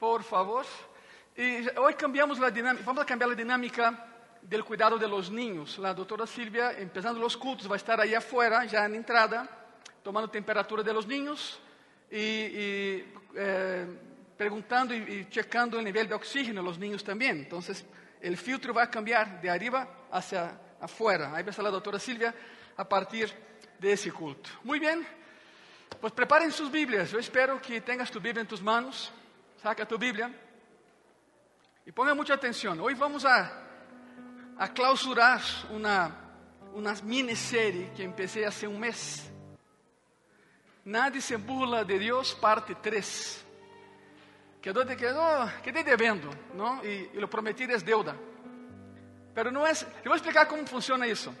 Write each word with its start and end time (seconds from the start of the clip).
por 0.00 0.22
favor. 0.24 0.64
Y 1.36 1.68
hoy 1.76 1.94
cambiamos 1.94 2.38
la 2.38 2.50
dinámica, 2.50 2.84
vamos 2.86 3.02
a 3.02 3.06
cambiar 3.06 3.28
la 3.28 3.36
dinámica 3.36 4.06
del 4.40 4.64
cuidado 4.64 4.98
de 4.98 5.06
los 5.06 5.30
niños. 5.30 5.78
La 5.78 5.92
doctora 5.92 6.26
Silvia, 6.26 6.72
empezando 6.72 7.20
los 7.20 7.36
cultos, 7.36 7.70
va 7.70 7.74
a 7.74 7.76
estar 7.76 8.00
ahí 8.00 8.14
afuera, 8.14 8.64
ya 8.64 8.86
en 8.86 8.94
entrada, 8.94 9.46
tomando 10.02 10.30
temperatura 10.30 10.82
de 10.82 10.94
los 10.94 11.06
niños 11.06 11.60
y, 12.10 12.16
eh, 12.16 13.86
preguntando 14.38 14.94
y, 14.94 14.98
y, 14.98 15.28
checando 15.28 15.78
el 15.78 15.84
nivel 15.84 16.08
de 16.08 16.14
oxígeno 16.14 16.62
los 16.62 16.78
niños 16.78 17.04
también. 17.04 17.36
Entonces, 17.36 17.84
el 18.22 18.38
filtro 18.38 18.72
va 18.72 18.84
a 18.84 18.90
cambiar 18.90 19.40
de 19.42 19.50
arriba 19.50 19.86
hacia 20.10 20.58
afuera. 20.80 21.26
Ahí 21.34 21.42
va 21.42 21.48
a 21.48 21.50
estar 21.50 21.62
la 21.62 21.70
doctora 21.70 21.98
Silvia 21.98 22.34
a 22.74 22.88
partir 22.88 23.30
de 23.78 23.92
ese 23.92 24.10
culto. 24.10 24.48
Muy 24.64 24.78
bien, 24.78 25.06
pues 26.00 26.14
preparen 26.14 26.50
sus 26.50 26.70
Biblias. 26.70 27.10
Yo 27.10 27.18
espero 27.18 27.60
que 27.60 27.82
tengas 27.82 28.10
tu 28.10 28.18
Biblia 28.18 28.40
en 28.40 28.48
tus 28.48 28.62
manos. 28.62 29.12
Saca 29.62 29.86
tu 29.86 29.98
Biblia 29.98 30.30
y 31.84 31.92
ponga 31.92 32.14
mucha 32.14 32.32
atención. 32.32 32.80
Hoy 32.80 32.94
vamos 32.94 33.26
a, 33.26 33.52
a 34.56 34.72
clausurar 34.72 35.42
una, 35.68 36.10
una 36.72 36.94
miniserie 37.02 37.92
que 37.94 38.02
empecé 38.02 38.46
hace 38.46 38.66
un 38.66 38.80
mes. 38.80 39.30
Nadie 40.86 41.20
se 41.20 41.36
burla 41.36 41.84
de 41.84 41.98
Dios, 41.98 42.34
parte 42.40 42.74
3. 42.80 43.44
Quedó, 44.62 44.86
quedó, 44.96 45.50
quedé 45.62 45.84
debiendo, 45.84 46.30
¿no? 46.54 46.82
Y, 46.82 47.10
y 47.12 47.20
lo 47.20 47.28
prometido 47.28 47.74
es 47.76 47.84
deuda. 47.84 48.16
Pero 49.34 49.50
no 49.50 49.66
es. 49.66 49.80
Te 49.80 50.08
voy 50.08 50.12
a 50.12 50.16
explicar 50.16 50.48
cómo 50.48 50.66
funciona 50.66 51.06
eso. 51.06 51.34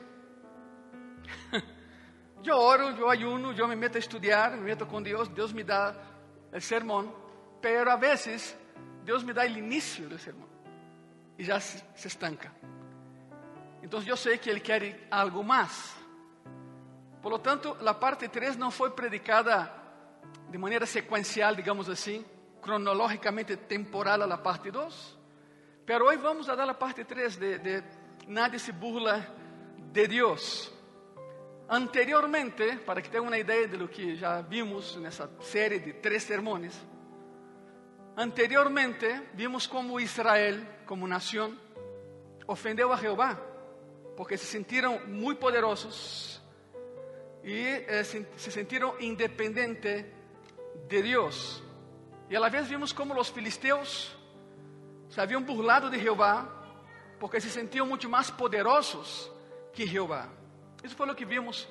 yo 2.42 2.58
oro, 2.58 2.94
yo 2.98 3.08
ayuno, 3.08 3.52
yo 3.52 3.66
me 3.66 3.76
meto 3.76 3.96
a 3.96 4.00
estudiar, 4.00 4.58
me 4.58 4.64
meto 4.64 4.86
con 4.86 5.02
Dios, 5.02 5.34
Dios 5.34 5.54
me 5.54 5.64
da 5.64 5.94
el 6.52 6.60
sermón, 6.60 7.29
pero 7.60 7.90
a 7.90 7.96
veces 7.96 8.56
Deus 9.04 9.22
me 9.22 9.32
dá 9.32 9.42
o 9.42 9.46
início 9.46 10.08
do 10.08 10.18
sermão 10.18 10.48
e 11.38 11.44
já 11.44 11.58
se, 11.60 11.82
se 11.94 12.08
estanca. 12.08 12.52
Então 13.82 14.02
eu 14.02 14.16
sei 14.16 14.38
que 14.38 14.50
Ele 14.50 14.60
quer 14.60 15.06
algo 15.10 15.42
mais. 15.42 15.96
Por 17.22 17.30
lo 17.32 17.38
tanto, 17.38 17.76
a 17.86 17.94
parte 17.94 18.28
3 18.28 18.56
não 18.56 18.70
foi 18.70 18.90
predicada 18.90 19.72
de 20.50 20.58
maneira 20.58 20.86
sequencial, 20.86 21.54
digamos 21.54 21.88
assim, 21.88 22.24
cronológicamente 22.60 23.56
temporal 23.56 24.22
a 24.22 24.26
la 24.26 24.42
parte 24.42 24.70
2. 24.70 25.18
Pero 25.84 26.06
hoje 26.06 26.18
vamos 26.18 26.48
a 26.48 26.54
dar 26.54 26.68
a 26.68 26.74
parte 26.74 27.04
3 27.04 27.36
de, 27.36 27.58
de 27.58 27.84
Nadie 28.28 28.58
se 28.58 28.72
burla 28.72 29.26
de 29.92 30.06
Deus. 30.06 30.72
Anteriormente, 31.68 32.78
para 32.84 33.00
que 33.00 33.08
tenham 33.08 33.26
uma 33.26 33.38
ideia 33.38 33.66
de 33.66 33.76
lo 33.76 33.88
que 33.88 34.16
já 34.16 34.40
vimos 34.40 34.96
nessa 34.96 35.30
série 35.40 35.78
de 35.78 35.94
três 35.94 36.22
sermões, 36.22 36.74
Anteriormente 38.16 39.30
vimos 39.34 39.66
como 39.66 40.00
Israel, 40.00 40.66
como 40.84 41.06
nación, 41.06 41.58
ofendeu 42.46 42.92
a 42.92 42.96
Jehová, 42.96 43.38
porque 44.16 44.36
se 44.36 44.46
sentiram 44.46 45.06
muito 45.06 45.38
poderosos 45.38 46.42
e 47.42 47.84
eh, 47.88 48.04
se, 48.04 48.26
sentiram 48.50 48.94
independentes 49.00 50.04
de 50.88 51.02
Deus. 51.02 51.62
E 52.28 52.36
a 52.36 52.40
la 52.40 52.48
vez 52.48 52.68
vimos 52.68 52.92
como 52.92 53.18
os 53.18 53.30
filisteus 53.30 54.16
se 55.08 55.20
haviam 55.20 55.42
burlado 55.42 55.88
de 55.88 55.98
Jehová, 55.98 56.48
porque 57.18 57.40
se 57.40 57.50
sentiam 57.50 57.86
muito 57.86 58.08
mais 58.08 58.30
poderosos 58.30 59.30
que 59.72 59.86
Jehová. 59.86 60.28
Isso 60.82 60.96
foi 60.96 61.08
o 61.08 61.14
que 61.14 61.24
vimos 61.24 61.68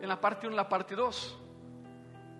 na 0.00 0.16
parte 0.16 0.46
1 0.46 0.52
e 0.52 0.54
na 0.54 0.64
parte 0.64 0.94
2. 0.94 1.36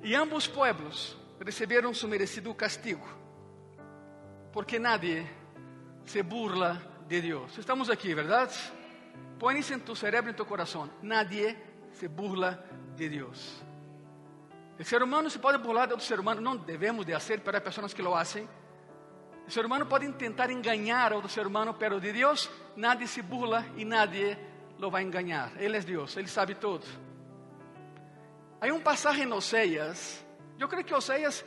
E 0.02 0.14
ambos 0.14 0.46
pueblos 0.46 1.16
receberam 1.40 1.92
su 1.92 2.08
merecido 2.08 2.54
castigo 2.54 3.19
porque 4.52 4.78
nadie 4.78 5.26
se 6.04 6.22
burla 6.22 6.80
de 7.08 7.20
Dios. 7.20 7.58
Estamos 7.58 7.90
aquí, 7.90 8.14
¿verdad? 8.14 8.50
Pon 9.38 9.56
eso 9.56 9.74
en 9.74 9.80
tu 9.80 9.94
cerebro, 9.94 10.30
en 10.30 10.36
tu 10.36 10.44
corazón. 10.44 10.90
Nadie 11.02 11.56
se 11.92 12.08
burla 12.08 12.62
de 12.96 13.08
Dios. 13.08 13.62
El 14.78 14.84
ser 14.84 15.02
humano 15.02 15.28
se 15.28 15.38
puede 15.38 15.58
burlar 15.58 15.88
de 15.88 15.94
otro 15.94 16.06
ser 16.06 16.20
humano, 16.20 16.40
no 16.40 16.56
debemos 16.56 17.04
de 17.06 17.14
hacer, 17.14 17.42
pero 17.44 17.58
hay 17.58 17.62
personas 17.62 17.94
que 17.94 18.02
lo 18.02 18.16
hacen. 18.16 18.48
El 19.46 19.52
ser 19.52 19.66
humano 19.66 19.88
puede 19.88 20.06
intentar 20.06 20.50
engañar 20.50 21.12
a 21.12 21.16
otro 21.16 21.28
ser 21.28 21.46
humano, 21.46 21.76
pero 21.78 22.00
de 22.00 22.12
Dios 22.12 22.50
nadie 22.76 23.06
se 23.06 23.22
burla 23.22 23.66
y 23.76 23.84
nadie 23.84 24.38
lo 24.78 24.90
va 24.90 25.00
a 25.00 25.02
engañar. 25.02 25.52
Él 25.58 25.74
es 25.74 25.84
Dios, 25.84 26.16
Él 26.16 26.28
sabe 26.28 26.54
todo. 26.54 26.80
Hay 28.60 28.70
un 28.70 28.82
pasaje 28.82 29.22
en 29.22 29.32
Oseas, 29.32 30.24
yo 30.58 30.68
creo 30.68 30.84
que 30.84 30.94
Oseas 30.94 31.44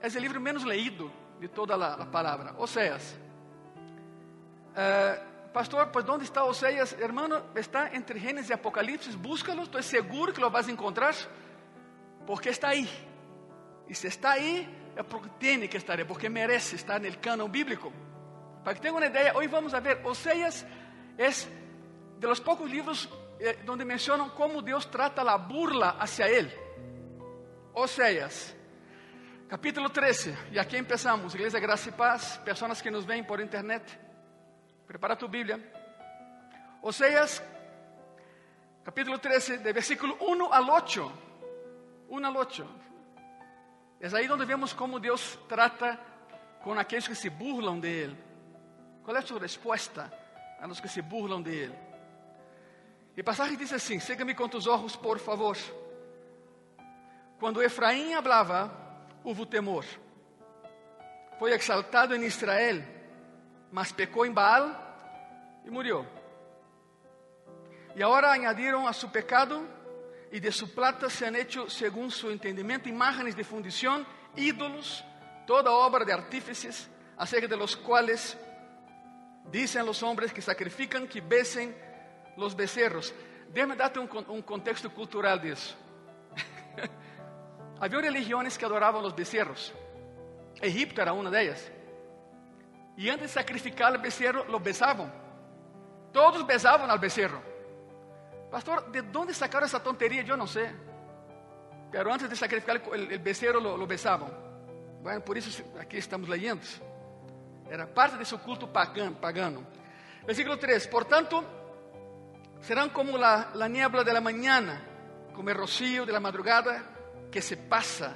es 0.00 0.16
el 0.16 0.22
libro 0.22 0.40
menos 0.40 0.64
leído 0.64 1.21
de 1.42 1.48
toda 1.48 1.74
a, 1.74 2.06
palavra. 2.06 2.54
Oséias. 2.56 3.18
Uh, 4.70 5.50
pastor, 5.52 5.90
pues 5.90 6.04
¿dónde 6.04 6.24
está 6.24 6.44
Oséias? 6.44 6.94
Hermano, 7.00 7.42
está 7.56 7.92
entre 7.92 8.20
Gênesis 8.20 8.50
e 8.50 8.54
Apocalipse. 8.54 9.10
Búscalo, 9.16 9.64
estou 9.64 9.82
seguro 9.82 10.32
que 10.32 10.40
lo 10.40 10.50
vas 10.50 10.68
a 10.68 10.70
encontrar. 10.70 11.16
Porque 12.24 12.50
está 12.50 12.68
aí. 12.68 12.88
E 13.88 13.94
se 13.94 14.06
está 14.06 14.38
aí, 14.38 14.70
é 14.94 15.02
porque 15.02 15.28
tem 15.40 15.66
que 15.66 15.76
estar 15.76 15.98
aí, 15.98 16.04
porque 16.04 16.28
merece 16.28 16.76
estar 16.76 17.00
no 17.00 17.18
canon 17.18 17.48
bíblico. 17.48 17.92
Para 18.62 18.74
que 18.74 18.80
tenham 18.80 18.96
uma 18.96 19.04
ideia, 19.04 19.36
hoje 19.36 19.48
vamos 19.48 19.74
a 19.74 19.80
ver, 19.80 19.98
Oséias 20.06 20.64
é 21.18 21.28
de 21.28 22.26
los 22.28 22.38
poucos 22.38 22.70
livros 22.70 23.08
eh, 23.40 23.58
donde 23.66 23.84
mencionam 23.84 24.30
como 24.30 24.62
Deus 24.62 24.86
trata 24.86 25.22
a 25.22 25.36
burla 25.36 25.96
hacia 25.98 26.28
ele. 26.28 26.52
Oséias 27.74 28.54
Capítulo 29.52 29.90
13, 29.90 30.34
e 30.52 30.58
aqui 30.58 30.78
empezamos. 30.78 31.34
Igreja 31.34 31.60
Graça 31.60 31.90
e 31.90 31.92
Paz, 31.92 32.38
pessoas 32.38 32.80
que 32.80 32.90
nos 32.90 33.04
veem 33.04 33.22
por 33.22 33.38
internet. 33.38 33.84
Prepara 34.86 35.14
tu 35.14 35.28
Bíblia. 35.28 35.60
Oséias, 36.80 37.42
capítulo 38.82 39.18
13, 39.18 39.58
de 39.58 39.70
versículo 39.74 40.16
1 40.22 40.54
al 40.54 40.70
8. 40.70 41.12
1 42.08 42.24
al 42.24 42.34
8. 42.34 42.66
É 44.00 44.16
aí 44.16 44.30
onde 44.30 44.46
vemos 44.46 44.72
como 44.72 44.98
Deus 44.98 45.38
trata 45.46 46.00
com 46.62 46.72
aqueles 46.72 47.06
que 47.06 47.14
se 47.14 47.28
burlam 47.28 47.78
de 47.78 47.88
Ele. 47.88 48.16
Qual 49.04 49.14
é 49.14 49.18
a 49.18 49.22
sua 49.22 49.38
resposta 49.38 50.10
a 50.62 50.66
los 50.66 50.80
que 50.80 50.88
se 50.88 51.02
burlam 51.02 51.42
de 51.42 51.50
Ele? 51.50 51.78
E 53.14 53.22
passagem 53.22 53.58
diz 53.58 53.70
assim: 53.70 54.00
Siga-me 54.00 54.34
com 54.34 54.48
tus 54.48 54.66
olhos, 54.66 54.96
por 54.96 55.18
favor. 55.18 55.58
Quando 57.38 57.62
Efraim 57.62 58.14
hablava, 58.14 58.81
houve 59.24 59.46
temor. 59.46 59.84
Foi 61.38 61.52
exaltado 61.52 62.14
em 62.14 62.24
Israel, 62.24 62.82
mas 63.70 63.92
pecou 63.92 64.24
em 64.26 64.32
Baal 64.32 64.70
e 65.64 65.70
morreu. 65.70 66.06
E 67.94 68.02
agora 68.02 68.30
añadiram 68.30 68.86
a 68.86 68.92
su 68.92 69.10
pecado 69.10 69.68
e 70.30 70.40
de 70.40 70.50
su 70.50 70.72
plata 70.74 71.10
se 71.10 71.26
han 71.26 71.36
hecho, 71.36 71.68
según 71.68 72.10
su 72.10 72.30
entendimiento, 72.30 72.88
imágenes 72.88 73.36
de 73.36 73.44
fundición, 73.44 74.06
ídolos, 74.34 75.04
toda 75.46 75.70
obra 75.70 76.04
de 76.04 76.12
artífices, 76.12 76.88
acerca 77.18 77.46
de 77.46 77.56
los 77.56 77.76
cuales 77.76 78.38
dicen 79.50 79.84
los 79.84 80.02
hombres 80.02 80.32
que 80.32 80.40
sacrifican, 80.40 81.06
que 81.06 81.20
besen 81.20 81.76
los 82.36 82.56
becerros. 82.56 83.12
Déjame 83.52 83.76
darte 83.76 83.98
un, 83.98 84.08
un 84.28 84.42
contexto 84.42 84.88
cultural 84.90 85.40
de 85.40 85.52
eso. 87.82 87.96
Havia 87.96 88.00
religiões 88.00 88.56
que 88.56 88.64
adoravam 88.64 89.02
os 89.02 89.12
becerros. 89.12 89.72
Egipto 90.60 91.00
era 91.00 91.12
uma 91.12 91.30
delas. 91.30 91.72
E 92.96 93.10
antes 93.10 93.26
de 93.26 93.32
sacrificar 93.32 93.94
o 93.94 93.98
becerro, 93.98 94.44
lo 94.48 94.60
besavam. 94.60 95.10
Todos 96.12 96.46
besavam 96.46 96.88
al 96.88 96.98
becerro. 96.98 97.42
Pastor, 98.50 98.90
¿de 98.90 99.02
onde 99.18 99.34
sacaram 99.34 99.66
essa 99.66 99.80
tonteria? 99.80 100.22
Eu 100.22 100.36
não 100.36 100.46
sei. 100.46 100.70
Pero 101.90 102.12
antes 102.12 102.28
de 102.28 102.36
sacrificar 102.36 102.76
o 102.76 103.18
becerro, 103.18 103.60
lo, 103.60 103.76
lo 103.76 103.86
besavam. 103.86 104.30
Bueno, 105.02 105.22
por 105.22 105.36
isso 105.36 105.64
aqui 105.80 105.96
estamos 105.96 106.28
leyendo. 106.28 106.62
Era 107.68 107.86
parte 107.86 108.16
de 108.18 108.24
seu 108.24 108.38
culto 108.38 108.68
pagano. 108.68 109.16
pagano. 109.16 109.66
Versículo 110.24 110.58
3: 110.58 110.86
Portanto, 110.86 111.42
serão 112.60 112.90
como 112.90 113.16
la, 113.16 113.50
la 113.54 113.68
niebla 113.68 114.04
de 114.04 114.12
la 114.12 114.20
mañana, 114.20 114.80
como 115.34 115.48
el 115.48 115.56
rocío 115.56 116.04
de 116.04 116.12
la 116.12 116.20
madrugada 116.20 116.91
que 117.32 117.42
se 117.42 117.56
pasa, 117.56 118.14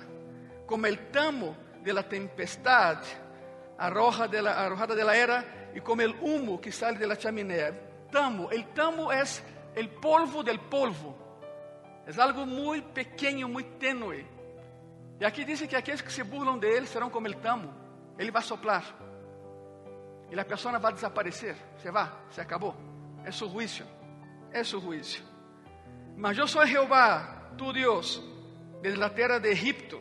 como 0.66 0.86
el 0.86 1.10
tamo 1.10 1.56
de 1.82 1.92
la 1.92 2.04
tempestad 2.04 2.98
arroja 3.78 4.28
de 4.28 4.42
la, 4.42 4.64
arrojada 4.64 4.94
de 4.94 5.04
la 5.04 5.16
era 5.16 5.70
y 5.74 5.80
como 5.80 6.02
el 6.02 6.14
humo 6.20 6.60
que 6.60 6.70
sale 6.70 6.98
de 6.98 7.06
la 7.06 7.16
chaminea. 7.16 8.08
Tamo, 8.10 8.50
el 8.50 8.68
tamo 8.68 9.10
es 9.10 9.42
el 9.74 9.88
polvo 9.88 10.42
del 10.42 10.60
polvo. 10.60 11.16
Es 12.06 12.18
algo 12.18 12.46
muy 12.46 12.82
pequeño, 12.82 13.48
muy 13.48 13.64
tenue. 13.78 14.24
E 15.18 15.24
aqui 15.24 15.44
diz 15.44 15.62
que 15.66 15.74
aqueles 15.74 16.02
que 16.02 16.10
se 16.10 16.22
burlam 16.22 16.58
de 16.58 16.68
ele 16.68 16.86
serão 16.86 17.08
como 17.08 17.26
el 17.26 17.36
tamo. 17.36 17.72
Ele 18.18 18.30
vai 18.30 18.42
soplar. 18.42 18.84
E 20.30 20.38
a 20.38 20.44
pessoa 20.44 20.78
vai 20.78 20.92
desaparecer. 20.92 21.56
Se 21.78 21.90
vai, 21.90 22.12
se 22.30 22.40
acabou. 22.40 22.74
É 23.24 23.32
seu 23.32 23.48
juízo. 23.48 23.84
É 24.52 24.62
seu 24.62 24.80
juízo. 24.80 25.22
Mas 26.16 26.36
eu 26.36 26.46
sou 26.46 26.66
Jeová, 26.66 27.50
tu 27.56 27.72
Deus, 27.72 28.22
desde 28.82 28.96
la 28.96 29.14
tierra 29.14 29.38
de 29.38 29.52
Egipto. 29.52 30.00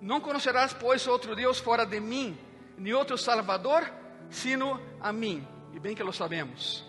No 0.00 0.22
conocerás 0.22 0.74
pues 0.74 1.06
otro 1.06 1.34
Dios 1.34 1.60
fuera 1.62 1.84
de 1.84 2.00
mí. 2.00 2.38
ni 2.78 2.92
otro 2.92 3.18
Salvador 3.18 3.84
sino 4.30 4.80
a 5.00 5.12
mí. 5.12 5.46
Y 5.74 5.78
bien 5.78 5.94
que 5.94 6.04
lo 6.04 6.12
sabemos. 6.12 6.86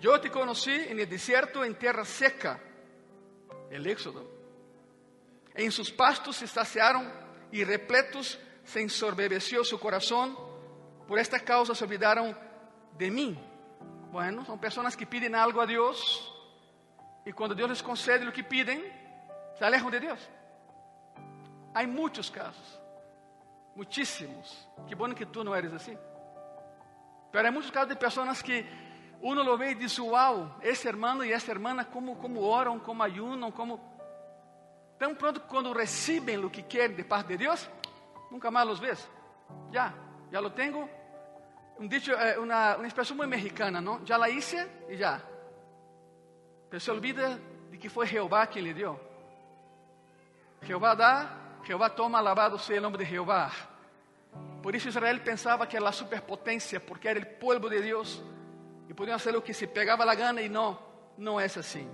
Yo 0.00 0.20
te 0.20 0.30
conocí 0.30 0.72
en 0.72 0.98
el 1.00 1.08
desierto, 1.08 1.64
en 1.64 1.74
tierra 1.76 2.04
seca, 2.04 2.60
el 3.70 3.86
Éxodo. 3.86 4.30
En 5.54 5.70
sus 5.70 5.90
pastos 5.90 6.36
se 6.36 6.46
saciaron 6.46 7.10
y 7.52 7.64
repletos 7.64 8.38
se 8.64 8.80
ensorbebeció 8.80 9.64
su 9.64 9.78
corazón. 9.78 10.36
Por 11.06 11.18
esta 11.18 11.40
causa 11.40 11.74
se 11.74 11.84
olvidaron 11.84 12.36
de 12.98 13.10
mí. 13.10 13.38
Bueno, 14.10 14.44
son 14.44 14.60
personas 14.60 14.96
que 14.96 15.06
piden 15.06 15.34
algo 15.34 15.60
a 15.60 15.66
Dios 15.66 16.30
y 17.24 17.32
cuando 17.32 17.54
Dios 17.54 17.68
les 17.68 17.82
concede 17.82 18.24
lo 18.24 18.32
que 18.32 18.44
piden, 18.44 18.82
se 19.58 19.64
alejan 19.64 19.90
de 19.90 20.00
Dios. 20.00 20.30
Hay 21.74 21.86
muchos 21.86 22.30
casos, 22.30 22.80
muchísimos. 23.74 24.68
Qué 24.88 24.94
bueno 24.94 25.14
que 25.14 25.26
tú 25.26 25.42
no 25.42 25.54
eres 25.54 25.72
así. 25.72 25.96
Pero 27.32 27.46
hay 27.46 27.52
muchos 27.52 27.72
casos 27.72 27.88
de 27.88 27.96
personas 27.96 28.42
que 28.42 28.64
uno 29.20 29.42
lo 29.42 29.56
ve 29.56 29.72
y 29.72 29.74
dice, 29.74 30.00
wow, 30.00 30.56
ese 30.60 30.88
hermano 30.88 31.24
y 31.24 31.32
esa 31.32 31.50
hermana, 31.50 31.90
como, 31.90 32.18
como 32.18 32.80
como 32.80 33.02
ayunan, 33.02 33.50
como... 33.50 33.94
Tão 34.98 35.14
pronto 35.14 35.40
quando 35.42 35.72
recebem 35.72 36.44
o 36.44 36.50
que 36.50 36.62
querem 36.62 36.96
de 36.96 37.04
parte 37.04 37.28
de 37.28 37.38
Deus, 37.38 37.68
nunca 38.30 38.50
mais 38.50 38.66
los 38.66 38.78
ves. 38.78 39.08
Já, 39.72 39.92
já 40.30 40.40
lo 40.40 40.50
tenho. 40.50 40.88
Um 41.78 41.88
dicho, 41.88 42.12
eh, 42.12 42.38
uma, 42.38 42.76
uma 42.76 42.86
expressão 42.86 43.16
muito 43.16 43.28
mexicana, 43.28 43.80
não? 43.80 44.06
Já 44.06 44.16
la 44.16 44.30
hice 44.30 44.56
e 44.88 44.96
já. 44.96 45.20
Pero 46.70 46.80
se 46.80 46.90
olvida 46.90 47.40
de 47.70 47.78
que 47.78 47.88
foi 47.88 48.06
Jeová 48.06 48.46
quem 48.46 48.62
lhe 48.62 48.72
deu. 48.72 48.98
Jeová 50.64 50.94
dá, 50.94 51.58
Jeová 51.64 51.90
toma, 51.90 52.18
alabado 52.18 52.58
seja 52.58 52.80
o 52.80 52.82
nome 52.82 52.98
de 52.98 53.04
Jeová. 53.04 53.50
Por 54.62 54.74
isso 54.74 54.88
Israel 54.88 55.20
pensava 55.20 55.66
que 55.66 55.76
era 55.76 55.88
a 55.88 55.92
superpotência, 55.92 56.80
porque 56.80 57.08
era 57.08 57.20
o 57.20 57.26
povo 57.38 57.68
de 57.68 57.80
Deus 57.82 58.22
e 58.88 58.94
podiam 58.94 59.18
fazer 59.18 59.36
o 59.36 59.42
que 59.42 59.52
se 59.52 59.66
pegava 59.66 60.10
a 60.10 60.14
gana 60.14 60.40
e 60.40 60.48
não, 60.48 60.78
não 61.16 61.38
é 61.38 61.44
assim. 61.44 61.88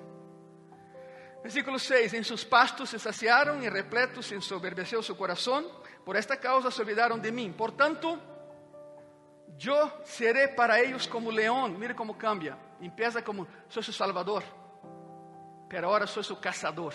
Versículo 1.42 1.78
6: 1.78 2.14
En 2.14 2.24
sus 2.24 2.44
pastos 2.44 2.90
se 2.90 2.98
saciaron 2.98 3.62
y 3.62 3.68
repletos 3.68 4.26
se 4.26 4.34
ensoberbeció 4.34 5.02
su 5.02 5.16
corazón. 5.16 5.66
Por 6.04 6.16
esta 6.16 6.36
causa 6.38 6.70
se 6.70 6.82
olvidaron 6.82 7.20
de 7.20 7.32
mí. 7.32 7.50
Por 7.50 7.72
tanto, 7.72 8.18
yo 9.56 9.90
seré 10.04 10.48
para 10.48 10.80
ellos 10.80 11.08
como 11.08 11.30
león. 11.30 11.78
Mire 11.78 11.94
cómo 11.94 12.16
cambia. 12.16 12.56
Empieza 12.80 13.22
como 13.22 13.46
soy 13.68 13.82
su 13.82 13.92
salvador, 13.92 14.42
pero 15.68 15.88
ahora 15.88 16.06
soy 16.06 16.24
su 16.24 16.38
cazador. 16.38 16.94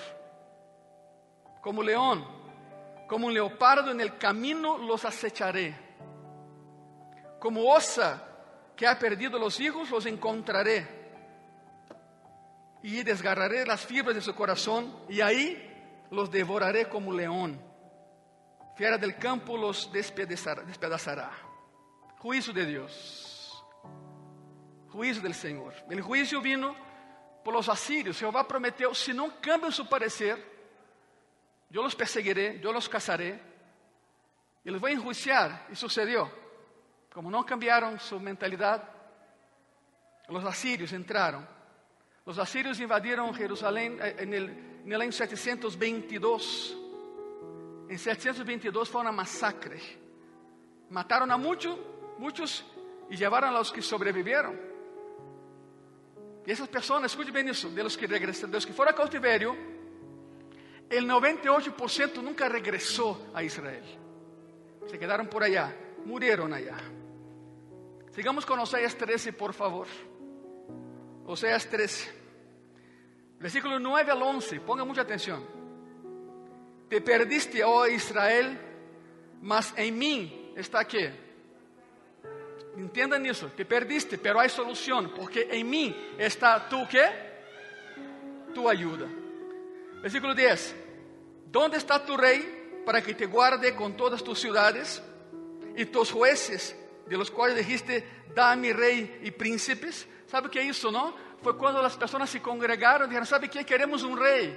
Como 1.65 1.81
león, 1.81 2.23
como 3.07 3.25
un 3.25 3.33
leopardo 3.33 3.89
en 3.89 3.99
el 3.99 4.19
camino 4.19 4.77
los 4.77 5.03
acecharé. 5.03 5.75
Como 7.39 7.73
osa 7.73 8.23
que 8.75 8.85
ha 8.85 8.99
perdido 8.99 9.39
los 9.39 9.59
hijos 9.59 9.89
los 9.89 10.05
encontraré 10.05 10.87
y 12.83 13.01
desgarraré 13.01 13.65
las 13.65 13.83
fibras 13.83 14.13
de 14.13 14.21
su 14.21 14.35
corazón 14.35 14.95
y 15.09 15.21
ahí 15.21 16.05
los 16.11 16.29
devoraré 16.29 16.87
como 16.87 17.11
león. 17.11 17.59
Fiera 18.75 18.99
del 18.99 19.17
campo 19.17 19.57
los 19.57 19.91
despedazará. 19.91 21.31
Juicio 22.19 22.53
de 22.53 22.63
Dios. 22.67 23.65
Juicio 24.91 25.23
del 25.23 25.33
Señor. 25.33 25.73
El 25.89 26.03
juicio 26.03 26.41
vino 26.41 26.75
por 27.43 27.55
los 27.55 27.67
asirios. 27.69 28.19
Jehová 28.19 28.47
prometió, 28.47 28.93
si 28.93 29.13
no 29.13 29.41
cambian 29.41 29.71
su 29.71 29.89
parecer, 29.89 30.54
yo 31.75 31.83
los 31.83 31.93
perseguiré, 31.93 32.57
yo 32.61 32.71
los 32.71 32.87
cazaré 32.87 33.37
y 34.63 34.69
los 34.69 34.79
voy 34.79 34.91
a 34.91 34.93
enjuiciar. 34.93 35.67
Y 35.69 35.75
sucedió. 35.75 36.31
Como 37.11 37.29
no 37.29 37.45
cambiaron 37.45 37.99
su 37.99 38.17
mentalidad, 38.17 38.81
los 40.29 40.45
asirios 40.45 40.93
entraron. 40.93 41.45
Los 42.25 42.39
asirios 42.39 42.79
invadieron 42.79 43.35
Jerusalén 43.35 43.99
en 44.01 44.33
el, 44.33 44.45
en 44.85 44.93
el 44.93 45.01
año 45.01 45.11
722. 45.11 46.77
En 47.89 47.99
722 47.99 48.89
fue 48.89 49.01
una 49.01 49.11
masacre. 49.11 49.81
Mataron 50.91 51.29
a 51.29 51.35
muchos, 51.35 51.77
muchos 52.17 52.63
y 53.09 53.17
llevaron 53.17 53.49
a 53.49 53.57
los 53.59 53.73
que 53.73 53.81
sobrevivieron. 53.81 54.57
Y 56.45 56.51
esas 56.51 56.69
personas, 56.69 57.11
escuchen 57.11 57.33
bien 57.33 57.49
eso, 57.49 57.69
de 57.69 57.83
los 57.83 57.97
que 57.97 58.07
regresaron, 58.07 58.51
de 58.51 58.57
los 58.59 58.65
que 58.65 58.71
fueron 58.71 58.93
a 58.93 58.97
cautiverio, 58.97 59.74
el 60.89 61.09
98% 61.09 62.21
nunca 62.21 62.47
regresó 62.47 63.27
a 63.33 63.43
Israel. 63.43 63.83
Se 64.87 64.99
quedaron 64.99 65.27
por 65.27 65.43
allá, 65.43 65.75
murieron 66.05 66.53
allá. 66.53 66.77
Sigamos 68.11 68.45
con 68.45 68.59
Oseas 68.59 68.95
13, 68.95 69.33
por 69.33 69.53
favor. 69.53 69.87
Oseas 71.25 71.67
13, 71.67 72.11
versículo 73.39 73.79
9 73.79 74.11
al 74.11 74.21
11, 74.21 74.59
ponga 74.61 74.85
mucha 74.85 75.01
atención. 75.01 75.43
Te 76.87 77.01
perdiste, 77.01 77.63
oh 77.63 77.87
Israel, 77.87 78.59
mas 79.41 79.73
en 79.75 79.97
mí 79.97 80.53
está 80.55 80.81
aquí. 80.81 80.99
Entiendan 82.77 83.25
eso, 83.25 83.47
te 83.47 83.65
perdiste, 83.65 84.17
pero 84.19 84.39
hay 84.39 84.49
solución, 84.49 85.11
porque 85.15 85.47
en 85.49 85.67
mí 85.69 86.13
está 86.19 86.69
tu 86.69 86.87
qué? 86.87 87.05
Tu 88.53 88.69
ayuda. 88.69 89.07
Versículo 90.05 90.35
10. 90.35 90.75
¿Dónde 91.47 91.77
está 91.77 92.05
tu 92.05 92.15
rey 92.15 92.83
para 92.85 93.01
que 93.01 93.15
te 93.15 93.25
guarde 93.25 93.73
con 93.73 93.97
todas 93.97 94.23
tus 94.23 94.39
ciudades 94.39 95.01
y 95.75 95.85
tus 95.85 96.11
jueces, 96.11 96.75
de 97.07 97.17
los 97.17 97.31
cuales 97.31 97.57
dijiste, 97.57 98.07
da 98.35 98.51
a 98.51 98.55
mi 98.55 98.71
rey 98.71 99.21
y 99.23 99.31
príncipes? 99.31 100.07
¿Sabe 100.27 100.45
o 100.45 100.51
que 100.51 100.59
é 100.59 100.63
isso, 100.63 100.91
não? 100.91 101.11
Foi 101.41 101.57
quando 101.57 101.79
as 101.79 101.95
pessoas 101.95 102.29
se 102.29 102.39
congregaram 102.39 103.05
e 103.05 103.07
disseram: 103.07 103.25
Sabe 103.25 103.47
que 103.47 103.63
queremos 103.63 104.03
um 104.03 104.13
rei? 104.13 104.55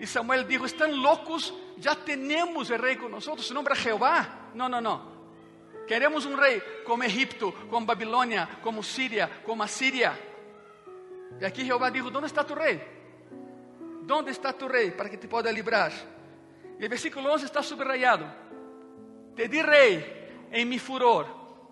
E 0.00 0.04
Samuel 0.04 0.42
dijo: 0.42 0.64
Estão 0.64 0.90
loucos? 0.90 1.54
Já 1.78 1.94
temos 1.94 2.68
o 2.68 2.76
rei 2.76 2.96
com 2.96 3.08
nós, 3.08 3.22
seu 3.22 3.54
nome 3.54 3.70
é 3.70 3.76
Jeová. 3.76 4.50
Não, 4.52 4.68
não, 4.68 4.80
não. 4.80 5.12
Queremos 5.86 6.26
um 6.26 6.34
rei 6.34 6.60
como 6.84 7.04
Egipto, 7.04 7.52
como 7.70 7.86
Babilônia, 7.86 8.48
como 8.62 8.82
Síria, 8.82 9.30
como 9.44 9.62
Assíria. 9.62 10.18
E 11.40 11.44
aqui 11.44 11.64
Jeová 11.64 11.88
dijo: 11.88 12.08
Onde 12.08 12.26
está 12.26 12.42
tu 12.42 12.54
rei? 12.54 13.00
Onde 14.10 14.30
está 14.30 14.52
tu 14.52 14.68
rei 14.68 14.92
para 14.92 15.08
que 15.08 15.16
te 15.16 15.28
possa 15.28 15.50
livrar? 15.50 15.92
E 16.78 16.86
o 16.86 16.88
versículo 16.88 17.30
11 17.30 17.44
está 17.44 17.62
subrayado: 17.62 18.30
Te 19.34 19.48
di 19.48 19.62
rei 19.62 20.48
em 20.50 20.64
mi 20.64 20.78
furor 20.78 21.26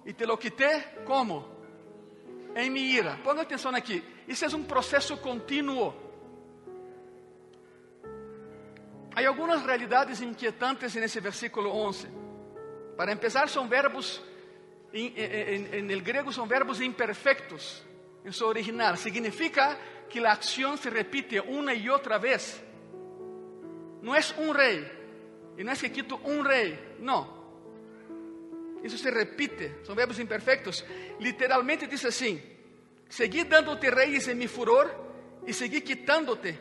e 0.07 0.13
te 0.15 0.25
lo 0.27 0.39
quité 0.39 1.03
como? 1.05 1.61
em 2.55 2.71
minha 2.71 2.87
ira. 2.87 3.19
Ponga 3.23 3.43
atenção 3.43 3.75
aqui. 3.75 4.03
Isso 4.27 4.45
é 4.45 4.49
um 4.49 4.63
processo 4.63 5.17
contínuo. 5.19 5.95
Há 9.15 9.27
algumas 9.27 9.65
realidades 9.65 10.21
inquietantes 10.21 10.95
nesse 10.95 11.21
versículo 11.21 11.71
11. 11.71 12.09
Para 12.97 13.17
começar, 13.17 13.49
são 13.49 13.69
verbos, 13.69 14.23
em, 14.93 15.15
em 15.17 16.03
grego, 16.03 16.33
são 16.33 16.47
verbos 16.47 16.81
imperfectos 16.81 17.85
em 18.25 18.33
seu 18.33 18.49
original. 18.49 18.97
Significa 18.97 19.79
que 20.09 20.19
a 20.25 20.33
ação 20.33 20.77
se 20.77 20.91
repite 20.91 21.41
uma 21.41 21.73
e 21.73 21.89
outra 21.89 22.19
vez. 22.19 22.63
Não 24.03 24.15
é 24.15 24.21
um 24.39 24.51
rei. 24.53 24.85
E 25.57 25.65
não 25.65 25.73
é 25.73 25.77
que 25.77 25.89
quito 25.91 26.21
um 26.25 26.43
rei. 26.43 26.79
Não. 26.99 27.39
Isso 28.83 28.97
se 28.97 29.11
repite, 29.11 29.85
são 29.85 29.95
verbos 29.95 30.19
imperfeitos. 30.19 30.85
Literalmente 31.19 31.87
diz 31.87 32.05
assim: 32.05 32.41
Segui 33.09 33.45
dando-te 33.45 33.91
reis 33.91 34.29
em 34.29 34.35
mi 34.35 34.49
furor 34.49 34.89
e 35.47 35.53
segui 35.53 35.83
quitando-te 35.83 36.59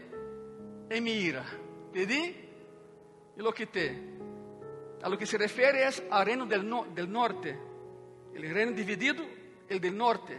em 0.89 1.01
mi 1.01 1.11
ira. 1.11 1.45
Te 1.93 2.05
di 2.05 2.35
e 3.37 3.41
lo 3.41 3.53
quité. 3.53 3.95
A 5.01 5.07
lo 5.07 5.17
que 5.17 5.25
se 5.25 5.37
refere 5.37 5.79
é 5.79 5.89
ao 6.11 6.25
reino 6.25 6.45
del, 6.45 6.67
no, 6.67 6.85
del 6.91 7.07
norte, 7.07 7.55
o 8.33 8.35
reino 8.35 8.73
dividido, 8.73 9.23
el 9.69 9.79
del 9.79 9.95
norte. 9.95 10.35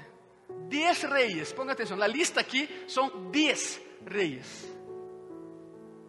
Diez 0.69 1.03
reis, 1.03 1.53
ponga 1.53 1.73
atenção, 1.73 2.01
a 2.01 2.07
lista 2.07 2.41
aqui 2.41 2.69
são 2.87 3.31
dez 3.31 3.81
reis. 4.07 4.69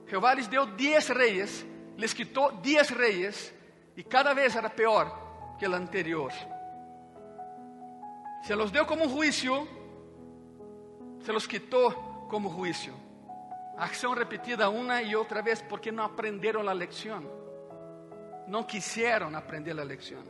Jeová 0.08 0.34
lhes 0.34 0.48
deu 0.48 0.66
dez 0.66 1.08
reis, 1.08 1.66
les 1.98 2.14
quitou 2.14 2.52
dez 2.52 2.90
reis, 2.90 3.54
e 3.96 4.04
cada 4.04 4.34
vez 4.34 4.56
era 4.56 4.70
pior 4.70 5.56
que 5.58 5.66
el 5.66 5.74
anterior. 5.74 6.32
Se 8.44 8.56
los 8.56 8.72
dio 8.72 8.86
como 8.86 9.08
juicio, 9.08 9.68
se 11.24 11.32
los 11.32 11.48
quitó 11.48 12.28
como 12.30 12.50
juicio. 12.50 12.94
Acción 13.78 14.16
repetida 14.16 14.70
una 14.70 15.02
y 15.02 15.16
otra 15.16 15.42
vez 15.42 15.64
porque 15.68 15.92
no 15.92 16.04
aprendieron 16.04 16.66
la 16.66 16.74
lección. 16.74 17.28
No 18.48 18.68
quisieron 18.68 19.36
aprender 19.36 19.76
la 19.76 19.86
lección. 19.86 20.24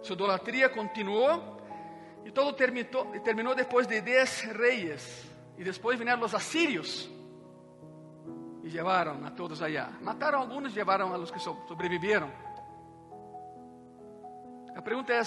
Su 0.00 0.14
idolatría 0.14 0.72
continuó 0.72 1.61
y 2.24 2.30
todo 2.30 2.54
terminó, 2.54 2.88
terminó 3.24 3.54
después 3.54 3.88
de 3.88 4.00
diez 4.00 4.52
reyes. 4.54 5.28
Y 5.58 5.64
después 5.64 5.98
vinieron 5.98 6.20
los 6.20 6.34
asirios 6.34 7.10
y 8.62 8.70
llevaron 8.70 9.24
a 9.24 9.34
todos 9.34 9.60
allá. 9.60 9.90
Mataron 10.00 10.40
a 10.40 10.44
algunos, 10.44 10.74
llevaron 10.74 11.12
a 11.12 11.18
los 11.18 11.30
que 11.30 11.38
sobrevivieron. 11.38 12.32
A 14.74 14.82
pergunta 14.82 15.12
é: 15.12 15.22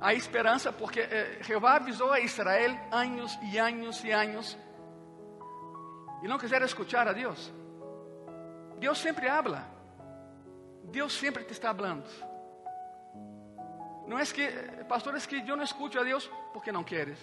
há 0.00 0.12
esperança? 0.12 0.72
Porque 0.72 1.00
eh, 1.00 1.38
Jeová 1.42 1.76
avisou 1.76 2.12
a 2.12 2.20
Israel 2.20 2.78
anos 2.90 3.38
e 3.42 3.58
anos 3.58 4.04
e 4.04 4.10
anos 4.10 4.58
e 6.22 6.28
não 6.28 6.38
quiseram 6.38 6.66
escuchar 6.66 7.08
a 7.08 7.12
Deus. 7.12 7.52
Deus 8.78 8.98
sempre 8.98 9.28
habla. 9.28 9.66
Deus 10.84 11.12
sempre 11.12 11.44
te 11.44 11.52
está 11.52 11.74
falando. 11.74 12.04
Não 14.06 14.18
é 14.18 14.24
que, 14.24 14.48
pastor, 14.88 15.16
é 15.16 15.20
que 15.20 15.48
eu 15.48 15.56
não 15.56 15.64
escuto 15.64 15.98
a 15.98 16.04
Deus 16.04 16.30
porque 16.52 16.72
não 16.72 16.84
queres. 16.84 17.18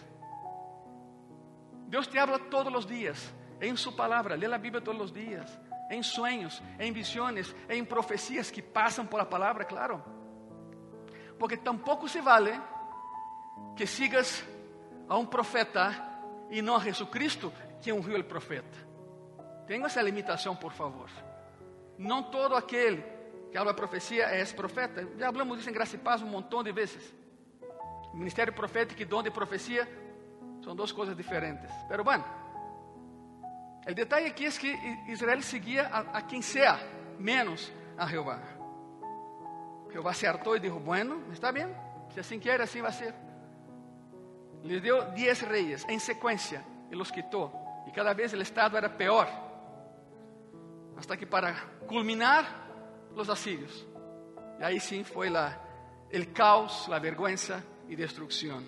Deus 1.88 2.08
te 2.08 2.18
habla 2.18 2.38
todos 2.40 2.74
os 2.74 2.86
dias, 2.86 3.34
em 3.60 3.76
Sua 3.76 3.92
palavra, 3.92 4.36
lê 4.36 4.46
a 4.46 4.58
Bíblia 4.58 4.82
todos 4.82 5.02
os 5.02 5.12
dias, 5.12 5.60
em 5.90 6.04
sonhos, 6.04 6.62
em 6.80 6.92
visões, 6.92 7.54
em 7.68 7.84
profecias 7.84 8.52
que 8.52 8.62
passam 8.62 9.06
por 9.06 9.20
a 9.20 9.26
palavra, 9.26 9.66
claro. 9.66 10.04
Porque 11.38 11.58
tampouco 11.58 12.08
se 12.08 12.22
vale 12.22 12.60
que 13.76 13.88
sigas 13.88 14.44
a 15.08 15.18
um 15.18 15.26
profeta 15.26 15.92
e 16.50 16.62
não 16.62 16.76
a 16.76 16.80
Jesucristo, 16.80 17.52
que 17.82 17.92
ungiu 17.92 18.20
o 18.20 18.24
profeta. 18.24 18.78
Tenha 19.66 19.86
essa 19.86 20.02
limitação, 20.02 20.56
por 20.56 20.72
favor. 20.72 21.10
Não 21.98 22.24
todo 22.24 22.56
aquele 22.56 23.19
que 23.52 23.58
habla 23.58 23.74
profecia 23.74 24.26
é 24.26 24.44
profeta. 24.46 25.08
Já 25.18 25.28
hablamos 25.28 25.58
disso 25.58 25.70
em 25.70 25.74
e 25.74 25.98
Paz 25.98 26.22
um 26.22 26.28
montão 26.28 26.64
de 26.64 26.72
vezes. 26.72 27.14
Ministério 28.14 28.54
profético 28.54 29.02
e 29.02 29.06
dom 29.06 29.24
de 29.24 29.32
profecia 29.32 29.88
são 30.64 30.76
duas 30.76 30.92
coisas 30.92 31.16
diferentes. 31.16 31.72
Pero 31.88 32.04
bueno, 32.04 32.24
o 33.88 33.94
detalhe 33.94 34.28
aqui 34.28 34.46
é 34.46 34.52
que 34.52 34.78
Israel 35.08 35.42
seguia 35.42 35.88
a, 35.88 36.00
a 36.18 36.22
quem 36.22 36.42
sea, 36.42 36.80
menos 37.18 37.72
a 37.98 38.06
Jeová. 38.06 38.40
Jeová 39.92 40.14
se 40.14 40.28
hartou 40.28 40.56
e 40.56 40.60
disse: 40.60 40.78
Bueno, 40.80 41.24
está 41.32 41.52
bem, 41.52 41.68
se 42.12 42.20
assim 42.20 42.40
quer, 42.40 42.62
assim 42.62 42.82
vai 42.82 42.92
ser. 42.92 43.14
Lhe 44.64 44.80
deu 44.80 45.12
dez 45.12 45.42
reis 45.42 45.86
em 45.88 45.98
sequência 46.00 46.64
e 46.92 46.96
los 46.96 47.10
quitou. 47.10 47.52
E 47.88 47.92
cada 47.92 48.14
vez 48.14 48.34
o 48.34 48.42
estado 48.42 48.78
era 48.78 48.90
pior 48.90 49.28
hasta 50.98 51.16
que 51.16 51.26
para 51.26 51.54
culminar 51.88 52.69
los 53.16 53.30
asirios. 53.30 53.86
Y 54.60 54.64
ahí 54.64 54.80
sí 54.80 55.04
fue 55.04 55.30
la, 55.30 55.60
el 56.10 56.34
caos, 56.34 56.88
la 56.88 57.00
vergüenza 57.00 57.62
y 57.88 57.96
destrucción. 57.96 58.68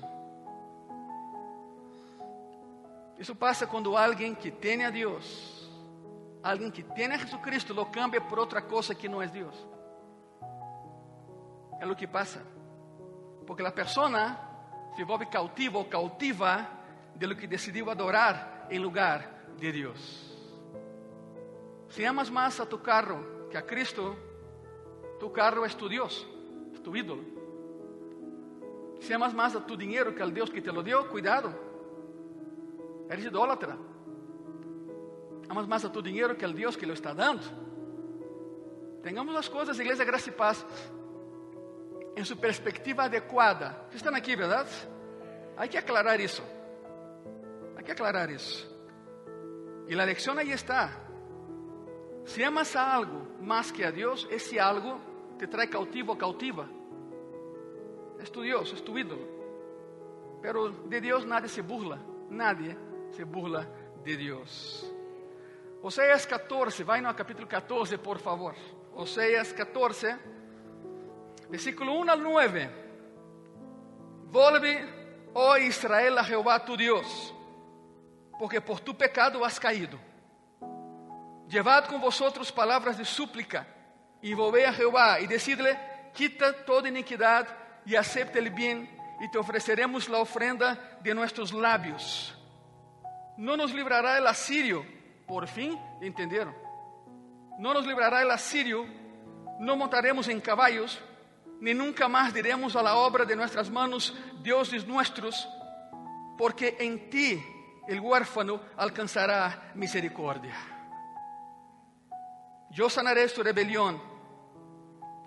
Isso 3.18 3.36
passa 3.36 3.68
quando 3.68 3.96
alguém 3.96 4.34
que 4.34 4.50
tem 4.50 4.84
a 4.84 4.90
Deus, 4.90 5.70
alguém 6.42 6.72
que 6.72 6.82
tem 6.82 7.06
a 7.06 7.18
Jesucristo, 7.18 7.72
lo 7.72 7.86
cambia 7.86 8.20
por 8.20 8.40
outra 8.40 8.64
coisa 8.64 8.96
que 8.96 9.08
não 9.08 9.22
é 9.22 9.28
Deus. 9.28 9.56
É 11.80 11.86
o 11.86 11.96
que 11.96 12.08
passa. 12.08 12.42
Porque 13.46 13.64
a 13.64 13.72
pessoa 13.72 14.10
se 14.96 15.04
volve 15.04 15.28
cautiva 15.28 15.78
ou 15.78 15.86
cautiva 15.86 16.68
de 17.16 17.28
lo 17.28 17.36
que 17.36 17.46
decidiu 17.46 17.92
adorar 17.92 18.66
em 18.72 18.80
lugar 18.80 19.30
de 19.56 19.72
Deus. 19.72 20.32
Si 21.90 22.04
amas 22.04 22.30
más 22.30 22.60
a 22.60 22.66
tu 22.66 22.80
carro 22.80 23.48
que 23.52 23.58
a 23.58 23.62
Cristo, 23.62 24.18
tu 25.22 25.32
carro 25.32 25.64
es 25.64 25.78
tu 25.78 25.88
Dios, 25.88 26.28
es 26.74 26.82
tu 26.82 26.96
ídolo. 26.96 27.22
Si 29.02 29.14
amas 29.14 29.36
más 29.36 29.56
a 29.56 29.64
tu 29.64 29.78
dinero 29.78 30.16
que 30.16 30.24
al 30.24 30.34
Dios 30.34 30.50
que 30.50 30.64
te 30.64 30.72
lo 30.72 30.82
dio, 30.82 31.08
cuidado, 31.12 31.54
eres 33.08 33.26
idólatra. 33.26 33.78
Amas 35.48 35.68
más 35.68 35.86
a 35.86 35.92
tu 35.92 36.02
dinero 36.02 36.36
que 36.36 36.44
al 36.44 36.56
Dios 36.56 36.76
que 36.76 36.88
lo 36.88 36.94
está 36.94 37.14
dando. 37.14 37.44
Tengamos 39.04 39.36
las 39.36 39.48
cosas, 39.48 39.80
Iglesia 39.80 40.06
Gracia 40.06 40.34
y 40.34 40.36
Paz, 40.36 40.66
en 42.16 42.26
su 42.26 42.40
perspectiva 42.40 43.04
adecuada. 43.04 43.90
Están 43.94 44.16
aquí, 44.16 44.36
¿verdad? 44.36 44.66
Hay 45.56 45.70
que 45.70 45.78
aclarar 45.78 46.20
eso. 46.20 46.42
Hay 47.78 47.84
que 47.84 47.92
aclarar 47.92 48.32
eso. 48.32 48.68
Y 49.88 49.94
la 49.94 50.04
lección 50.04 50.40
ahí 50.40 50.52
está. 50.52 50.98
Se 52.26 52.44
amas 52.44 52.76
a 52.76 52.96
algo 52.96 53.28
mais 53.40 53.72
que 53.72 53.86
a 53.86 53.92
Deus, 53.92 54.28
esse 54.32 54.60
algo 54.60 55.11
te 55.42 55.48
traz 55.48 55.68
cautivo 55.72 56.12
ou 56.12 56.18
cautiva. 56.18 56.70
É 58.20 58.24
tu 58.26 58.44
Deus, 58.44 58.72
é 58.72 58.76
tu 58.76 58.96
ídolo. 58.96 59.28
Pero 60.40 60.70
de 60.70 61.02
Deus 61.02 61.26
nadie 61.26 61.50
se 61.50 61.64
burla, 61.64 61.98
nadie 62.30 62.78
se 63.12 63.24
burla 63.24 63.68
de 64.04 64.16
Deus. 64.18 64.86
Oséias 65.82 66.28
14, 66.28 66.84
vai 66.84 67.02
no 67.02 67.12
capítulo 67.16 67.48
14, 67.48 67.98
por 67.98 68.20
favor. 68.20 68.54
Oséias 68.94 69.52
14, 69.52 70.16
versículo 71.50 71.94
1 71.94 72.12
al 72.12 72.22
9. 72.22 72.70
Volve, 74.30 74.86
ó 75.34 75.58
Israel, 75.58 76.20
a 76.20 76.24
Jeová 76.24 76.64
tu 76.64 76.78
Deus, 76.78 77.34
porque 78.38 78.62
por 78.62 78.80
tu 78.80 78.96
pecado 78.96 79.44
has 79.44 79.60
caído 79.60 80.00
Llevad 81.50 81.86
con 81.86 82.00
vosotros 82.00 82.52
palabras 82.52 82.98
de 82.98 83.04
súplica 83.04 83.81
y 84.22 84.34
volved 84.34 84.66
a 84.66 84.74
Jehová 84.74 85.20
y 85.20 85.28
decidle, 85.28 85.78
quita 86.14 86.66
toda 86.66 86.90
iniquidad 86.90 87.48
y 87.86 87.96
acepta 87.96 88.40
el 88.40 88.52
bien 88.52 88.90
y 89.20 89.30
te 89.30 89.38
ofreceremos 89.38 90.10
la 90.10 90.20
ofrenda 90.20 91.00
de 91.02 91.14
nuestros 91.14 91.54
labios. 91.54 92.36
No 93.38 93.58
nos 93.58 93.74
librará 93.74 94.18
el 94.18 94.28
asirio, 94.28 94.86
por 95.28 95.48
fin, 95.48 95.80
¿entendieron? 96.02 96.56
No 97.60 97.74
nos 97.74 97.86
librará 97.86 98.22
el 98.22 98.32
asirio, 98.32 98.86
no 99.60 99.76
montaremos 99.76 100.28
en 100.28 100.42
caballos, 100.42 101.00
ni 101.60 101.74
nunca 101.74 102.08
más 102.08 102.34
diremos 102.34 102.76
a 102.76 102.82
la 102.82 102.96
obra 102.96 103.26
de 103.26 103.36
nuestras 103.36 103.70
manos, 103.70 104.16
dioses 104.42 104.88
nuestros, 104.88 105.48
porque 106.38 106.76
en 106.80 107.10
ti 107.10 107.44
el 107.88 108.00
huérfano 108.00 108.62
alcanzará 108.78 109.72
misericordia. 109.76 110.56
Eu 112.76 112.90
sanarei 112.90 113.28
sua 113.28 113.44
rebelião. 113.44 114.11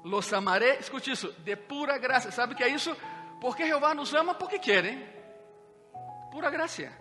Los 0.04 0.32
amaré, 0.32 0.78
escute 0.80 1.10
isso, 1.10 1.32
de 1.44 1.56
pura 1.56 1.98
graça. 1.98 2.30
Sabe 2.30 2.54
o 2.54 2.56
que 2.56 2.62
é 2.62 2.68
isso? 2.68 2.94
Porque 3.40 3.66
Jeová 3.66 3.94
nos 3.94 4.12
ama 4.14 4.34
porque 4.34 4.58
quer, 4.58 4.84
hein? 4.84 5.04
Pura 6.30 6.50
graça. 6.50 6.92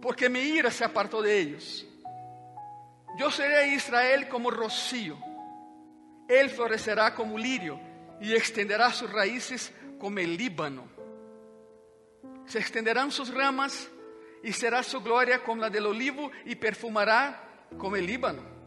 Porque 0.00 0.28
mi 0.28 0.40
ira 0.40 0.70
se 0.70 0.84
apartou 0.84 1.22
de 1.22 1.30
eles. 1.30 1.86
Eu 3.18 3.30
serei 3.30 3.74
Israel 3.74 4.28
como 4.28 4.50
rocío. 4.50 5.18
Ele 6.28 6.48
florescerá 6.48 7.10
como 7.10 7.36
lírio 7.36 7.78
e 8.20 8.32
extenderá 8.32 8.90
suas 8.92 9.10
raízes 9.10 9.72
como 9.98 10.18
el 10.20 10.36
Líbano. 10.36 10.88
Se 12.46 12.58
extenderão 12.58 13.10
suas 13.10 13.30
ramas 13.30 13.90
e 14.42 14.52
será 14.52 14.82
sua 14.82 15.00
glória 15.00 15.40
como 15.40 15.64
a 15.64 15.68
del 15.68 15.86
olivo 15.86 16.30
e 16.46 16.54
perfumará 16.54 17.68
como 17.76 17.96
el 17.96 18.06
Líbano 18.06 18.60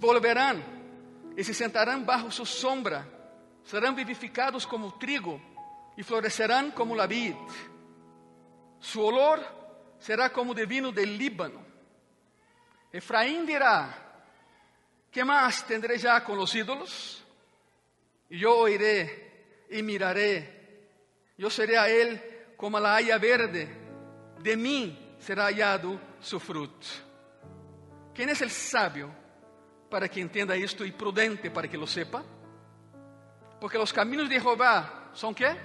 volverán 0.00 0.79
e 1.40 1.44
se 1.44 1.54
sentarán 1.54 2.04
bajo 2.04 2.30
su 2.30 2.44
sombra, 2.44 3.08
serán 3.64 3.96
vivificados 3.96 4.66
como 4.66 4.98
trigo 4.98 5.40
e 5.96 6.04
florecerán 6.04 6.70
como 6.72 6.94
la 6.94 7.06
vid. 7.06 7.34
Su 8.78 9.00
olor 9.00 9.40
será 9.98 10.28
como 10.30 10.52
de 10.52 10.66
vino 10.66 10.92
del 10.92 11.16
Líbano. 11.16 11.64
Efraín 12.92 13.46
dirá: 13.46 13.88
¿Qué 15.10 15.24
más 15.24 15.64
tendré 15.64 15.96
ya 15.96 16.22
con 16.22 16.36
los 16.36 16.54
ídolos? 16.54 17.24
Y 18.28 18.40
yo 18.40 18.58
oiré 18.58 19.64
y 19.70 19.82
miraré. 19.82 20.90
Yo 21.38 21.48
seré 21.48 21.78
a 21.78 21.88
él 21.88 22.20
como 22.54 22.78
la 22.78 22.96
haya 22.96 23.16
verde. 23.16 23.66
De 24.40 24.58
mí 24.58 25.16
será 25.18 25.44
hallado 25.44 25.98
su 26.20 26.38
fruto. 26.38 26.86
¿Quién 28.12 28.28
es 28.28 28.42
el 28.42 28.50
sabio? 28.50 29.10
Para 29.90 30.08
que 30.08 30.20
entenda 30.20 30.56
isto 30.56 30.86
e 30.86 30.92
prudente 30.92 31.50
para 31.50 31.66
que 31.66 31.76
lo 31.76 31.86
sepa. 31.86 32.24
Porque 33.60 33.76
os 33.76 33.92
caminhos 33.92 34.28
de 34.28 34.38
Jeová 34.38 35.10
são 35.12 35.34
quê? 35.34 35.56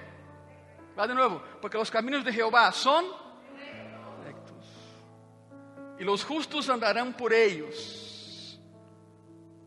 Vá 0.94 1.06
de 1.06 1.14
novo. 1.14 1.40
Porque 1.60 1.76
os 1.76 1.88
caminhos 1.88 2.24
de 2.24 2.32
Jeová 2.32 2.70
são 2.72 3.14
rectos. 4.24 4.66
E 5.98 6.04
os 6.04 6.20
justos 6.20 6.68
andarão 6.68 7.12
por 7.12 7.32
eles. 7.32 8.60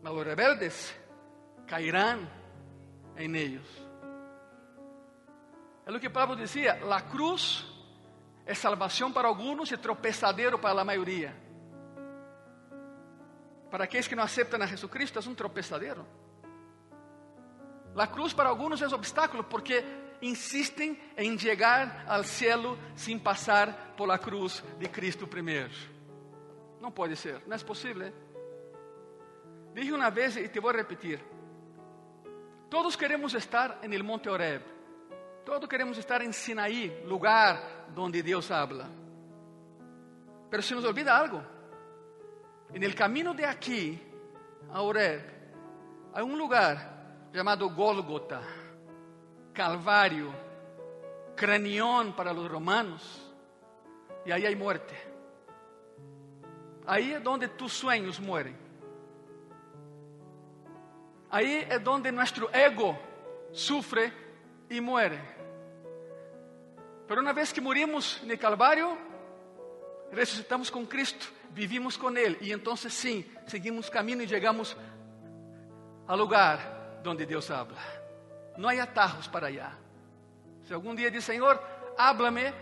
Mas 0.02 0.12
os 0.12 0.24
rebeldes 0.24 0.94
cairão 1.66 2.28
em 3.16 3.34
eles. 3.34 3.66
É 5.86 5.90
o 5.90 5.98
que 5.98 6.08
Pablo 6.08 6.36
dizia: 6.36 6.78
a 6.94 7.00
cruz 7.00 7.64
é 8.46 8.54
salvação 8.54 9.12
para 9.12 9.26
alguns 9.26 9.72
e 9.72 9.76
tropeçadero 9.76 10.58
para 10.58 10.80
a 10.80 10.84
maioria. 10.84 11.34
Para 13.70 13.84
aqueles 13.84 14.08
que 14.08 14.16
não 14.16 14.24
aceitam 14.24 14.60
a 14.60 14.66
Jesucristo, 14.66 15.18
é 15.18 15.22
um 15.22 15.34
tropeçadero. 15.34 16.06
A 17.96 18.06
cruz 18.06 18.32
para 18.32 18.48
alguns 18.48 18.80
é 18.82 18.86
obstáculo 18.88 19.44
porque 19.44 19.84
insistem 20.22 20.98
em 21.16 21.38
chegar 21.38 22.04
ao 22.06 22.24
cielo 22.24 22.78
sem 22.94 23.18
passar 23.18 23.94
por 23.96 24.06
la 24.06 24.18
cruz 24.18 24.62
de 24.78 24.88
Cristo 24.88 25.26
primeiro. 25.26 25.72
Não 26.80 26.90
pode 26.90 27.16
ser, 27.16 27.42
não 27.46 27.56
é 27.56 27.58
possível. 27.58 28.12
Dije 29.74 29.92
uma 29.92 30.10
vez 30.10 30.36
e 30.36 30.48
te 30.48 30.60
vou 30.60 30.72
repetir: 30.72 31.22
Todos 32.68 32.96
queremos 32.96 33.34
estar 33.34 33.78
en 33.82 33.92
el 33.92 34.02
monte 34.02 34.28
Oreb. 34.28 34.62
Todos 35.44 35.68
queremos 35.68 35.98
estar 35.98 36.22
en 36.22 36.32
Sinaí, 36.32 37.02
lugar 37.06 37.86
donde 37.94 38.22
Dios 38.22 38.50
habla. 38.50 38.88
Pero 40.50 40.62
se 40.62 40.74
nos 40.74 40.84
olvida 40.84 41.16
algo. 41.16 41.59
En 42.72 42.82
el 42.82 42.94
camino 42.94 43.34
de 43.34 43.46
aquí 43.46 44.00
a 44.72 44.82
Oreb 44.82 45.22
hay 46.14 46.22
un 46.22 46.38
lugar 46.38 47.28
llamado 47.32 47.70
Gólgota, 47.70 48.40
Calvario, 49.52 50.30
cranión 51.34 52.12
para 52.14 52.32
los 52.32 52.50
romanos. 52.50 53.26
Y 54.24 54.30
ahí 54.30 54.46
hay 54.46 54.54
muerte. 54.54 54.94
Ahí 56.86 57.12
es 57.12 57.22
donde 57.22 57.48
tus 57.48 57.72
sueños 57.72 58.20
mueren. 58.20 58.56
Ahí 61.30 61.66
es 61.68 61.82
donde 61.82 62.10
nuestro 62.10 62.52
ego 62.52 62.98
sufre 63.52 64.12
y 64.68 64.80
muere. 64.80 65.20
Pero 67.06 67.20
una 67.20 67.32
vez 67.32 67.52
que 67.52 67.60
morimos 67.60 68.20
en 68.22 68.30
el 68.30 68.38
Calvario, 68.38 68.96
resucitamos 70.12 70.70
con 70.70 70.86
Cristo, 70.86 71.26
vivimos 71.54 71.98
con 71.98 72.16
Él 72.16 72.38
y 72.40 72.52
entonces 72.52 72.92
sí, 72.92 73.30
seguimos 73.46 73.90
camino 73.90 74.22
y 74.22 74.26
llegamos 74.26 74.76
al 76.06 76.18
lugar 76.18 77.00
donde 77.02 77.26
Dios 77.26 77.50
habla. 77.50 77.82
No 78.56 78.68
hay 78.68 78.78
atajos 78.78 79.28
para 79.28 79.48
allá. 79.48 79.76
Si 80.66 80.72
algún 80.72 80.96
día 80.96 81.10
dice, 81.10 81.32
Señor, 81.32 81.62
háblame, 81.96 82.52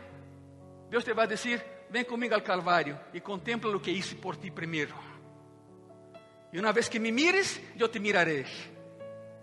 Dios 0.90 1.04
te 1.04 1.12
va 1.12 1.24
a 1.24 1.26
decir, 1.26 1.62
ven 1.90 2.04
conmigo 2.04 2.34
al 2.34 3.02
y 3.12 3.20
contempla 3.20 3.70
lo 3.70 3.80
que 3.80 3.90
hice 3.90 4.16
por 4.16 4.36
ti 4.36 4.50
primero. 4.50 4.94
Y 6.52 6.58
una 6.58 6.72
vez 6.72 6.88
que 6.88 6.98
me 6.98 7.12
mires, 7.12 7.60
yo 7.76 7.90
te 7.90 8.00
miraré. 8.00 8.46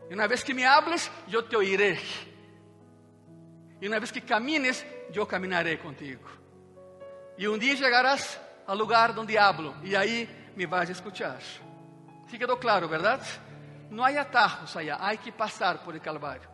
Y 0.10 0.14
una 0.14 0.28
vez 0.28 0.44
que 0.44 0.54
me 0.54 0.66
hables, 0.66 1.12
yo 1.28 1.46
te 1.46 1.56
oiré. 1.56 2.00
Y 3.80 3.88
una 3.88 4.00
vez 4.00 4.12
que 4.12 4.22
camines, 4.22 4.86
yo 5.12 5.28
caminaré 5.28 5.78
contigo. 5.80 6.24
Y 7.38 7.48
un 7.48 7.60
día 7.60 7.74
llegarás 7.74 8.40
al 8.68 8.78
lugar 8.78 9.14
donde 9.14 9.38
hablo 9.38 9.76
y 9.84 9.96
ahí 9.96 10.28
me 10.56 10.66
a 10.66 10.84
escuchar. 10.84 11.40
¿Sí 12.28 12.38
quedó 12.38 12.58
claro, 12.58 12.88
verdad? 12.88 13.22
No 13.90 14.04
hay 14.04 14.18
atajos 14.18 14.76
allá, 14.76 14.98
hay 15.00 15.18
que 15.18 15.32
pasar 15.32 15.84
por 15.84 15.94
el 15.94 16.02
Calvario. 16.02 16.50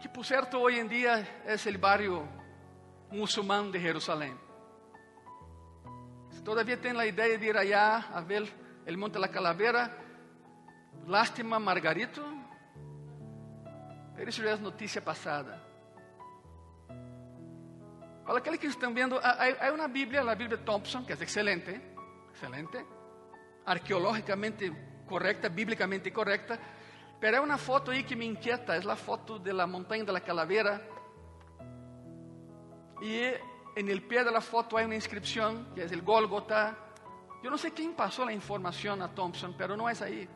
Que 0.00 0.08
por 0.08 0.24
cierto 0.24 0.60
hoy 0.60 0.78
en 0.78 0.88
día 0.88 1.42
es 1.46 1.66
el 1.66 1.78
barrio 1.78 2.26
musulmán 3.10 3.70
de 3.70 3.78
Jerusalén. 3.78 4.38
Si 6.30 6.42
todavía 6.42 6.80
tienen 6.80 6.96
la 6.96 7.06
idea 7.06 7.38
de 7.38 7.46
ir 7.46 7.56
allá 7.56 7.98
a 8.12 8.20
ver 8.22 8.50
el 8.84 8.96
Monte 8.96 9.14
de 9.14 9.20
la 9.20 9.28
Calavera, 9.28 9.96
lástima 11.06 11.58
Margarito, 11.58 12.22
isso 14.28 14.42
já 14.42 14.50
é 14.50 14.56
notícia 14.56 15.00
passada. 15.00 15.71
Para 18.24 18.38
aqueles 18.38 18.60
que 18.60 18.66
estão 18.66 18.94
vendo, 18.94 19.18
há 19.18 19.72
uma 19.72 19.88
Bíblia, 19.88 20.22
a 20.22 20.34
Bíblia 20.34 20.58
Thompson, 20.58 21.04
que 21.04 21.12
é 21.12 21.16
excelente, 21.16 21.80
excelente, 22.32 22.86
arqueológicamente 23.66 24.72
correcta, 25.06 25.48
bíblicamente 25.48 26.12
correcta, 26.12 26.58
pero 27.20 27.36
hay 27.36 27.42
una 27.42 27.58
foto 27.58 27.90
ahí 27.90 28.04
que 28.04 28.14
me 28.14 28.24
inquieta, 28.24 28.76
es 28.76 28.84
la 28.84 28.96
foto 28.96 29.38
de 29.38 29.52
la 29.52 29.66
montaña 29.66 30.04
de 30.04 30.12
la 30.12 30.20
calavera. 30.20 30.80
Y 33.00 33.20
en 33.76 33.88
el 33.88 34.02
pie 34.02 34.24
de 34.24 34.30
la 34.30 34.40
foto 34.40 34.76
hay 34.76 34.84
una 34.84 34.94
inscripción 34.94 35.72
que 35.74 35.84
es 35.84 35.92
el 35.92 36.02
Gólgota. 36.02 36.76
Yo 37.42 37.50
no 37.50 37.58
sé 37.58 37.72
quién 37.72 37.94
pasó 37.94 38.24
la 38.24 38.32
información 38.32 39.02
a 39.02 39.14
Thompson, 39.14 39.54
pero 39.56 39.76
no 39.76 39.88
es 39.88 40.00
ahí. 40.00 40.28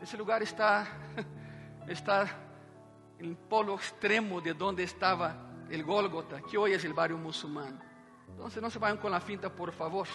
Ese 0.00 0.16
lugar 0.16 0.42
está, 0.42 0.86
está 1.88 2.26
en 3.18 3.26
el 3.26 3.36
polo 3.36 3.74
extremo 3.74 4.40
de 4.40 4.52
donde 4.54 4.82
estaba 4.82 5.53
el 5.70 5.84
Gólgota, 5.84 6.40
que 6.42 6.56
hoy 6.56 6.72
es 6.72 6.84
el 6.84 6.92
barrio 6.92 7.18
musulmán. 7.18 7.80
Entonces 8.28 8.62
no 8.62 8.70
se 8.70 8.78
vayan 8.78 8.98
con 8.98 9.12
la 9.12 9.20
finta, 9.20 9.48
por 9.50 9.72
favor. 9.72 10.06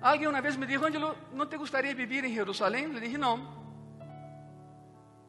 Alguien 0.00 0.30
una 0.30 0.40
vez 0.40 0.58
me 0.58 0.66
dijo, 0.66 0.84
Angelo, 0.84 1.14
¿no 1.32 1.46
te 1.46 1.56
gustaría 1.56 1.94
vivir 1.94 2.24
en 2.24 2.32
Jerusalén? 2.32 2.92
Le 2.92 3.00
dije, 3.00 3.18
no. 3.18 3.62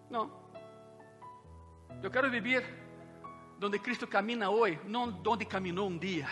No. 0.10 0.44
Yo 2.02 2.10
quiero 2.10 2.30
vivir 2.30 2.64
donde 3.60 3.80
Cristo 3.80 4.10
camina 4.10 4.50
hoy, 4.50 4.80
no 4.86 5.12
donde 5.12 5.46
caminó 5.46 5.86
un 5.86 6.00
día. 6.00 6.28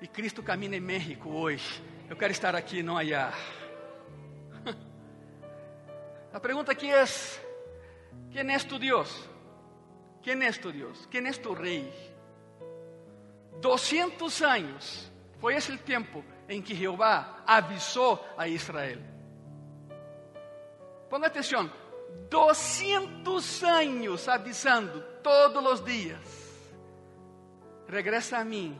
Y 0.00 0.08
Cristo 0.08 0.44
camina 0.44 0.76
en 0.76 0.86
México 0.86 1.28
hoy. 1.30 1.58
Yo 2.08 2.16
quiero 2.16 2.32
estar 2.32 2.54
aquí, 2.54 2.82
no 2.82 2.96
allá. 2.96 3.32
La 6.32 6.40
pregunta 6.40 6.72
aquí 6.72 6.88
es, 6.88 7.42
¿quién 8.30 8.50
es 8.50 8.66
tu 8.68 8.78
Dios? 8.78 9.28
¿Quién 10.26 10.42
es 10.42 10.60
tu 10.60 10.72
Dios? 10.72 11.06
¿Quién 11.08 11.28
es 11.28 11.40
tu 11.40 11.54
rey? 11.54 11.88
200 13.60 14.42
años 14.42 15.08
fue 15.40 15.54
ese 15.54 15.70
el 15.70 15.78
tiempo 15.78 16.20
en 16.48 16.64
que 16.64 16.74
Jehová 16.74 17.44
avisó 17.46 18.24
a 18.36 18.48
Israel. 18.48 19.00
Ponga 21.08 21.28
atención, 21.28 21.70
200 22.28 23.62
años 23.62 24.26
avisando 24.26 25.00
todos 25.22 25.62
los 25.62 25.84
días. 25.84 26.18
Regresa 27.86 28.40
a 28.40 28.44
mí, 28.44 28.76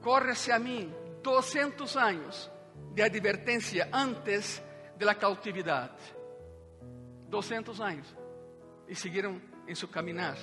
córrese 0.00 0.52
a 0.52 0.60
mí, 0.60 0.88
200 1.20 1.96
años 1.96 2.48
de 2.94 3.02
advertencia 3.02 3.88
antes 3.90 4.62
de 4.96 5.04
la 5.04 5.16
cautividad. 5.16 5.90
200 7.28 7.80
años. 7.80 8.14
Y 8.86 8.94
siguieron 8.94 9.49
en 9.70 9.76
su 9.76 9.88
caminar. 9.88 10.36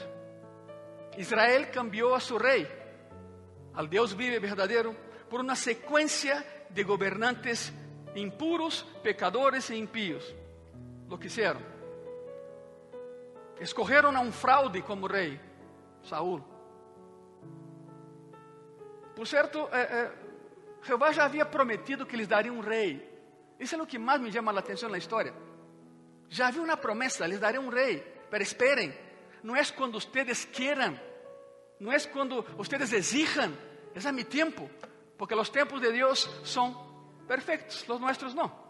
Israel 1.17 1.69
cambió 1.69 2.15
a 2.15 2.19
su 2.21 2.39
rey, 2.39 2.65
al 3.73 3.89
Dios 3.89 4.15
vive 4.15 4.39
verdadero, 4.39 4.95
por 5.29 5.41
una 5.41 5.55
secuencia 5.55 6.45
de 6.69 6.83
gobernantes 6.83 7.73
impuros, 8.15 8.85
pecadores 9.03 9.69
e 9.69 9.75
impíos. 9.75 10.33
Lo 11.09 11.19
que 11.19 11.27
hicieron. 11.27 11.61
Escogieron 13.59 14.15
a 14.15 14.21
un 14.21 14.31
fraude 14.31 14.81
como 14.81 15.07
rey, 15.09 15.39
Saúl. 16.03 16.41
Por 19.13 19.27
cierto, 19.27 19.69
eh, 19.73 19.87
eh, 19.89 20.11
Jehová 20.83 21.11
já 21.11 21.25
havia 21.25 21.49
prometido 21.49 22.05
que 22.05 22.15
lhes 22.15 22.29
daria 22.29 22.53
um 22.53 22.61
rei. 22.61 23.03
Isso 23.59 23.75
é 23.75 23.81
o 23.81 23.85
que 23.85 23.99
mais 23.99 24.21
me 24.21 24.31
chama 24.31 24.53
a 24.53 24.59
atenção 24.59 24.89
na 24.89 24.97
história. 24.97 25.33
Já 26.29 26.47
havia 26.47 26.61
uma 26.61 26.77
promessa, 26.77 27.27
lhes 27.27 27.39
daria 27.39 27.59
um 27.59 27.69
rei. 27.69 27.99
Pero 28.29 28.43
esperem, 28.43 28.93
não 29.43 29.55
é 29.55 29.63
quando 29.65 29.95
ustedes 29.95 30.45
queiram, 30.45 30.99
não 31.79 31.91
é 31.91 31.99
quando 31.99 32.45
ustedes 32.57 32.91
exijam, 32.93 33.53
é 33.93 34.07
a 34.07 34.11
mi 34.11 34.23
tempo. 34.23 34.69
Porque 35.17 35.33
los 35.33 35.51
tempos 35.51 35.81
de 35.81 35.91
Dios 35.91 36.29
son 36.43 36.75
perfectos, 37.27 37.87
los 37.87 37.99
nuestros 37.99 38.35
no. 38.35 38.67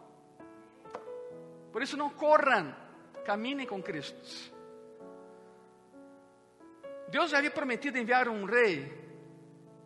Por 1.74 1.84
eso 1.84 1.98
no 1.98 2.16
corran, 2.16 2.76
caminen 3.26 3.68
con 3.68 3.82
Cristo. 3.82 4.56
Ya 7.12 7.38
había 7.38 7.54
prometido 7.54 7.98
enviar 7.98 8.30
un 8.30 8.48
rey 8.48 9.06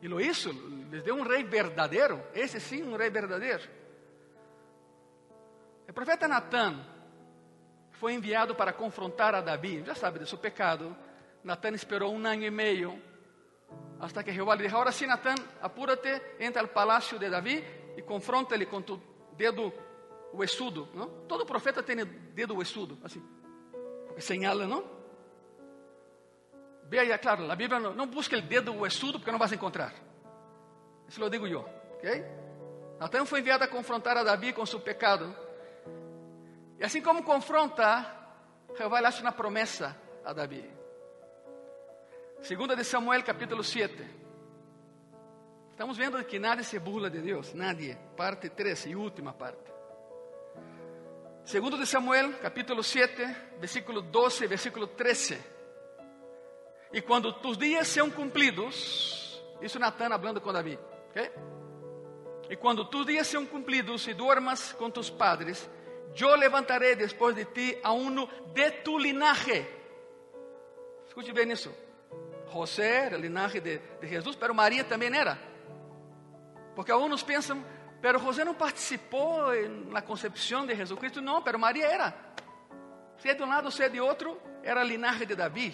y 0.01 0.07
lo 0.07 0.19
hizo, 0.19 0.51
les 0.91 1.03
dio 1.03 1.15
un 1.15 1.25
rey 1.25 1.43
verdadero, 1.43 2.29
ese 2.33 2.59
sí, 2.59 2.81
un 2.81 2.97
rey 2.97 3.09
verdadero. 3.09 3.63
El 5.87 5.93
profeta 5.93 6.27
Natán 6.27 6.90
foi 8.01 8.15
enviado 8.15 8.55
para 8.55 8.73
confrontar 8.73 9.35
a 9.35 9.41
Davi, 9.41 9.83
já 9.85 9.93
sabe 9.93 10.17
de 10.17 10.25
seu 10.25 10.39
pecado. 10.39 10.97
Natán 11.43 11.75
esperou 11.75 12.11
um 12.11 12.25
ano 12.25 12.43
e 12.43 12.49
meio 12.49 12.99
hasta 13.99 14.23
que 14.23 14.33
Jehová 14.33 14.55
le 14.55 14.63
dijo, 14.63 14.75
ahora 14.75 14.91
sí, 14.91 15.05
Natán, 15.05 15.37
apúrate, 15.61 16.35
entra 16.39 16.63
al 16.63 16.69
palacio 16.69 17.19
de 17.19 17.29
David 17.29 17.61
y 17.95 18.01
confróntale 18.01 18.65
con 18.65 18.81
tu 18.81 18.99
dedo 19.37 19.71
huesudo, 20.33 20.89
¿no? 20.95 21.05
Todo 21.29 21.45
profeta 21.45 21.83
tiene 21.83 22.03
dedo 22.33 22.55
huesudo, 22.55 22.97
así, 23.03 23.21
porque 24.07 24.21
señala, 24.23 24.65
¿no? 24.65 24.83
Ve 26.89 27.01
allá, 27.01 27.19
claro, 27.19 27.45
la 27.45 27.53
Biblia 27.53 27.79
no, 27.79 27.93
no 27.93 28.07
busca 28.07 28.35
el 28.35 28.49
dedo 28.49 28.71
huesudo 28.71 29.19
porque 29.19 29.31
no 29.31 29.37
vas 29.37 29.51
a 29.51 29.55
encontrar. 29.55 29.93
Eso 31.07 31.21
lo 31.21 31.29
digo 31.29 31.45
yo, 31.45 31.59
¿ok? 31.59 32.99
Natán 32.99 33.27
foi 33.27 33.41
enviado 33.41 33.63
a 33.63 33.67
confrontar 33.67 34.17
a 34.17 34.23
Davi 34.23 34.53
com 34.53 34.65
seu 34.65 34.79
pecado. 34.79 35.50
E 36.81 36.83
assim 36.83 36.99
como 36.99 37.21
confronta, 37.21 38.11
Jeová 38.75 38.99
le 39.01 39.05
hace 39.05 39.21
uma 39.21 39.31
promessa 39.31 39.95
a 40.25 40.33
Davi. 40.33 40.67
Segunda 42.41 42.75
de 42.75 42.83
Samuel, 42.83 43.23
capítulo 43.23 43.63
7. 43.63 44.03
Estamos 45.69 45.95
vendo 45.95 46.25
que 46.25 46.39
nadie 46.39 46.63
se 46.63 46.79
burla 46.79 47.07
de 47.07 47.21
Deus, 47.21 47.53
nadie. 47.53 47.95
Parte 48.17 48.49
13 48.49 48.89
e 48.89 48.95
última 48.95 49.31
parte. 49.31 49.71
Segundo 51.45 51.77
de 51.77 51.85
Samuel, 51.85 52.39
capítulo 52.39 52.81
7, 52.81 53.27
versículo 53.59 54.01
12, 54.01 54.47
versículo 54.47 54.87
13. 54.87 55.39
E 56.93 56.99
quando 57.03 57.31
tus 57.33 57.59
dias 57.59 57.87
sejam 57.89 58.09
cumpridos, 58.09 59.39
isso 59.61 59.77
Natan 59.77 60.15
hablando 60.15 60.41
com 60.41 60.51
Davi? 60.51 60.79
E 62.49 62.55
quando 62.55 62.85
tus 62.85 63.05
dias 63.05 63.27
sejam 63.27 63.45
cumpridos 63.45 64.07
e 64.07 64.15
duermas 64.15 64.73
com 64.73 64.89
tus 64.89 65.11
padres, 65.11 65.69
yo 66.13 66.35
levantaré 66.35 66.95
después 66.95 67.35
de 67.35 67.45
ti 67.45 67.75
a 67.83 67.91
uno 67.91 68.27
de 68.53 68.71
tu 68.83 68.99
linaje. 68.99 69.67
Escute 71.07 71.31
bien 71.31 71.51
eso. 71.51 71.73
José 72.51 73.05
era 73.05 73.17
linaje 73.17 73.61
de, 73.61 73.79
de 74.01 74.07
Jesús, 74.07 74.35
pero 74.35 74.53
María 74.53 74.87
también 74.87 75.15
era. 75.15 75.37
Porque 76.75 76.91
algunos 76.91 77.23
piensan, 77.23 77.63
pero 78.01 78.19
José 78.19 78.43
no 78.43 78.57
participó 78.57 79.53
en 79.53 79.93
la 79.93 80.03
concepción 80.03 80.67
de 80.67 80.75
Jesucristo. 80.75 81.21
No, 81.21 81.43
pero 81.43 81.57
María 81.57 81.93
era. 81.93 82.33
Sea 83.17 83.33
de 83.33 83.43
un 83.43 83.49
lado, 83.49 83.69
sea 83.69 83.87
de 83.87 84.01
otro, 84.01 84.41
era 84.63 84.83
linaje 84.83 85.25
de 85.25 85.35
David. 85.35 85.73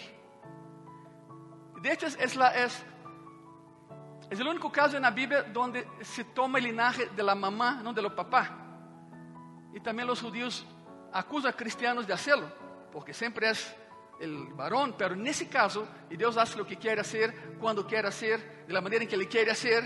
De 1.82 1.91
hecho, 1.93 2.08
es, 2.08 2.36
la, 2.36 2.50
es, 2.50 2.84
es 4.30 4.39
el 4.39 4.47
único 4.47 4.71
caso 4.71 4.97
en 4.97 5.04
la 5.04 5.12
Biblia 5.12 5.43
donde 5.43 5.88
se 6.02 6.23
toma 6.26 6.58
el 6.58 6.65
linaje 6.65 7.08
de 7.08 7.23
la 7.23 7.36
mamá, 7.36 7.80
no 7.84 7.93
de 7.93 8.02
los 8.02 8.13
papás. 8.13 8.50
Y 9.77 9.79
también 9.79 10.07
los 10.07 10.21
judíos 10.21 10.65
acusan 11.13 11.53
a 11.53 11.55
cristianos 11.55 12.07
de 12.07 12.11
hacerlo, 12.11 12.51
porque 12.91 13.11
es 13.11 13.21
el 14.19 14.47
varón, 14.55 14.95
pero 14.97 15.13
en 15.13 15.27
ese 15.27 15.47
caso, 15.47 15.87
y 16.09 16.17
Dios 16.17 16.35
hace 16.35 16.57
lo 16.57 16.65
que 16.65 16.77
quiere 16.77 16.99
hacer, 16.99 17.55
cuando 17.59 17.85
quiere 17.85 18.07
hacer, 18.07 18.65
de 18.65 18.73
la 18.73 18.81
manera 18.81 19.03
en 19.03 19.07
que 19.07 19.15
le 19.15 19.27
quiere 19.27 19.51
hacer, 19.51 19.83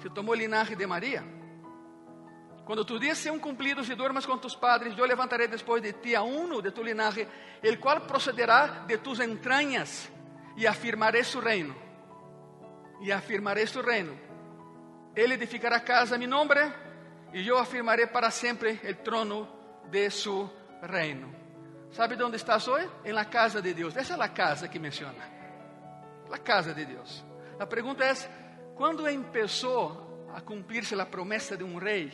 se 0.00 0.08
tomó 0.10 0.34
el 0.34 0.38
linaje 0.38 0.76
de 0.76 0.86
María. 0.86 1.24
Cuando 2.64 2.86
tus 2.86 3.00
días 3.00 3.18
sean 3.18 3.40
cumplidos 3.40 3.88
y 3.88 3.96
duermas 3.96 4.24
con 4.24 4.40
tus 4.40 4.54
padres, 4.54 4.94
yo 4.94 5.04
levantaré 5.04 5.48
después 5.48 5.82
de 5.82 5.94
ti 5.94 6.14
a 6.14 6.22
uno 6.22 6.60
de 6.60 6.70
tu 6.70 6.84
linaje, 6.84 7.26
el 7.60 7.80
cual 7.80 8.06
procederá 8.06 8.84
de 8.86 8.98
tus 8.98 9.18
entrañas, 9.18 10.08
y 10.56 10.64
afirmaré 10.64 11.24
su 11.24 11.40
reino. 11.40 11.74
Y 13.00 13.10
afirmaré 13.10 13.66
su 13.66 13.82
reino. 13.82 14.12
Él 15.12 15.32
edificará 15.32 15.82
casa 15.82 16.14
a 16.14 16.18
mi 16.18 16.28
nombre, 16.28 16.86
y 17.32 17.44
yo 17.44 17.58
afirmaré 17.58 18.06
para 18.06 18.30
siempre 18.30 18.80
el 18.82 18.98
trono 19.02 19.48
de 19.90 20.10
su 20.10 20.50
reino. 20.82 21.28
¿Sabe 21.90 22.16
dónde 22.16 22.36
estás 22.36 22.66
hoy? 22.68 22.82
En 23.04 23.14
la 23.14 23.28
casa 23.28 23.60
de 23.60 23.74
Dios. 23.74 23.96
Esa 23.96 24.14
es 24.14 24.18
la 24.18 24.32
casa 24.32 24.70
que 24.70 24.78
menciona. 24.78 25.28
La 26.28 26.38
casa 26.38 26.72
de 26.72 26.84
Dios. 26.84 27.24
La 27.58 27.68
pregunta 27.68 28.10
es, 28.10 28.28
¿cuándo 28.74 29.06
empezó 29.06 30.26
a 30.34 30.40
cumplirse 30.42 30.94
la 30.94 31.10
promesa 31.10 31.56
de 31.56 31.64
un 31.64 31.80
rey? 31.80 32.12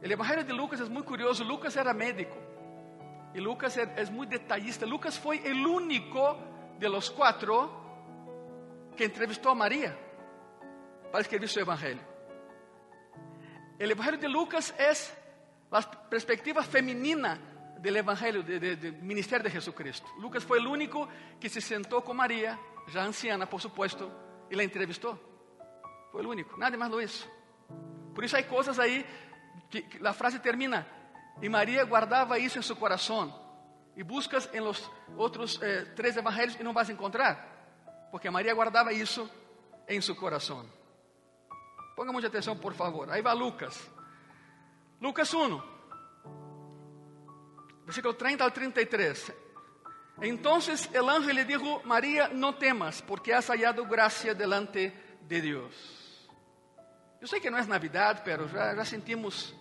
El 0.00 0.12
Evangelio 0.12 0.44
de 0.44 0.54
Lucas 0.54 0.80
es 0.80 0.88
muy 0.88 1.02
curioso. 1.02 1.42
Lucas 1.44 1.76
era 1.76 1.92
médico. 1.92 2.36
Y 3.34 3.40
Lucas 3.40 3.76
es 3.76 4.10
muy 4.10 4.26
detallista. 4.26 4.86
Lucas 4.86 5.18
fue 5.18 5.46
el 5.46 5.66
único 5.66 6.38
de 6.78 6.88
los 6.88 7.10
cuatro 7.10 8.90
que 8.96 9.04
entrevistó 9.04 9.50
a 9.50 9.54
María 9.54 9.96
para 11.10 11.22
escribir 11.22 11.48
su 11.48 11.60
Evangelio. 11.60 12.07
El 13.78 13.92
Evangelio 13.92 14.18
de 14.18 14.28
Lucas 14.28 14.74
es 14.76 15.14
la 15.70 15.80
perspectiva 16.10 16.62
femenina 16.64 17.38
del 17.78 17.96
Evangelio, 17.96 18.42
del 18.42 18.60
de, 18.60 18.76
de 18.76 18.92
ministerio 18.92 19.44
de 19.44 19.50
Jesucristo. 19.50 20.08
Lucas 20.18 20.44
fue 20.44 20.58
el 20.58 20.66
único 20.66 21.08
que 21.38 21.48
se 21.48 21.60
sentó 21.60 22.02
con 22.02 22.16
María, 22.16 22.58
ya 22.92 23.04
anciana 23.04 23.48
por 23.48 23.60
supuesto, 23.60 24.46
y 24.50 24.56
la 24.56 24.64
entrevistó. 24.64 25.20
Fue 26.10 26.22
el 26.22 26.26
único, 26.26 26.56
nadie 26.56 26.76
más 26.76 26.90
lo 26.90 27.00
hizo. 27.00 27.28
Por 28.14 28.24
eso 28.24 28.36
hay 28.36 28.44
cosas 28.44 28.80
ahí 28.80 29.06
que, 29.70 29.88
que 29.88 30.00
la 30.00 30.12
frase 30.12 30.40
termina, 30.40 30.84
y 31.40 31.48
María 31.48 31.84
guardaba 31.84 32.36
eso 32.36 32.58
en 32.58 32.64
su 32.64 32.76
corazón. 32.76 33.32
Y 33.94 34.02
buscas 34.02 34.50
en 34.52 34.64
los 34.64 34.90
otros 35.16 35.60
eh, 35.62 35.92
tres 35.94 36.16
evangelios 36.16 36.58
y 36.60 36.64
no 36.64 36.72
vas 36.72 36.88
a 36.88 36.92
encontrar, 36.92 38.08
porque 38.10 38.30
María 38.30 38.54
guardaba 38.54 38.90
eso 38.90 39.30
en 39.86 40.02
su 40.02 40.16
corazón. 40.16 40.77
Ponga 41.98 42.12
mucha 42.12 42.28
atención, 42.28 42.56
por 42.60 42.74
favor. 42.74 43.10
Ahí 43.10 43.20
va 43.20 43.34
Lucas. 43.34 43.76
Lucas 45.00 45.34
1, 45.34 45.64
versículo 47.84 48.14
30 48.14 48.44
al 48.44 48.52
33. 48.52 49.32
Entonces 50.20 50.88
el 50.92 51.08
ángel 51.08 51.34
le 51.34 51.44
dijo, 51.44 51.82
María, 51.86 52.28
no 52.32 52.54
temas, 52.54 53.02
porque 53.02 53.34
has 53.34 53.48
hallado 53.48 53.84
gracia 53.84 54.32
delante 54.32 55.18
de 55.26 55.40
Dios. 55.40 56.28
Yo 57.20 57.26
sé 57.26 57.40
que 57.40 57.50
no 57.50 57.58
es 57.58 57.66
Navidad, 57.66 58.22
pero 58.24 58.46
ya, 58.46 58.76
ya 58.76 58.84
sentimos 58.84 59.52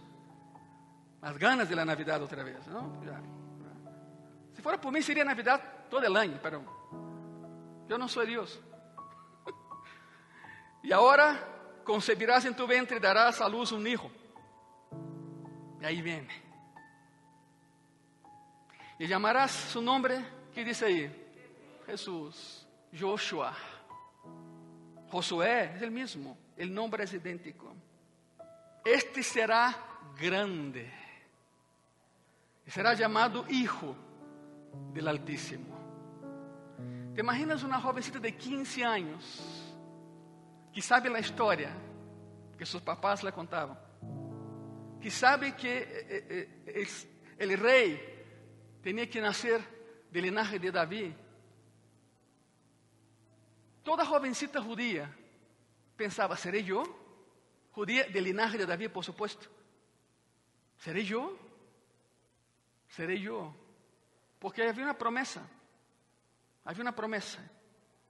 las 1.20 1.40
ganas 1.40 1.68
de 1.68 1.76
la 1.76 1.86
Navidad 1.86 2.22
otra 2.22 2.44
vez, 2.44 2.68
¿no? 2.68 3.04
Ya. 3.04 3.20
Si 4.54 4.62
fuera 4.62 4.80
por 4.80 4.94
mí 4.94 5.02
sería 5.02 5.26
Navidad 5.26 5.60
todo 5.90 6.04
el 6.04 6.16
año, 6.16 6.40
pero 6.44 6.64
yo 7.90 7.98
no 7.98 8.08
soy 8.08 8.28
Dios. 8.28 8.62
y 10.84 10.92
ahora 10.92 11.56
concebirás 11.88 12.44
en 12.44 12.54
tu 12.54 12.68
vientre 12.68 12.98
y 12.98 13.00
darás 13.00 13.40
a 13.40 13.48
luz 13.48 13.72
un 13.72 13.88
hijo. 13.88 14.12
Y 15.82 15.86
ahí 15.86 16.02
viene. 16.02 16.28
Y 19.00 19.08
llamarás 19.08 19.52
su 19.52 19.82
nombre, 19.82 20.20
¿qué 20.54 20.66
dice 20.66 20.86
ahí? 20.86 21.30
Jesús, 21.86 22.68
Joshua. 23.00 23.54
Josué 25.10 25.76
es 25.76 25.82
el 25.82 25.92
mismo, 25.92 26.38
el 26.58 26.74
nombre 26.74 27.06
es 27.06 27.14
idéntico. 27.14 27.74
Este 28.84 29.24
será 29.24 29.74
grande. 30.20 30.92
Será 32.66 32.94
llamado 32.96 33.46
Hijo 33.48 33.96
del 34.94 35.08
Altísimo. 35.08 35.78
¿Te 37.16 37.22
imaginas 37.22 37.64
una 37.64 37.80
jovencita 37.80 38.20
de 38.20 38.36
15 38.36 38.84
años 38.84 39.67
que 40.78 40.84
sabe 40.84 41.10
la 41.10 41.20
historia 41.20 41.72
que 42.56 42.64
sus 42.64 42.84
papás 42.84 43.24
le 43.24 43.32
contaban? 43.32 43.80
que 45.02 45.10
sabe 45.10 45.56
que 45.56 45.76
eh, 45.76 46.64
eh, 46.68 46.88
el 47.40 47.58
rey 47.58 48.00
tenía 48.84 49.10
que 49.10 49.20
nacer 49.20 49.60
del 50.12 50.26
linaje 50.26 50.60
de 50.60 50.72
David. 50.72 51.14
Toda 53.82 54.06
jovencita 54.06 54.62
judía 54.62 55.12
pensaba, 55.96 56.38
¿seré 56.38 56.64
yo? 56.64 56.84
Judía 57.72 58.04
del 58.04 58.26
linaje 58.26 58.60
de 58.60 58.68
David, 58.68 58.92
por 58.92 59.04
supuesto. 59.04 59.48
¿Seré 60.78 61.04
yo? 61.04 61.36
¿Seré 62.90 63.20
yo? 63.20 63.52
Porque 64.38 64.62
había 64.62 64.84
una 64.84 64.96
promesa. 64.96 65.42
Había 66.64 66.84
una 66.84 66.96
promesa. 66.96 67.40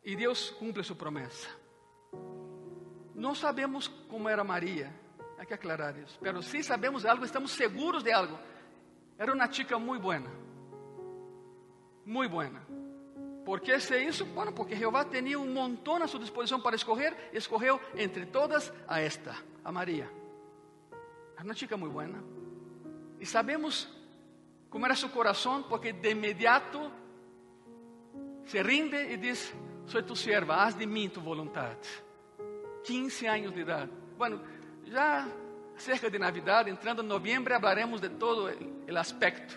Y 0.04 0.18
Dios 0.18 0.54
cumple 0.60 0.84
su 0.84 0.98
promesa. 0.98 1.48
No 3.18 3.34
sabemos 3.34 3.90
cómo 4.08 4.30
era 4.30 4.44
María. 4.44 4.96
Hay 5.40 5.48
que 5.48 5.56
aclarar 5.56 5.98
isso. 5.98 6.20
Pero 6.22 6.44
si 6.44 6.62
sabemos 6.62 7.04
algo, 7.04 7.26
estamos 7.26 7.52
seguros 7.52 8.04
de 8.04 8.14
algo. 8.14 8.38
Era 9.18 9.34
uma 9.34 9.50
chica 9.50 9.80
muito 9.80 10.04
buena. 10.04 10.30
Muito 12.06 12.32
buena. 12.32 12.62
¿Por 13.44 13.60
qué 13.62 13.80
sé 13.80 14.04
isso? 14.04 14.24
Bueno, 14.24 14.54
porque 14.54 14.76
Jehová 14.76 15.04
tinha 15.04 15.40
um 15.40 15.52
montão 15.52 15.96
a 15.96 16.08
sua 16.08 16.20
disposição 16.20 16.62
para 16.62 16.76
escoger, 16.76 17.32
e 17.34 17.38
escolheu 17.38 17.82
entre 17.96 18.28
todas 18.28 18.72
a 18.88 19.02
esta, 19.02 19.36
a 19.64 19.72
Maria. 19.72 20.08
Era 21.34 21.44
uma 21.44 21.56
chica 21.56 21.76
muito 21.76 21.94
buena. 21.94 22.24
E 23.20 23.26
sabemos 23.26 23.90
como 24.70 24.86
era 24.86 24.96
seu 24.96 25.10
coração, 25.10 25.64
porque 25.64 25.92
de 25.92 26.12
imediato 26.12 26.92
se 28.46 28.62
rinde 28.62 29.12
e 29.12 29.18
diz: 29.18 29.52
Soy 29.88 30.04
tu 30.04 30.16
sierva, 30.16 30.64
haz 30.64 30.76
de 30.76 30.86
mim 30.86 31.10
tu 31.10 31.20
vontade. 31.20 32.06
15 32.88 33.28
anos 33.28 33.54
de 33.54 33.62
idade. 33.62 33.92
Bueno, 34.18 34.42
já 34.86 35.28
cerca 35.78 36.10
de 36.10 36.18
Navidad, 36.18 36.68
entrando 36.70 37.04
em 37.04 37.06
novembro, 37.06 37.54
hablaremos 37.54 38.00
de 38.00 38.10
todo 38.10 38.46
o 38.48 38.98
aspecto 38.98 39.56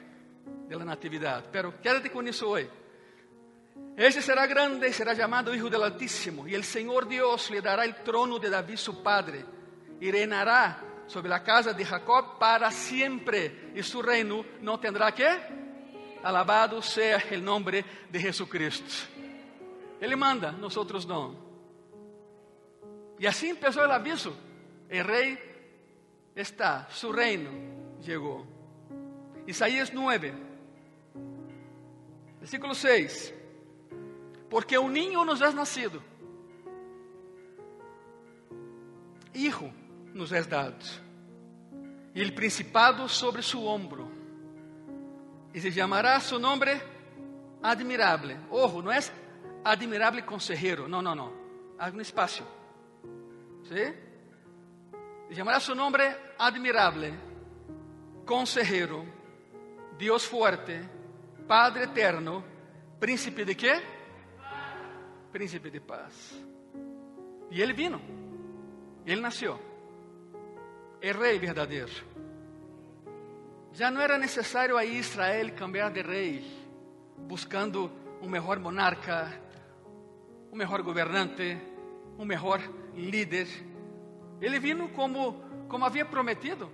de 0.68 0.76
la 0.76 0.84
natividad. 0.84 1.44
Pero 1.52 1.80
quédate 1.80 2.10
con 2.10 2.26
eso 2.26 2.50
hoy. 2.50 2.68
Este 3.96 4.20
será 4.20 4.46
grande 4.46 4.88
y 4.88 4.92
será 4.92 5.14
llamado 5.14 5.54
Hijo 5.54 5.70
del 5.70 5.82
Altísimo, 5.82 6.46
y 6.48 6.54
el 6.54 6.64
Señor 6.64 7.06
Dios 7.06 7.50
le 7.50 7.60
dará 7.60 7.84
el 7.84 8.02
trono 8.02 8.38
de 8.38 8.50
David 8.50 8.76
su 8.76 9.00
padre, 9.00 9.44
y 10.00 10.10
reinará 10.10 10.82
sobre 11.06 11.28
la 11.28 11.42
casa 11.42 11.72
de 11.72 11.84
Jacob 11.84 12.36
para 12.38 12.70
siempre, 12.72 13.70
y 13.76 13.82
su 13.82 14.02
reino 14.02 14.44
no 14.60 14.80
tendrá 14.80 15.12
que. 15.12 15.60
Alabado 16.22 16.82
sea 16.82 17.18
el 17.30 17.42
nombre 17.42 17.84
de 18.10 18.20
Jesucristo. 18.20 18.92
Ele 20.00 20.16
manda, 20.16 20.50
nosotros 20.52 21.06
no. 21.06 21.49
Y 23.20 23.26
así 23.26 23.50
empezó 23.50 23.84
el 23.84 23.90
aviso. 23.90 24.34
El 24.88 25.04
rey 25.04 25.38
está, 26.34 26.88
su 26.90 27.12
reino 27.12 27.50
llegó. 28.02 28.46
Isaías 29.46 29.92
9, 29.92 30.32
versículo 32.40 32.74
6. 32.74 33.34
Porque 34.48 34.78
un 34.78 34.94
niño 34.94 35.22
nos 35.22 35.42
es 35.42 35.54
nacido, 35.54 36.02
hijo 39.34 39.70
nos 40.14 40.32
es 40.32 40.48
dado, 40.48 40.74
y 42.14 42.22
el 42.22 42.34
principado 42.34 43.06
sobre 43.06 43.42
su 43.42 43.64
hombro, 43.66 44.08
y 45.52 45.60
se 45.60 45.70
llamará 45.70 46.18
su 46.20 46.38
nombre 46.38 46.80
admirable. 47.62 48.38
Ojo, 48.50 48.82
no 48.82 48.90
es 48.90 49.12
admirable 49.62 50.24
consejero, 50.24 50.88
no, 50.88 51.02
no, 51.02 51.14
no, 51.14 51.32
hay 51.78 51.92
un 51.92 52.00
espacio. 52.00 52.59
¿Sí? 53.70 53.94
llamará 55.30 55.60
su 55.60 55.76
nombre 55.76 56.16
admirable, 56.36 57.14
consejero, 58.26 59.04
Dios 59.96 60.26
fuerte, 60.26 60.82
Padre 61.46 61.84
eterno, 61.84 62.42
príncipe 62.98 63.44
de 63.44 63.56
quê? 63.56 63.80
Príncipe 65.30 65.70
de 65.70 65.80
paz. 65.80 66.36
E 67.48 67.62
ele 67.62 67.72
vino, 67.72 68.00
ele 69.06 69.20
nasceu, 69.20 69.56
é 71.00 71.12
rei 71.12 71.38
verdadeiro. 71.38 71.92
Já 73.72 73.88
não 73.88 74.00
era 74.00 74.18
necessário 74.18 74.76
aí 74.76 74.98
Israel 74.98 75.54
cambiar 75.54 75.92
de 75.92 76.02
rei, 76.02 76.44
buscando 77.18 77.88
um 78.20 78.28
melhor 78.28 78.58
monarca, 78.58 79.32
um 80.50 80.56
melhor 80.56 80.82
governante, 80.82 81.56
um 82.20 82.24
melhor 82.26 82.60
líder. 82.94 83.48
Ele 84.42 84.58
vino 84.58 84.90
como, 84.90 85.40
como 85.68 85.86
havia 85.86 86.04
prometido. 86.04 86.70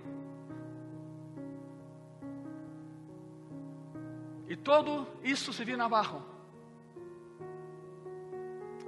E 4.49 4.57
todo 4.57 5.07
isso 5.23 5.53
se 5.53 5.63
vino 5.63 5.81
abaixo. 5.83 6.21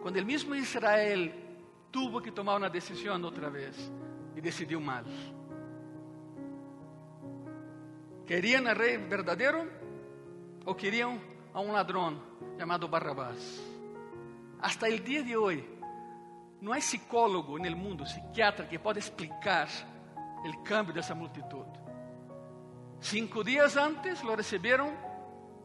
Quando 0.02 0.18
o 0.18 0.26
mesmo 0.26 0.54
Israel 0.54 1.32
tuvo 1.92 2.22
que 2.22 2.32
tomar 2.32 2.58
uma 2.58 2.70
decisão 2.70 3.22
outra 3.24 3.50
vez 3.50 3.76
e 4.36 4.42
decidiu 4.42 4.82
mal. 4.82 5.04
Queriam 8.26 8.68
a 8.68 8.74
rei 8.74 8.98
verdadeiro 8.98 9.70
ou 10.66 10.76
queriam 10.76 11.20
a 11.54 11.62
um 11.62 11.72
ladrão 11.72 12.22
chamado 12.58 12.88
Barrabás? 12.88 13.62
Hasta 14.62 14.88
o 14.88 15.00
dia 15.00 15.24
de 15.24 15.36
hoje, 15.36 15.79
não 16.62 16.74
há 16.74 16.78
psicólogo 16.78 17.58
no 17.58 17.78
mundo, 17.78 18.04
psiquiatra, 18.04 18.66
que 18.66 18.78
pode 18.78 19.00
explicar 19.00 19.68
o 20.44 20.64
cambio 20.64 20.94
dessa 20.94 21.16
multitud. 21.16 21.68
Cinco 23.02 23.44
dias 23.44 23.78
antes 23.78 24.22
lo 24.22 24.36
receberam 24.36 24.92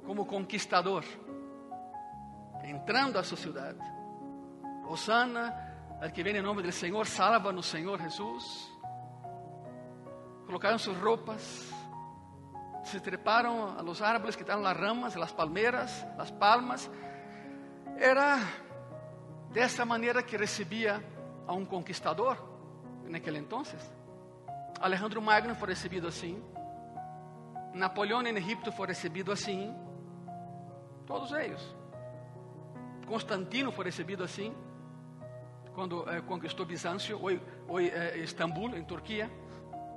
como 0.06 0.24
conquistador, 0.26 1.04
entrando 2.62 3.18
a 3.18 3.24
sua 3.24 3.36
cidade. 3.36 3.80
Osana, 4.88 5.52
al 6.00 6.12
que 6.12 6.20
em 6.22 6.42
nome 6.42 6.62
do 6.62 6.70
Senhor, 6.70 7.06
salva-nos, 7.06 7.66
Senhor 7.66 8.00
Jesus. 8.00 8.70
Colocaram 10.46 10.78
suas 10.78 10.98
roupas, 10.98 11.72
se 12.84 13.00
treparam 13.00 13.76
a 13.78 13.82
los 13.82 14.02
árboles 14.02 14.36
que 14.36 14.42
estavam 14.42 14.62
nas 14.62 14.76
ramas, 14.76 15.16
las 15.16 15.32
palmeras, 15.32 16.06
las 16.16 16.30
palmas. 16.30 16.90
Era 17.96 18.38
dessa 19.54 19.84
maneira 19.84 20.20
que 20.20 20.36
recebia 20.36 21.02
a 21.46 21.52
um 21.54 21.64
conquistador 21.64 22.36
naquele 23.08 23.38
entonces. 23.38 23.80
Alejandro 24.80 25.22
Magno 25.22 25.54
foi 25.54 25.68
recebido 25.68 26.08
assim. 26.08 26.42
Napoleão 27.72 28.20
em 28.22 28.36
Egipto 28.36 28.72
foi 28.72 28.88
recebido 28.88 29.30
assim. 29.30 29.72
Todos 31.06 31.30
eles. 31.30 31.62
Constantino 33.06 33.70
foi 33.70 33.84
recebido 33.84 34.24
assim, 34.24 34.52
quando 35.74 36.08
eh, 36.08 36.20
conquistou 36.22 36.66
Bizâncio, 36.66 37.22
hoje, 37.22 37.40
hoje 37.68 37.90
eh, 37.90 38.18
Istambul, 38.18 38.76
em 38.76 38.82
Turquia. 38.82 39.30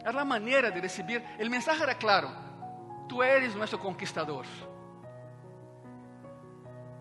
Era 0.03 0.21
a 0.21 0.25
maneira 0.25 0.71
de 0.71 0.79
receber. 0.79 1.23
O 1.39 1.49
mensagem 1.49 1.81
era 1.81 1.95
claro: 1.95 2.29
Tu 3.09 3.23
eres 3.23 3.55
nosso 3.55 3.77
conquistador. 3.79 4.45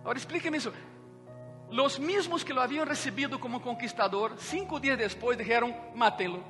Agora 0.01 0.17
explique-me 0.17 0.57
isso. 0.57 0.73
Os 1.71 1.99
mesmos 1.99 2.45
que 2.45 2.53
lo 2.53 2.61
haviam 2.61 2.85
recebido 2.85 3.39
como 3.39 3.61
conquistador, 3.61 4.37
cinco 4.39 4.79
dias 4.79 4.99
depois 4.99 5.37
dijeron: 5.37 5.75
Mátenlo, 5.95 6.43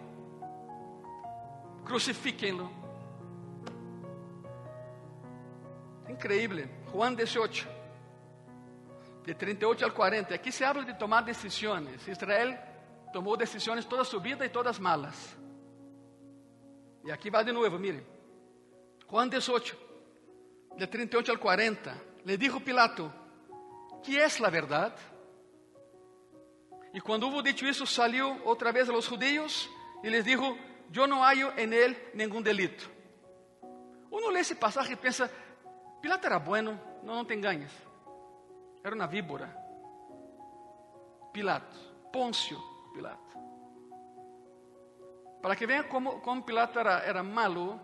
crucifíquenlo. 1.85 2.71
Increíble. 6.09 6.69
Juan 6.93 7.17
18, 7.17 7.67
de 9.25 9.35
38 9.35 9.85
al 9.85 9.93
40. 9.93 10.35
Aqui 10.35 10.53
se 10.53 10.65
habla 10.65 10.85
de 10.85 10.95
tomar 10.95 11.25
decisões. 11.25 12.07
Israel 12.07 12.59
tomou 13.13 13.37
decisões 13.37 13.85
toda 13.85 14.05
sua 14.05 14.21
vida 14.21 14.45
e 14.45 14.49
todas 14.49 14.79
malas. 14.79 15.37
E 17.05 17.11
aqui 17.11 17.31
vai 17.31 17.45
de 17.45 17.53
novo, 17.53 17.79
mire. 17.79 18.05
Juan 19.09 19.29
18, 19.29 19.77
de 20.77 20.87
38 20.87 21.33
al 21.33 21.39
40. 21.39 22.03
Le 22.25 22.37
dijo 22.37 22.61
Pilato: 22.61 23.13
que 24.07 24.17
é 24.17 24.25
a 24.25 24.51
verdade? 24.51 24.95
E 26.95 27.01
quando 27.01 27.25
houve 27.25 27.43
dito 27.43 27.67
isso, 27.67 27.85
saiu 27.85 28.41
outra 28.45 28.71
vez 28.71 28.89
a 28.89 28.93
los 28.93 29.05
judíos 29.05 29.69
e 30.05 30.09
les 30.09 30.25
dijo: 30.25 30.57
Eu 30.95 31.09
não 31.09 31.23
hallo 31.25 31.53
en 31.59 31.73
él 31.73 31.97
nenhum 32.15 32.41
delito. 32.41 32.89
Uno 34.09 34.31
lê 34.31 34.41
esse 34.41 34.55
passagem 34.55 34.93
e 34.93 34.97
pensa: 34.97 35.29
Pilato 36.01 36.25
era 36.25 36.39
bueno, 36.39 36.81
não, 37.03 37.17
não 37.17 37.25
te 37.25 37.35
enganes. 37.35 37.73
Era 38.85 38.95
uma 38.95 39.09
víbora. 39.09 39.49
Pilato, 41.33 41.77
Pôncio 42.13 42.63
Pilato. 42.95 43.37
Para 45.43 45.57
que 45.57 45.67
veja 45.67 45.83
como, 45.85 46.21
como 46.21 46.45
Pilato 46.45 46.79
era, 46.79 47.01
era 47.01 47.23
malo, 47.25 47.81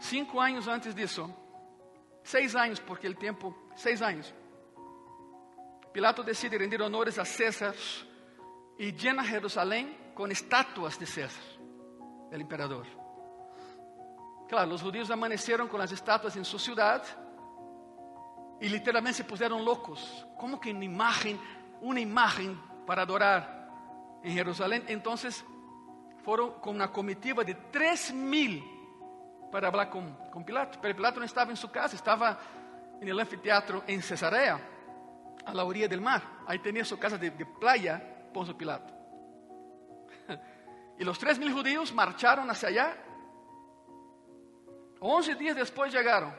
cinco 0.00 0.40
anos 0.40 0.66
antes 0.66 0.94
disso, 0.96 1.32
seis 2.24 2.56
anos, 2.56 2.80
porque 2.80 3.08
o 3.08 3.14
tempo, 3.14 3.54
seis 3.76 4.02
anos, 4.02 4.34
Pilato 5.92 6.22
decide 6.22 6.56
rendir 6.56 6.80
honores 6.80 7.18
a 7.18 7.24
César 7.24 7.74
e 8.78 8.92
llena 8.92 9.24
Jerusalém 9.24 9.96
com 10.14 10.28
estátuas 10.28 10.96
de 10.96 11.06
César, 11.06 11.42
el 12.30 12.40
imperador. 12.40 12.86
Claro, 14.48 14.72
os 14.72 14.80
judíos 14.80 15.10
amaneceram 15.10 15.66
com 15.66 15.78
as 15.78 15.90
estátuas 15.90 16.36
em 16.36 16.44
sua 16.44 16.60
cidade 16.60 17.08
e 18.60 18.68
literalmente 18.68 19.16
se 19.16 19.24
puseram 19.24 19.62
loucos. 19.62 20.24
Como 20.36 20.58
que 20.58 20.70
uma 20.70 20.84
imagem, 20.84 21.40
uma 21.80 21.98
imagem 21.98 22.56
para 22.86 23.02
adorar 23.02 23.68
em 24.22 24.32
Jerusalém? 24.32 24.84
Então 24.88 25.14
foram 26.22 26.52
com 26.52 26.70
uma 26.70 26.86
comitiva 26.86 27.44
de 27.44 27.54
3 27.54 28.12
mil 28.12 28.62
para 29.50 29.70
falar 29.70 29.86
com, 29.86 30.12
com 30.30 30.42
Pilato. 30.42 30.78
Pero 30.78 30.94
Pilato 30.94 31.18
não 31.18 31.26
estava 31.26 31.50
em 31.50 31.56
sua 31.56 31.70
casa, 31.70 31.96
estava 31.96 32.38
no 33.00 33.20
anfiteatro 33.20 33.82
em 33.88 34.00
Cesarea 34.00 34.60
a 35.44 35.54
la 35.54 35.64
orilla 35.64 35.88
del 35.88 36.00
mar. 36.00 36.22
Ahí 36.46 36.58
tenía 36.58 36.84
su 36.84 36.98
casa 36.98 37.16
de, 37.18 37.30
playa, 37.30 38.30
Poncio 38.32 38.56
Pilato. 38.56 38.92
y 40.98 41.04
los 41.04 41.18
tres 41.18 41.38
mil 41.38 41.52
judíos 41.52 41.92
marcharon 41.92 42.50
hacia 42.50 42.68
allá. 42.68 42.96
Once 45.00 45.34
días 45.34 45.56
después 45.56 45.92
llegaron. 45.92 46.34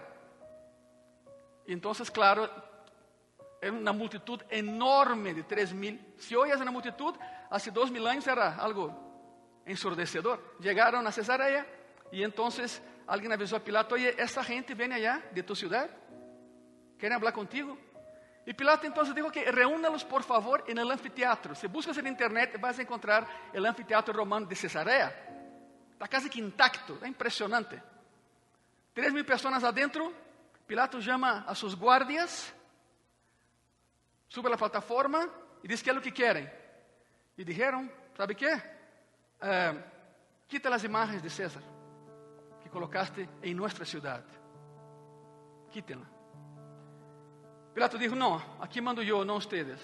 Y 1.66 1.74
entonces, 1.74 2.10
claro, 2.12 2.50
era 3.62 3.72
una 3.72 3.94
multitud 3.94 4.42
enorme 4.50 5.34
de 5.34 5.44
tres 5.44 5.74
mil. 5.74 6.14
Si 6.18 6.36
hoy 6.36 6.52
es 6.52 6.58
una 6.58 6.72
multitud, 6.72 7.16
hace 7.50 7.72
dos 7.72 7.92
mil 7.92 8.06
años 8.08 8.28
era 8.28 8.56
algo 8.56 9.12
ensordecedor. 9.66 10.58
Llegaron 10.60 11.06
a 11.06 11.12
Cesarea 11.12 11.66
y 12.12 12.24
entonces 12.24 12.82
alguien 13.08 13.32
avisó 13.32 13.56
a 13.56 13.60
Pilato, 13.60 13.96
oye, 13.96 14.16
esta 14.18 14.44
gente 14.44 14.74
viene 14.74 14.96
allá 14.96 15.22
de 15.34 15.44
tu 15.44 15.56
ciudad, 15.56 15.90
quieren 16.98 17.16
hablar 17.18 17.34
contigo. 17.34 17.78
E 18.46 18.54
Pilato 18.54 18.88
então 18.88 19.04
dijo 19.04 19.30
que 19.30 19.44
reúna-los 19.52 20.04
por 20.04 20.24
favor 20.24 20.64
en 20.68 20.78
el 20.78 20.90
anfiteatro. 20.90 21.54
Se 21.54 21.68
buscas 21.68 21.98
en 21.98 22.08
internet 22.08 22.60
vas 22.60 22.80
a 22.80 22.82
encontrar 22.82 23.28
el 23.54 23.66
anfiteatro 23.66 24.14
romano 24.14 24.48
de 24.48 24.56
Cesarea. 24.56 25.14
Está 25.94 26.08
casi 26.08 26.30
que 26.30 26.40
intacto, 26.40 26.98
é 27.04 27.08
impressionante. 27.08 27.80
Três 28.94 29.14
mil 29.14 29.24
pessoas 29.24 29.64
adentro. 29.64 30.12
Pilato 30.66 31.02
chama 31.02 31.44
a 31.46 31.54
seus 31.54 31.76
guardias, 31.76 32.54
sube 34.30 34.48
a 34.52 34.58
plataforma 34.58 35.28
e 35.62 35.68
diz 35.68 35.82
que 35.82 35.90
é 35.90 35.94
o 35.94 36.02
que 36.02 36.12
querem. 36.12 36.50
E 37.38 37.44
dijeron, 37.44 37.90
sabe 38.16 38.36
que? 38.36 38.48
Eh, 38.48 39.84
quita 40.48 40.74
as 40.74 40.84
imagens 40.84 41.22
de 41.22 41.30
César 41.30 41.64
que 42.62 42.70
colocaste 42.70 43.28
em 43.44 43.54
nossa 43.54 43.84
cidade. 43.84 44.28
Quítenla. 45.72 46.21
Pilato 47.74 47.98
dijo, 47.98 48.16
não, 48.16 48.42
aqui 48.60 48.82
mando 48.82 49.02
eu, 49.02 49.24
não 49.24 49.38
ustedes. 49.38 49.80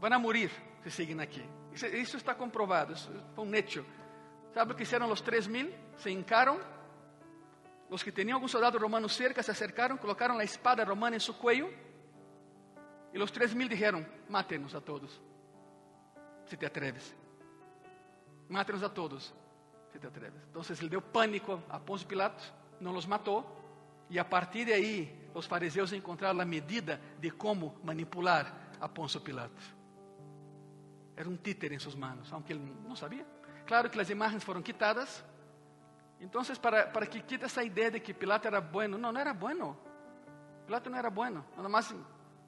Van 0.00 0.14
a 0.14 0.18
morir 0.18 0.50
se 0.82 0.90
siguen. 0.90 1.20
Isso, 1.72 1.86
isso 1.86 2.16
está 2.16 2.34
comprovado, 2.34 2.92
isso 2.92 3.10
foi 3.34 3.44
um 3.44 3.54
hecho. 3.54 3.84
¿Sabe 4.54 4.72
o 4.72 4.74
que 4.74 4.84
fizeram 4.84 5.10
os 5.10 5.20
três 5.20 5.46
mil? 5.46 5.72
Se 5.96 6.10
hincaram. 6.10 6.58
Os 7.90 8.02
que 8.02 8.12
tinham 8.12 8.36
algum 8.36 8.48
soldado 8.48 8.78
romano 8.78 9.08
cerca 9.08 9.42
se 9.42 9.50
acercaram, 9.50 9.96
colocaram 9.96 10.38
a 10.38 10.44
espada 10.44 10.84
romana 10.84 11.16
em 11.16 11.20
seu 11.20 11.34
cuello. 11.34 11.72
E 13.12 13.18
os 13.18 13.30
três 13.30 13.54
mil 13.54 13.68
dijeron, 13.68 14.04
mátenos 14.28 14.74
a 14.74 14.80
todos, 14.80 15.20
se 16.46 16.56
te 16.56 16.66
atreves. 16.66 17.14
Mátenos 18.48 18.82
a 18.82 18.88
todos, 18.88 19.34
se 19.90 19.98
te 19.98 20.06
atreves. 20.06 20.42
Então 20.50 20.62
ele 20.68 20.88
deu 20.88 21.02
pânico 21.02 21.62
a 21.68 21.78
Pôncio 21.78 22.06
Pilato, 22.06 22.42
não 22.80 22.94
os 22.94 23.06
matou. 23.06 23.56
E 24.10 24.18
a 24.18 24.24
partir 24.24 24.66
de 24.66 24.72
aí, 24.72 25.27
os 25.38 25.46
fariseus 25.46 25.92
encontraram 25.92 26.40
a 26.40 26.44
medida 26.44 27.00
de 27.18 27.30
como 27.30 27.78
manipular 27.82 28.72
a 28.80 28.88
Ponço 28.88 29.20
Pilato. 29.20 29.62
Era 31.16 31.28
um 31.28 31.36
títere 31.36 31.74
em 31.74 31.78
suas 31.78 31.94
mãos, 31.94 32.32
aunque 32.32 32.52
ele 32.52 32.72
não 32.86 32.94
sabia. 32.94 33.26
Claro 33.66 33.90
que 33.90 34.00
as 34.00 34.10
imagens 34.10 34.44
foram 34.44 34.62
quitadas 34.62 35.24
Entonces, 36.20 36.58
para, 36.58 36.92
para 36.92 37.06
que 37.06 37.22
quite 37.22 37.44
esa 37.44 37.62
idea 37.62 37.90
de 37.90 38.00
que 38.00 38.12
Pilato 38.12 38.48
era 38.48 38.60
bueno, 38.60 38.98
no, 38.98 39.12
no 39.12 39.20
era 39.20 39.32
bueno. 39.32 39.76
Pilato 40.66 40.90
no 40.90 40.98
era 40.98 41.10
bueno, 41.10 41.46
nada 41.56 41.68
más 41.68 41.94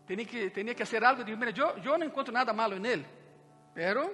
tenía 0.06 0.26
que, 0.26 0.50
tenía 0.50 0.74
que 0.74 0.82
hacer 0.82 1.04
algo. 1.04 1.22
Digo, 1.22 1.38
mira, 1.38 1.52
yo, 1.52 1.76
yo 1.78 1.96
no 1.96 2.04
encuentro 2.04 2.34
nada 2.34 2.52
malo 2.52 2.76
él, 2.76 3.06
pero 3.72 4.12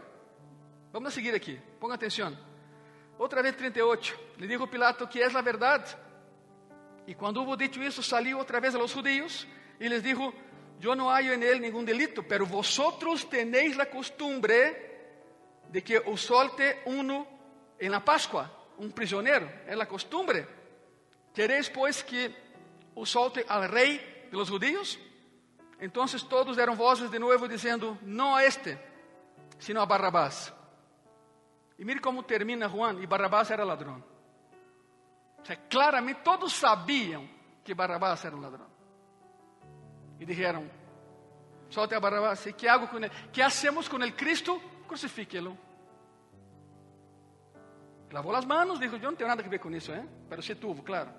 vamos 0.93 1.09
a 1.09 1.15
seguir 1.15 1.35
aquí, 1.35 1.59
ponga 1.81 1.95
atención. 1.95 2.39
Otra 3.19 3.41
vez 3.41 3.57
38, 3.57 4.15
le 4.37 4.47
dijo 4.47 4.69
Pilato 4.69 5.09
que 5.09 5.23
es 5.23 5.33
la 5.33 5.43
verdad. 5.43 5.85
Y 7.07 7.15
cuando 7.15 7.43
hubo 7.43 7.57
dicho 7.57 7.83
eso, 7.83 8.03
salió 8.03 8.39
otra 8.39 8.61
vez 8.61 8.75
a 8.75 8.79
los 8.79 8.93
judíos 8.93 9.47
y 9.79 9.89
les 9.89 10.03
dijo, 10.03 10.33
yo 10.81 10.95
no 10.95 11.11
hallo 11.11 11.33
en 11.33 11.43
él 11.43 11.61
ningún 11.61 11.85
delito, 11.85 12.23
pero 12.27 12.47
vosotros 12.47 13.29
tenéis 13.31 13.77
la 13.77 13.89
costumbre 13.89 14.85
de 15.71 15.83
que 15.83 15.99
os 15.99 16.21
solte 16.21 16.83
uno 16.87 17.27
en 17.79 17.91
la 17.91 18.05
Pascua 18.05 18.53
un 18.79 18.93
prisionero, 18.93 19.49
es 19.67 19.77
la 19.77 19.87
costumbre. 19.87 20.47
¿Queréis 21.35 21.71
pues 21.71 22.03
que 22.05 22.35
os 22.95 23.11
solte 23.11 23.45
al 23.49 23.69
rey 23.69 24.27
de 24.31 24.37
los 24.37 24.51
judíos? 24.51 24.99
Entonces 25.79 26.27
todos 26.29 26.57
dieron 26.57 26.77
voces 26.77 27.11
de 27.11 27.19
nuevo 27.19 27.47
diciendo, 27.47 27.99
no 28.03 28.37
a 28.37 28.45
este, 28.45 28.79
sino 29.59 29.81
a 29.81 29.87
Barrabás. 29.87 30.53
Y 31.79 31.85
mire 31.85 32.01
cómo 32.01 32.25
termina 32.25 32.69
Juan, 32.69 33.03
y 33.03 33.07
Barrabás 33.07 33.51
era 33.51 33.65
ladrón. 33.65 34.16
Sea, 35.47 35.69
claramente 35.69 36.23
todos 36.25 36.53
sabían 36.53 37.31
que 37.63 37.73
Barrabás 37.73 38.25
era 38.25 38.35
un 38.35 38.43
ladrón. 38.43 38.67
Y 40.19 40.25
dijeron, 40.25 40.69
solte 41.69 41.95
a 41.95 42.01
Barrabás, 42.01 42.45
¿y 42.49 42.53
qué 42.55 42.69
hago 42.69 42.89
con 42.89 43.05
él? 43.05 43.13
¿Qué 43.33 43.45
hacemos 43.45 43.89
con 43.89 44.03
el 44.03 44.17
Cristo? 44.17 44.61
Crucifíquelo. 44.89 45.57
Lavou 48.11 48.35
as 48.35 48.45
mãos, 48.45 48.81
dijo, 48.81 48.97
eu 48.97 49.03
não 49.03 49.15
tenho 49.15 49.29
nada 49.29 49.45
a 49.45 49.49
ver 49.49 49.61
com 49.61 49.71
isso, 49.71 49.93
hein? 49.93 50.09
Pero 50.29 50.43
se 50.43 50.57
tuvo, 50.57 50.83
claro. 50.83 51.11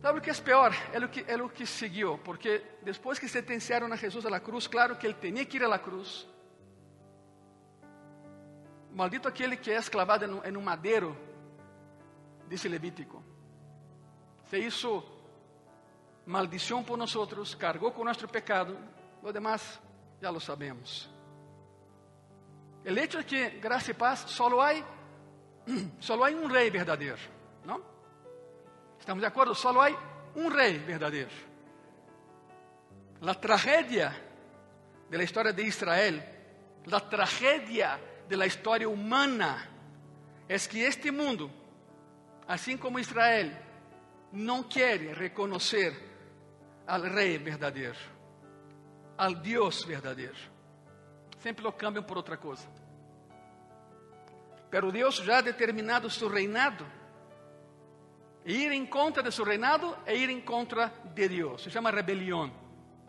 Sabe 0.00 0.18
o 0.18 0.22
que 0.22 0.30
é 0.30 0.34
pior? 0.34 0.72
É 0.94 0.98
o 0.98 1.08
que, 1.10 1.24
é 1.26 1.42
o 1.42 1.48
que 1.50 1.66
seguiu, 1.66 2.18
porque 2.24 2.62
depois 2.82 3.18
que 3.18 3.28
sentenciaram 3.28 3.92
a 3.92 3.96
Jesus 3.96 4.24
a 4.24 4.30
la 4.30 4.40
cruz, 4.40 4.66
claro 4.66 4.96
que 4.96 5.06
ele 5.06 5.16
tinha 5.20 5.44
que 5.44 5.58
ir 5.58 5.64
a 5.64 5.68
la 5.68 5.78
cruz. 5.78 6.26
Maldito 8.92 9.28
aquele 9.28 9.58
que 9.58 9.70
é 9.70 9.76
esclavado 9.76 10.24
em 10.24 10.56
um 10.56 10.62
madeiro, 10.62 11.16
disse 12.50 12.68
Levítico. 12.68 13.22
Se 14.50 14.58
hizo 14.58 15.04
maldição 16.26 16.82
por 16.82 16.98
nós, 16.98 17.14
cargou 17.54 17.92
com 17.92 18.04
nosso 18.04 18.26
pecado, 18.26 18.76
lo 19.22 19.32
demás 19.32 19.80
já 20.20 20.30
lo 20.30 20.40
sabemos. 20.40 21.08
El 22.84 22.98
hecho 22.98 23.18
de 23.18 23.24
que 23.24 23.50
gracia 23.60 23.92
y 23.92 23.94
paz 23.94 24.24
solo 24.26 24.60
hay, 24.60 24.84
solo 26.00 26.24
hay 26.24 26.34
un 26.34 26.50
rey 26.50 26.70
verdadero, 26.70 27.18
¿no? 27.64 27.80
¿Estamos 28.98 29.20
de 29.20 29.28
acuerdo? 29.28 29.54
Solo 29.54 29.80
hay 29.80 29.94
un 30.34 30.52
rey 30.52 30.78
verdadero. 30.78 31.30
La 33.20 33.34
tragedia 33.34 34.12
de 35.08 35.16
la 35.16 35.22
historia 35.22 35.52
de 35.52 35.62
Israel, 35.62 36.24
la 36.86 37.08
tragedia 37.08 38.00
de 38.28 38.36
la 38.36 38.46
historia 38.46 38.88
humana, 38.88 39.68
es 40.48 40.66
que 40.66 40.86
este 40.86 41.12
mundo, 41.12 41.59
así 42.50 42.76
como 42.76 42.98
Israel, 42.98 43.56
no 44.32 44.68
quiere 44.68 45.14
reconocer 45.14 45.94
al 46.86 47.08
rey 47.08 47.38
verdadero, 47.38 47.94
al 49.16 49.40
Dios 49.40 49.86
verdadero. 49.86 50.34
sempre 51.38 51.62
lo 51.62 51.72
cambiam 51.76 52.04
por 52.04 52.16
outra 52.16 52.36
coisa. 52.36 52.68
Pero 54.68 54.90
Deus 54.90 55.22
já 55.24 55.38
ha 55.38 55.42
determinado 55.42 56.10
seu 56.10 56.28
reinado. 56.28 56.84
Ir 58.44 58.72
em 58.72 58.86
contra 58.86 59.22
de 59.22 59.30
seu 59.30 59.44
reinado 59.44 59.96
é 60.04 60.16
ir 60.16 60.28
em 60.28 60.40
contra 60.40 60.92
de 61.14 61.28
Deus. 61.28 61.62
Se 61.62 61.70
chama 61.70 61.90
rebelião. 61.90 62.52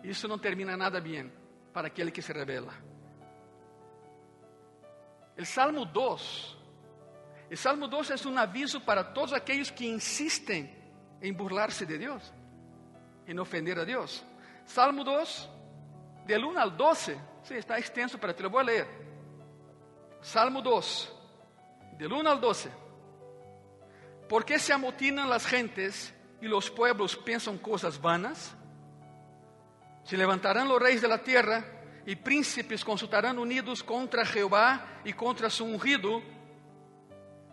Isso 0.04 0.28
não 0.28 0.38
termina 0.38 0.78
nada 0.78 1.02
bem 1.02 1.32
para 1.74 1.88
aquele 1.88 2.12
que 2.12 2.22
se 2.22 2.32
rebela. 2.32 2.74
O 5.38 5.46
Salmo 5.46 5.86
2. 5.86 6.61
O 7.52 7.58
Salmo 7.58 7.88
2 7.88 8.12
é 8.12 8.28
um 8.28 8.38
aviso 8.38 8.80
para 8.80 9.04
todos 9.04 9.34
aqueles 9.34 9.70
que 9.70 9.86
insistem 9.86 10.74
em 11.22 11.34
burlar-se 11.34 11.86
de 11.86 11.98
Deus, 11.98 12.34
em 13.28 13.38
ofender 13.38 13.78
a 13.78 13.84
Deus. 13.84 14.24
Salmo 14.66 15.04
2, 15.04 15.50
del 16.26 16.46
1 16.46 16.58
al 16.58 16.72
12, 16.78 17.32
Sí, 17.44 17.56
está 17.56 17.78
extenso, 17.80 18.18
pero 18.20 18.36
te 18.36 18.44
lo 18.44 18.50
voy 18.50 18.62
a 18.62 18.66
leer. 18.66 18.88
Salmo 20.22 20.62
2, 20.62 21.14
del 21.98 22.14
1 22.14 22.30
al 22.30 22.40
12. 22.40 22.70
¿Por 24.30 24.46
qué 24.46 24.60
se 24.60 24.72
amotinan 24.72 25.30
las 25.30 25.46
gentes 25.46 26.14
y 26.40 26.48
los 26.48 26.70
pueblos 26.70 27.18
piensan 27.18 27.58
cosas 27.58 28.00
vanas? 28.00 28.56
Se 30.04 30.18
levantarán 30.18 30.68
los 30.68 30.82
reyes 30.82 31.02
de 31.02 31.08
la 31.08 31.24
tierra 31.24 31.66
y 32.06 32.16
príncipes 32.16 32.86
consultarán 32.86 33.40
unidos 33.40 33.84
contra 33.84 34.26
Jehová 34.26 35.02
y 35.04 35.14
contra 35.14 35.50
su 35.50 35.66
ungido, 35.66 36.22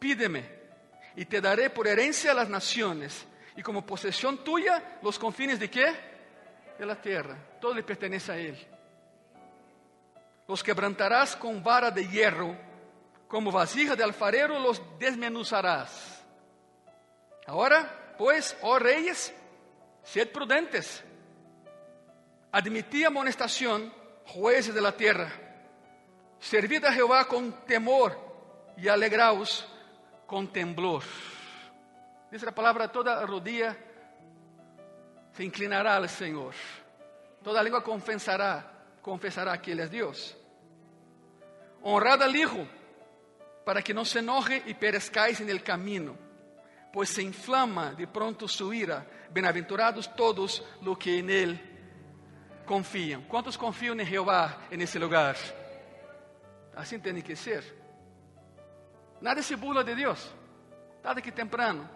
Pídeme 0.00 0.44
y 1.14 1.24
te 1.26 1.40
daré 1.40 1.70
por 1.70 1.86
herencia 1.86 2.34
las 2.34 2.48
naciones 2.48 3.24
y 3.56 3.62
como 3.62 3.86
posesión 3.86 4.42
tuya 4.42 4.98
los 5.02 5.16
confines 5.16 5.60
de 5.60 5.70
qué? 5.70 6.10
de 6.80 6.86
la 6.86 6.96
tierra, 6.98 7.36
todo 7.60 7.74
le 7.74 7.82
pertenece 7.82 8.32
a 8.32 8.38
Él. 8.38 8.58
Los 10.48 10.62
quebrantarás 10.62 11.36
con 11.36 11.62
vara 11.62 11.90
de 11.90 12.08
hierro, 12.08 12.56
como 13.28 13.52
vasija 13.52 13.94
de 13.94 14.02
alfarero 14.02 14.58
los 14.58 14.80
desmenuzarás. 14.98 16.24
Ahora, 17.46 18.14
pues, 18.16 18.56
oh 18.62 18.78
reyes, 18.78 19.30
sed 20.02 20.32
prudentes. 20.32 21.04
Admitid 22.50 23.04
amonestación, 23.04 23.92
jueces 24.24 24.74
de 24.74 24.80
la 24.80 24.92
tierra. 24.92 25.30
Servid 26.38 26.86
a 26.86 26.92
Jehová 26.92 27.28
con 27.28 27.52
temor 27.66 28.18
y 28.78 28.88
alegraos 28.88 29.68
con 30.30 30.46
temblor. 30.52 31.02
Dice 32.30 32.46
la 32.46 32.54
palabra 32.54 32.86
toda 32.86 33.26
rodilla 33.26 33.76
se 35.32 35.42
inclinará 35.42 35.96
al 35.96 36.08
Señor. 36.08 36.54
Toda 37.42 37.60
lengua 37.64 37.82
confesará, 37.82 38.84
confesará 39.02 39.60
que 39.60 39.72
Él 39.72 39.80
es 39.80 39.90
Dios. 39.90 40.36
Honrad 41.82 42.22
al 42.22 42.36
Hijo, 42.36 42.64
para 43.64 43.82
que 43.82 43.92
no 43.92 44.04
se 44.04 44.20
enoje 44.20 44.62
y 44.66 44.74
perezcáis 44.74 45.40
en 45.40 45.50
el 45.50 45.64
camino, 45.64 46.16
pues 46.92 47.08
se 47.08 47.24
inflama 47.24 47.92
de 47.94 48.06
pronto 48.06 48.46
su 48.46 48.72
ira. 48.72 49.04
Bienaventurados 49.32 50.14
todos 50.14 50.64
los 50.82 50.96
que 50.96 51.18
en 51.18 51.28
Él 51.28 51.60
confían. 52.64 53.22
¿Cuántos 53.22 53.58
confían 53.58 53.98
en 53.98 54.06
Jehová 54.06 54.68
en 54.70 54.80
ese 54.80 55.00
lugar? 55.00 55.34
Así 56.76 57.00
tiene 57.00 57.20
que 57.20 57.34
ser. 57.34 57.79
Nadie 59.20 59.42
se 59.42 59.56
burla 59.56 59.84
de 59.84 59.94
Dios, 59.94 60.34
tarde 61.02 61.20
que 61.22 61.32
temprano. 61.32 61.88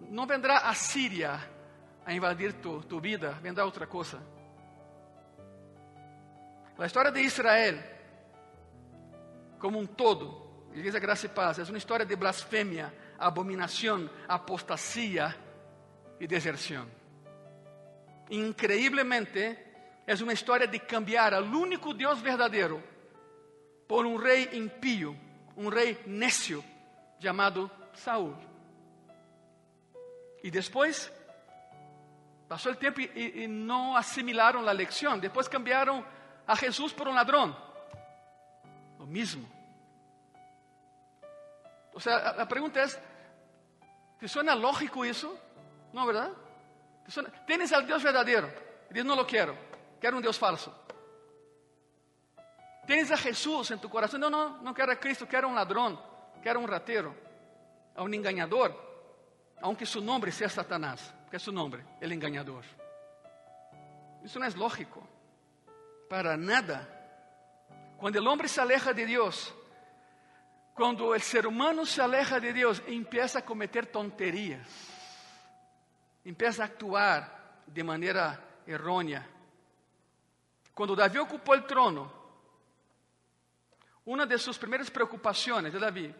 No 0.00 0.26
vendrá 0.26 0.58
a 0.58 0.74
Siria 0.74 1.40
a 2.04 2.12
invadir 2.12 2.52
tu, 2.54 2.82
tu 2.82 3.00
vida, 3.00 3.32
vendrá 3.42 3.64
outra 3.64 3.86
coisa. 3.86 4.20
A 6.78 6.84
história 6.84 7.10
de 7.10 7.20
Israel, 7.20 7.78
como 9.58 9.78
um 9.78 9.86
todo, 9.86 10.68
Igreja 10.74 10.98
Graça 10.98 11.24
e 11.24 11.30
Paz, 11.30 11.58
é 11.58 11.62
uma 11.62 11.78
história 11.78 12.04
de 12.04 12.14
blasfêmia, 12.14 12.92
abominação, 13.18 14.10
apostasia 14.28 15.34
e 16.20 16.26
deserção. 16.26 16.86
Increíblemente, 18.30 19.58
é 20.06 20.14
uma 20.22 20.34
história 20.34 20.66
de 20.66 20.78
cambiar 20.78 21.32
ao 21.32 21.44
único 21.44 21.94
Deus 21.94 22.20
verdadeiro 22.20 22.82
por 23.88 24.04
um 24.04 24.16
rei 24.16 24.50
impío, 24.52 25.18
um 25.56 25.68
rei 25.68 25.98
necio, 26.06 26.64
chamado 27.18 27.70
Saul. 27.94 28.36
E 30.42 30.50
depois 30.50 31.10
Pasó 32.48 32.70
el 32.70 32.76
tiempo 32.76 33.00
y, 33.00 33.46
no 33.48 33.96
asimilaron 33.96 34.64
la 34.64 34.72
lección. 34.72 35.20
Después 35.20 35.48
cambiaron 35.48 36.04
a 36.46 36.56
Jesús 36.56 36.92
por 36.92 37.08
un 37.08 37.16
ladrón. 37.16 37.56
Lo 38.98 39.06
mismo. 39.06 39.48
O 41.92 42.00
sea, 42.00 42.18
la, 42.18 42.32
la 42.34 42.48
pregunta 42.48 42.82
es, 42.82 42.98
¿te 44.20 44.28
suena 44.28 44.54
lógico 44.54 45.04
eso? 45.04 45.36
No, 45.92 46.06
¿verdad? 46.06 46.30
¿Te 47.04 47.10
suena? 47.10 47.30
Tienes 47.46 47.72
al 47.72 47.84
Dios 47.84 48.02
verdadero. 48.02 48.48
Y 48.90 48.94
dices, 48.94 49.04
no 49.04 49.16
lo 49.16 49.26
quiero. 49.26 49.56
Quiero 50.00 50.16
un 50.16 50.22
Dios 50.22 50.38
falso. 50.38 50.85
Tienes 52.86 53.10
a 53.10 53.16
Jesús 53.16 53.70
en 53.70 53.80
tu 53.80 53.90
corazón. 53.90 54.20
No, 54.20 54.30
no, 54.30 54.62
no 54.62 54.72
quiero 54.72 54.92
a 54.92 54.96
Cristo. 54.96 55.26
Quiero 55.28 55.48
un 55.48 55.54
ladrón. 55.54 56.00
Quiero 56.42 56.60
un 56.60 56.68
ratero. 56.68 57.14
A 57.96 58.02
un 58.02 58.14
engañador. 58.14 58.74
Aunque 59.60 59.84
su 59.84 60.00
nombre 60.00 60.30
sea 60.30 60.48
Satanás. 60.48 61.12
Que 61.30 61.36
es 61.36 61.42
su 61.42 61.52
nombre, 61.52 61.84
el 62.00 62.12
engañador. 62.12 62.64
Eso 64.24 64.38
no 64.38 64.46
es 64.46 64.56
lógico. 64.56 65.06
Para 66.08 66.36
nada. 66.36 66.88
Cuando 67.96 68.18
el 68.18 68.26
hombre 68.26 68.48
se 68.48 68.60
aleja 68.60 68.92
de 68.92 69.06
Dios, 69.06 69.54
cuando 70.74 71.14
el 71.14 71.22
ser 71.22 71.46
humano 71.46 71.86
se 71.86 72.02
aleja 72.02 72.38
de 72.38 72.52
Dios, 72.52 72.82
empieza 72.86 73.38
a 73.38 73.44
cometer 73.44 73.86
tonterías, 73.86 74.68
empieza 76.22 76.62
a 76.62 76.66
actuar 76.66 77.62
de 77.66 77.82
manera 77.82 78.38
errónea. 78.66 79.26
Cuando 80.74 80.94
David 80.94 81.22
ocupó 81.22 81.54
el 81.54 81.64
trono, 81.64 82.12
una 84.06 84.24
de 84.24 84.38
sus 84.38 84.56
primeras 84.58 84.90
preocupaciones 84.90 85.72
de 85.72 85.78
David 85.78 86.10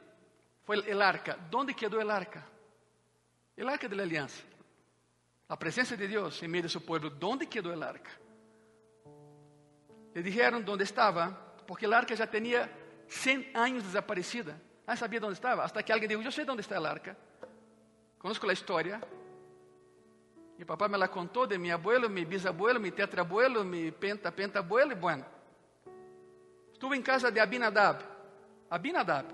fue 0.64 0.76
el, 0.76 1.00
arca. 1.00 1.36
¿Dónde 1.48 1.74
quedó 1.74 2.00
el 2.00 2.10
arca? 2.10 2.44
El 3.56 3.68
arca 3.68 3.88
de 3.88 3.96
la. 3.96 4.26
La 5.48 5.56
presencia 5.56 5.96
de 5.96 6.08
Dios 6.08 6.42
en 6.42 6.50
medio 6.50 6.64
de 6.64 6.68
su 6.68 6.84
pueblo. 6.84 7.10
¿Dónde 7.10 7.46
quedó 7.46 7.72
el 7.72 7.82
arca? 7.82 8.10
Le 10.12 10.22
dijeron 10.22 10.64
dónde 10.64 10.82
estaba 10.82 11.54
porque 11.64 11.86
el 11.86 11.92
arca 11.92 12.14
ya 12.14 12.28
tenía 12.28 12.68
100 13.06 13.56
años 13.56 13.84
desaparecida. 13.84 14.58
Nadie 14.84 14.98
sabía 14.98 15.20
dónde 15.20 15.34
estaba, 15.34 15.64
hasta 15.64 15.82
que 15.84 15.92
alguien 15.92 16.08
dijo, 16.08 16.22
yo 16.22 16.32
sé 16.32 16.44
dónde 16.44 16.62
está 16.62 16.76
el 16.78 16.86
arca. 16.86 17.16
Conozco 18.18 18.46
la 18.46 18.52
historia. 18.52 19.00
Mi 20.58 20.64
papá 20.64 20.88
me 20.88 20.98
la 20.98 21.08
contó 21.08 21.46
de 21.46 21.58
mi 21.58 21.70
abuelo, 21.70 22.08
mi 22.08 22.24
bisabuelo, 22.24 22.80
mi 22.80 22.90
tetrabuelo, 22.90 23.62
mi 23.62 23.92
penta, 23.92 24.34
pentabuelo, 24.34 24.92
y 24.92 24.96
bueno. 24.96 25.35
Estuve 26.76 26.94
en 26.94 27.02
casa 27.02 27.30
de 27.30 27.40
Abinadab. 27.40 28.02
Abinadab. 28.68 29.24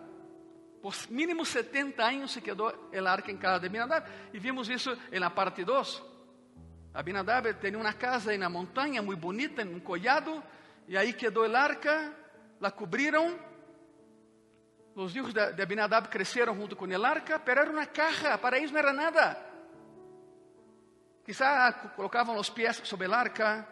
Por 0.80 0.94
mínimo 1.10 1.44
70 1.44 2.06
años 2.06 2.30
se 2.30 2.40
quedó 2.40 2.88
el 2.92 3.04
arca 3.04 3.32
en 3.32 3.36
casa 3.36 3.58
de 3.58 3.66
Abinadab. 3.66 4.04
Y 4.32 4.38
vimos 4.38 4.70
en 4.70 5.20
la 5.20 5.34
parte 5.34 5.64
2. 5.64 6.04
Abinadab 6.94 7.58
tenía 7.58 7.80
una 7.80 7.94
casa 7.94 8.32
en 8.32 8.42
la 8.42 8.48
montaña 8.48 9.02
muy 9.02 9.16
bonita, 9.16 9.60
en 9.60 9.74
un 9.74 9.80
collado, 9.80 10.40
y 10.86 10.94
ahí 10.94 11.14
quedó 11.14 11.44
el 11.44 11.56
arca 11.56 12.12
la 12.60 12.70
cubrieron. 12.70 13.36
Los 14.94 15.16
hijos 15.16 15.34
de, 15.34 15.60
Abinadab 15.60 16.08
crecieron 16.08 16.56
junto 16.56 16.76
con 16.76 16.92
el 16.92 17.04
arca, 17.04 17.42
pero 17.44 17.62
era 17.62 17.70
una 17.72 17.86
caja, 17.86 18.40
para 18.40 18.56
ellos 18.56 18.70
no 18.70 18.78
era 18.78 18.92
nada. 18.92 19.48
Quizá 21.26 21.72
colocavam 21.96 22.36
os 22.36 22.50
pés 22.50 22.76
sobre 22.84 23.06
el 23.06 23.14
arca, 23.14 23.66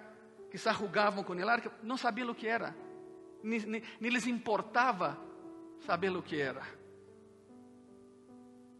quizá 0.51 0.73
jugavam 0.73 1.23
com 1.23 1.35
el 1.35 1.49
arca, 1.49 1.71
não 1.85 1.97
sabiam 1.97 2.31
o 2.31 2.35
que 2.35 2.49
era, 2.49 2.75
nem, 3.43 3.83
lhes 4.01 4.27
importava 4.27 5.19
saber 5.87 6.11
o 6.11 6.23
que 6.23 6.41
era. 6.41 6.63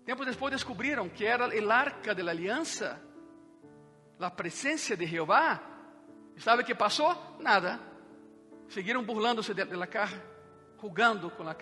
Tempo 0.05 0.25
depois 0.25 0.53
descobriram 0.53 1.09
que 1.09 1.25
era 1.25 1.49
o 1.49 1.71
arca 1.71 2.15
da 2.15 2.31
aliança, 2.31 3.01
a 4.19 4.31
presença 4.31 4.97
de 4.97 5.07
Jeová. 5.07 5.61
E 6.37 6.41
sabe 6.41 6.63
o 6.63 6.67
que 6.67 6.75
passou? 6.75 7.15
Nada. 7.39 7.81
Seguiram 8.69 9.03
burlando-se 9.05 9.53
de, 9.53 9.65
de 9.65 9.77
la 9.77 9.87
caja, 9.87 10.23
jugando 10.81 11.31
com 11.31 11.49
a. 11.49 11.55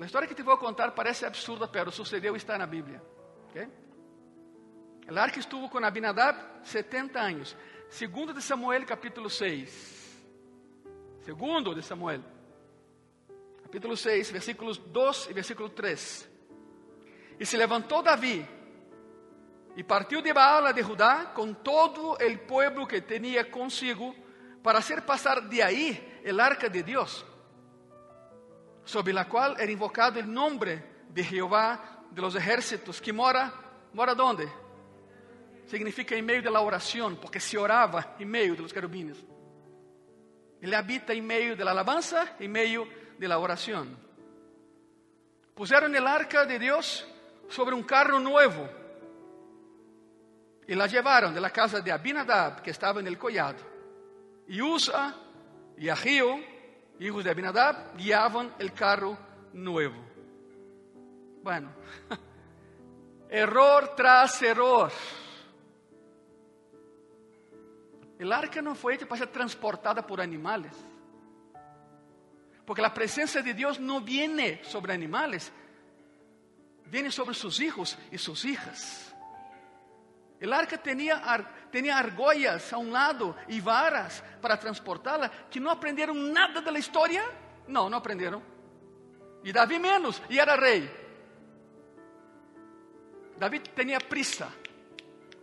A 0.00 0.04
história 0.04 0.26
que 0.26 0.34
te 0.34 0.42
vou 0.42 0.56
contar 0.58 0.90
parece 0.92 1.24
absurda, 1.24 1.68
pero 1.68 1.90
sucedeu 1.92 2.34
e 2.34 2.36
está 2.36 2.58
na 2.58 2.66
Bíblia. 2.66 3.02
Okay? 3.50 3.68
El 5.06 5.18
arca 5.18 5.38
estuvo 5.38 5.68
com 5.68 5.84
Abinadab 5.84 6.38
70 6.64 7.20
anos. 7.20 7.56
Segundo 7.92 8.32
de 8.32 8.40
Samuel, 8.40 8.86
capítulo 8.86 9.28
6. 9.28 10.24
Segundo 11.26 11.74
de 11.74 11.82
Samuel, 11.82 12.24
capítulo 13.62 13.98
6, 13.98 14.32
versículos 14.32 14.78
2 14.78 15.28
e 15.28 15.32
versículo 15.34 15.68
3. 15.68 16.26
E 17.38 17.44
se 17.44 17.54
levantou 17.54 18.02
Davi 18.02 18.48
e 19.76 19.84
partiu 19.84 20.22
de 20.22 20.32
Baala 20.32 20.72
de 20.72 20.82
Judá 20.82 21.32
com 21.34 21.52
todo 21.52 22.12
o 22.12 22.38
pueblo 22.46 22.86
que 22.86 23.02
tinha 23.02 23.44
consigo 23.44 24.16
para 24.62 24.78
hacer 24.78 25.02
passar 25.02 25.46
de 25.46 25.60
aí 25.60 26.20
el 26.24 26.40
arca 26.40 26.70
de 26.70 26.82
Deus, 26.82 27.26
sobre 28.86 29.12
la 29.12 29.26
qual 29.26 29.60
era 29.60 29.70
invocado 29.70 30.18
el 30.18 30.32
nombre 30.32 30.82
de 31.10 31.22
Jehová 31.22 32.06
de 32.10 32.22
los 32.22 32.34
ejércitos, 32.36 33.02
que 33.02 33.12
mora, 33.12 33.52
mora 33.92 34.14
onde? 34.14 34.61
Significa 35.66 36.14
em 36.14 36.22
meio 36.22 36.42
de 36.42 36.50
la 36.50 36.60
oração, 36.60 37.14
porque 37.14 37.40
se 37.40 37.56
orava 37.56 38.14
em 38.18 38.24
meio 38.24 38.54
de 38.54 38.62
los 38.62 38.72
querubines. 38.72 39.16
Ele 40.60 40.74
habita 40.74 41.14
em 41.14 41.22
meio 41.22 41.56
de 41.56 41.64
la 41.64 41.70
alabanza, 41.70 42.36
em 42.38 42.48
meio 42.48 42.86
de 43.18 43.26
la 43.26 43.38
oração. 43.38 43.86
Puseram 45.54 45.94
el 45.94 46.06
arca 46.06 46.44
de 46.44 46.58
Deus 46.58 47.06
sobre 47.48 47.74
um 47.74 47.82
carro 47.82 48.18
novo 48.18 48.68
e 50.66 50.74
la 50.74 50.86
llevaron 50.86 51.34
de 51.34 51.40
la 51.40 51.50
casa 51.50 51.80
de 51.80 51.90
Abinadab, 51.90 52.62
que 52.62 52.70
estaba 52.70 53.00
en 53.00 53.06
el 53.06 53.18
collado. 53.18 53.58
Y 54.48 54.60
Usa 54.62 55.14
y 55.76 55.88
Ahio, 55.88 56.40
hijos 56.98 57.24
de 57.24 57.30
Abinadab, 57.30 57.96
guiaban 57.96 58.54
el 58.58 58.72
carro 58.72 59.18
nuevo. 59.52 59.96
Bueno, 61.42 61.72
error 63.28 63.94
tras 63.96 64.40
error. 64.42 64.92
El 68.22 68.30
arca 68.32 68.62
no 68.62 68.76
fue 68.76 68.94
hecha 68.94 69.04
para 69.04 69.18
ser 69.18 69.32
transportada 69.32 70.06
por 70.06 70.20
animales. 70.20 70.72
Porque 72.64 72.80
la 72.80 72.94
presencia 72.94 73.42
de 73.42 73.52
Dios 73.52 73.80
no 73.80 74.00
viene 74.00 74.62
sobre 74.62 74.92
animales, 74.92 75.50
viene 76.86 77.10
sobre 77.10 77.34
sus 77.34 77.58
hijos 77.58 77.98
y 78.12 78.18
sus 78.18 78.44
hijas. 78.44 79.12
El 80.38 80.52
arca 80.52 80.78
tenía, 80.78 81.20
tenía 81.72 81.98
argollas 81.98 82.72
a 82.72 82.78
un 82.78 82.92
lado 82.92 83.34
y 83.48 83.60
varas 83.60 84.22
para 84.40 84.56
transportarla, 84.56 85.28
que 85.50 85.58
no 85.58 85.68
aprendieron 85.68 86.32
nada 86.32 86.60
de 86.60 86.70
la 86.70 86.78
historia. 86.78 87.24
No, 87.66 87.90
no 87.90 87.96
aprendieron. 87.96 88.40
Y 89.42 89.50
David 89.50 89.80
menos, 89.80 90.22
y 90.28 90.38
era 90.38 90.54
rey. 90.54 90.88
David 93.36 93.62
tenía 93.74 93.98
prisa 93.98 94.48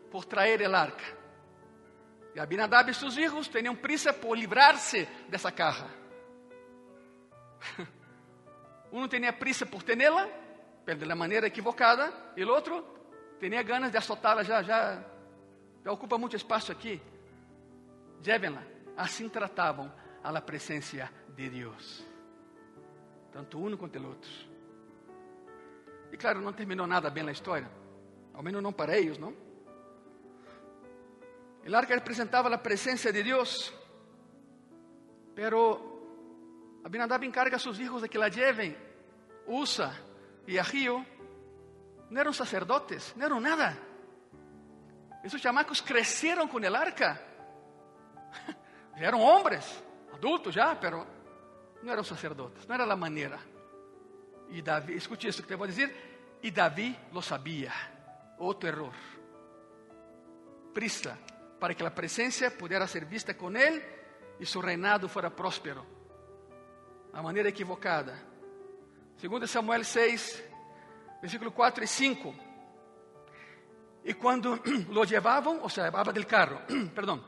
por 0.10 0.24
traer 0.24 0.62
el 0.62 0.74
arca. 0.74 1.19
Y 2.40 2.42
Abinadab 2.42 2.90
y 2.90 2.94
sus 2.94 3.18
hijos 3.18 3.50
tenían 3.50 3.76
prisa 3.76 4.14
por 4.14 4.38
librarse 4.38 5.06
de 5.28 5.36
esa 5.36 5.52
caja. 5.52 5.88
Uno 8.94 9.10
tenía 9.10 9.38
prisa 9.38 9.66
por 9.66 9.84
tenerla, 9.84 10.26
pero 10.86 10.98
de 10.98 11.06
la 11.06 11.16
manera 11.16 11.48
equivocada, 11.48 12.32
y 12.38 12.42
el 12.42 12.50
otro 12.50 12.98
Tinha 13.42 13.62
ganas 13.64 13.92
de 13.92 13.98
azotá-la, 13.98 14.44
já, 14.44 14.62
já, 14.64 15.04
já 15.84 15.92
ocupa 15.92 16.18
muito 16.18 16.36
espaço 16.38 16.72
aqui. 16.72 17.02
Llévenla. 18.22 18.66
Assim 18.96 19.28
tratavam 19.30 19.92
a 20.24 20.32
la 20.32 20.42
de 20.42 21.50
Deus. 21.50 22.06
Tanto 23.34 23.60
um 23.60 23.76
quanto 23.76 24.00
o 24.00 24.08
outro. 24.08 24.32
E 26.12 26.18
claro, 26.18 26.40
não 26.42 26.54
terminou 26.54 26.88
nada 26.88 27.10
bem 27.10 27.28
a 27.28 27.32
história. 27.32 27.70
Ao 28.34 28.42
menos 28.42 28.64
não 28.64 28.72
para 28.72 28.98
eles, 28.98 29.18
não? 29.18 29.49
El 31.64 31.76
arca 31.76 31.94
representava 31.96 32.54
a 32.54 32.58
presença 32.58 33.12
de 33.12 33.24
Deus. 33.24 33.74
Pero 35.36 36.82
Abinadab 36.84 37.24
encarga 37.24 37.58
a 37.58 37.60
seus 37.60 37.78
filhos 37.78 38.02
de 38.02 38.10
que 38.10 38.18
la 38.18 38.30
lleven. 38.30 38.76
Usa 39.48 39.94
e 40.48 40.60
Ahio 40.60 41.06
no 42.10 42.20
eran 42.20 42.34
sacerdotes, 42.34 43.14
no 43.16 43.26
eran 43.26 43.42
nada. 43.44 43.78
Esos 45.24 45.42
chamacos 45.42 45.82
crecieron 45.82 46.48
con 46.48 46.64
el 46.64 46.76
arca. 46.76 47.22
eran 48.98 49.22
hombres, 49.22 49.84
adultos 50.14 50.56
ya, 50.56 50.80
pero 50.80 51.06
no 51.84 51.92
eran 51.92 52.04
sacerdotes, 52.04 52.68
no 52.68 52.76
era 52.76 52.86
la 52.86 52.96
manera. 52.96 53.40
Y 54.50 54.62
David, 54.62 54.96
escuche 54.96 55.30
esto 55.30 55.44
que 55.44 55.50
te 55.50 55.56
voy 55.56 55.68
a 55.68 55.72
decir, 55.72 56.40
y 56.42 56.52
David 56.52 56.96
lo 57.12 57.22
sabía. 57.22 57.74
Otro 58.40 58.70
error. 58.70 58.94
Prisa 60.74 61.18
para 61.60 61.76
que 61.76 61.84
la 61.84 61.94
presencia 61.94 62.56
pudiera 62.56 62.88
ser 62.88 63.06
vista 63.06 63.36
con 63.36 63.58
él 63.58 63.84
y 64.40 64.46
su 64.46 64.62
reinado 64.62 65.08
fuera 65.10 65.30
próspero. 65.30 65.86
A 67.14 67.22
manera 67.22 67.50
equivocada. 67.50 68.18
Segundo 69.18 69.46
Samuel 69.46 69.84
6, 69.84 70.44
versículo 71.22 71.52
4 71.52 71.84
y 71.84 71.88
5. 71.88 72.36
Y 74.06 74.14
cuando 74.14 74.60
lo 74.92 75.04
llevaban, 75.04 75.60
o 75.62 75.70
sea, 75.70 75.88
habla 75.88 76.14
del 76.14 76.26
carro, 76.26 76.62
perdón. 76.96 77.24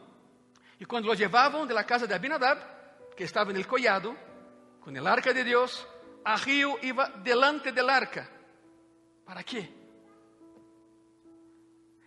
Y 0.79 0.85
cuando 0.85 1.09
lo 1.09 1.13
llevaban 1.13 1.67
de 1.67 1.73
la 1.73 1.85
casa 1.85 2.07
de 2.07 2.15
Abinadab, 2.15 3.15
que 3.15 3.25
estaba 3.25 3.51
en 3.51 3.57
el 3.57 3.67
collado, 3.67 4.15
con 4.79 4.95
el 4.95 5.05
arca 5.05 5.33
de 5.33 5.43
Dios, 5.43 5.87
Ahío 6.23 6.77
iba 6.81 7.09
delante 7.23 7.71
del 7.71 7.89
arca. 7.89 8.29
¿Para 9.25 9.43
qué? 9.43 9.81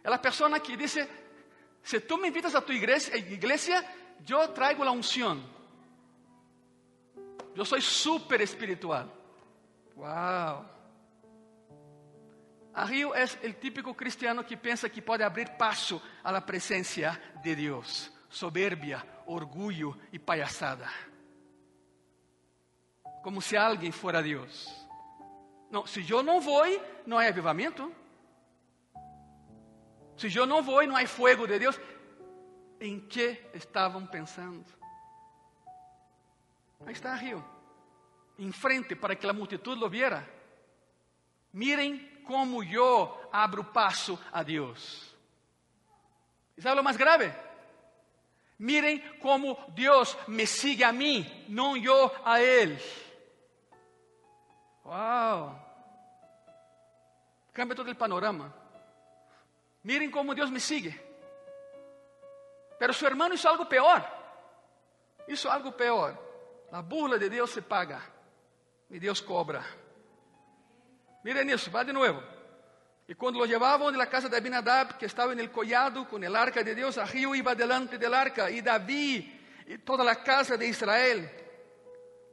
É 0.04 0.12
a 0.12 0.18
pessoa 0.18 0.60
que 0.60 0.76
diz: 0.76 0.98
se 1.84 2.00
tu 2.00 2.16
me 2.16 2.28
invitas 2.28 2.54
a 2.54 2.62
tu 2.62 2.72
igreja, 2.72 3.14
iglesia 3.14 3.84
eu 4.26 4.48
traigo 4.48 4.82
a 4.82 4.90
unção. 4.90 5.38
Eu 7.54 7.64
sou 7.64 7.80
super 7.80 8.40
espiritual. 8.40 9.06
Wow. 9.94 10.64
Rio 12.86 13.14
é 13.14 13.24
o 13.24 13.52
típico 13.52 13.94
cristiano 13.94 14.42
que 14.42 14.56
pensa 14.56 14.88
que 14.88 15.02
pode 15.02 15.22
abrir 15.22 15.50
passo 15.50 16.02
à 16.24 16.40
presença 16.40 17.20
de 17.42 17.54
Deus. 17.54 18.10
Soberbia, 18.30 19.06
orgulho 19.26 19.96
e 20.10 20.18
palhaçada. 20.18 20.88
Como 23.22 23.40
se 23.42 23.56
alguém 23.56 23.92
fora 23.92 24.22
Deus. 24.22 24.68
Não, 25.70 25.86
se 25.86 26.08
eu 26.10 26.22
não 26.22 26.40
vou, 26.40 26.64
não 27.06 27.18
há 27.18 27.28
avivamento. 27.28 27.94
Se 30.16 30.34
eu 30.34 30.46
não 30.46 30.62
vou, 30.62 30.86
não 30.86 30.96
há 30.96 31.06
fogo 31.06 31.46
de 31.46 31.58
Deus. 31.58 31.78
Em 32.80 33.00
que 33.00 33.40
estavam 33.54 34.06
pensando? 34.06 34.64
Aí 36.86 36.92
está 36.92 37.14
Rio, 37.14 37.42
em 38.38 38.52
frente 38.52 38.94
para 38.94 39.16
que 39.16 39.26
a 39.26 39.32
multitud 39.32 39.78
lo 39.78 39.88
viera. 39.88 40.28
Miren 41.52 41.98
como 42.26 42.62
eu 42.62 43.28
abro 43.32 43.64
passo 43.64 44.18
a 44.32 44.42
Deus. 44.42 45.14
¿Y 46.56 46.62
sabe 46.62 46.76
lo 46.76 46.82
mais 46.82 46.96
grave? 46.96 47.32
Miren 48.58 49.18
como 49.20 49.56
Deus 49.68 50.16
me 50.26 50.46
sigue 50.46 50.84
a 50.84 50.92
mim, 50.92 51.24
não 51.48 51.76
eu 51.76 52.10
a 52.24 52.40
Ele. 52.40 52.78
Wow. 54.84 55.58
Cambia 57.52 57.76
todo 57.76 57.90
o 57.90 57.96
panorama. 57.96 58.63
Miren 59.84 60.10
como 60.10 60.34
Deus 60.34 60.50
me 60.50 60.60
sigue. 60.60 60.98
Pero 62.78 62.92
su 62.92 63.06
hermano 63.06 63.34
hizo 63.34 63.48
algo 63.48 63.68
peor. 63.68 64.02
Hizo 65.28 65.50
algo 65.50 65.76
peor. 65.76 66.18
La 66.72 66.80
burla 66.80 67.16
de 67.16 67.30
Deus 67.30 67.50
se 67.50 67.62
paga. 67.62 68.02
E 68.90 68.98
Deus 68.98 69.22
cobra. 69.22 69.64
Miren 71.22 71.48
isso, 71.48 71.70
vá 71.70 71.84
de 71.84 71.92
novo. 71.92 72.22
E 73.06 73.14
quando 73.14 73.38
lo 73.38 73.44
llevavam 73.44 73.92
de 73.92 73.98
la 73.98 74.06
casa 74.06 74.28
de 74.28 74.36
Abinadab, 74.36 74.96
que 74.96 75.06
estava 75.06 75.32
en 75.32 75.40
el 75.40 75.50
collado 75.50 76.08
con 76.08 76.24
el 76.24 76.34
arca 76.34 76.62
de 76.62 76.74
Deus, 76.74 76.96
Ahío 76.96 77.34
iba 77.34 77.54
delante 77.54 77.98
del 77.98 78.14
arca, 78.14 78.50
e 78.50 78.62
Davi 78.62 79.40
e 79.66 79.78
toda 79.78 80.10
a 80.10 80.16
casa 80.16 80.56
de 80.56 80.66
Israel 80.66 81.28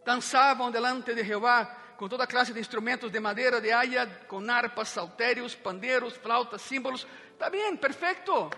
dançavam 0.06 0.72
delante 0.72 1.14
de 1.14 1.24
Jeová 1.24 1.78
com 1.98 2.10
toda 2.10 2.26
classe 2.26 2.52
de 2.52 2.60
instrumentos 2.60 3.12
de 3.12 3.20
madeira, 3.20 3.62
de 3.62 3.72
haya, 3.72 4.08
com 4.28 4.42
harpas, 4.50 4.90
saltérios, 4.90 5.54
pandeiros, 5.56 6.16
flautas, 6.18 6.62
símbolos. 6.64 7.06
Está 7.42 7.50
bem, 7.50 7.76
perfeito. 7.76 8.52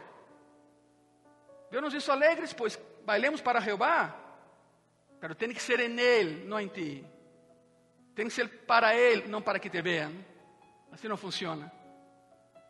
Deus 1.71 1.81
nos 1.81 1.93
hizo 1.93 2.11
alegres, 2.11 2.51
pois 2.51 2.77
bailemos 3.05 3.39
para 3.39 3.61
Jeová. 3.61 4.13
Pero 5.21 5.34
tem 5.34 5.53
que 5.53 5.61
ser 5.61 5.79
em 5.79 5.97
Ele, 5.97 6.43
não 6.43 6.59
em 6.59 6.67
ti. 6.67 7.07
Tem 8.13 8.27
que 8.27 8.34
ser 8.34 8.65
para 8.65 8.93
Ele, 8.93 9.29
não 9.29 9.41
para 9.41 9.57
que 9.57 9.69
te 9.69 9.81
vejam. 9.81 10.13
Assim 10.91 11.07
não 11.07 11.15
funciona. 11.15 11.71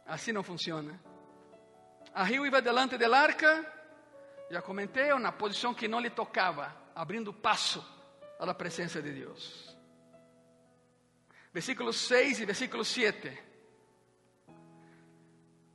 Assim 0.06 0.32
não 0.32 0.44
funciona. 0.44 1.02
Rio 2.16 2.46
iba 2.46 2.62
delante 2.62 2.96
del 2.96 3.16
arca, 3.16 3.66
já 4.52 4.62
comentei, 4.62 5.12
na 5.16 5.32
posição 5.32 5.74
que 5.74 5.88
não 5.88 6.00
lhe 6.00 6.12
tocava, 6.12 6.78
abrindo 6.94 7.34
passo 7.34 7.84
à 8.38 8.54
presença 8.54 9.02
de 9.02 9.12
Deus. 9.14 9.76
Versículo 11.52 11.92
6 11.92 12.42
e 12.42 12.46
versículo 12.46 12.86
7. 12.86 13.53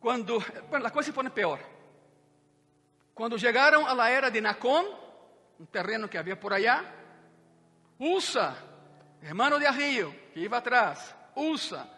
Quando, 0.00 0.38
bueno, 0.70 0.86
a 0.86 0.90
coisa 0.90 1.10
se 1.10 1.12
põe 1.12 1.28
pior. 1.30 1.58
Quando 3.14 3.38
chegaram 3.38 3.86
a 3.86 3.94
la 3.94 4.10
era 4.10 4.30
de 4.30 4.40
Nacón, 4.40 4.86
um 5.58 5.66
terreno 5.66 6.08
que 6.08 6.16
havia 6.16 6.38
por 6.38 6.52
allá, 6.52 6.84
Usa, 7.98 8.56
hermano 9.20 9.58
de 9.58 9.66
Ahío, 9.66 10.14
que 10.32 10.40
iba 10.40 10.58
atrás, 10.58 11.14
Usa, 11.34 11.88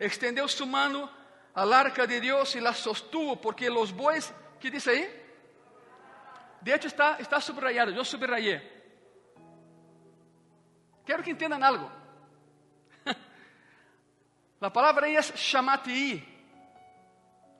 extendeu 0.00 0.48
sua 0.48 0.66
mano 0.66 1.10
al 1.54 1.72
arca 1.72 2.06
de 2.06 2.18
Deus 2.18 2.54
e 2.54 2.60
la 2.60 2.72
sostuvo, 2.72 3.36
porque 3.36 3.68
os 3.68 3.90
bois, 3.90 4.32
que 4.58 4.70
diz 4.70 4.88
aí? 4.88 5.04
De 6.62 6.72
hecho 6.72 6.86
está, 6.86 7.18
está 7.20 7.40
subrayado, 7.42 7.92
eu 7.92 8.04
subrayé. 8.04 8.62
Quero 11.04 11.22
que 11.22 11.30
entendam 11.30 11.62
algo. 11.62 11.90
a 14.60 14.70
palavra 14.70 15.04
aí 15.04 15.16
é 15.16 15.22
chamati. 15.22 16.33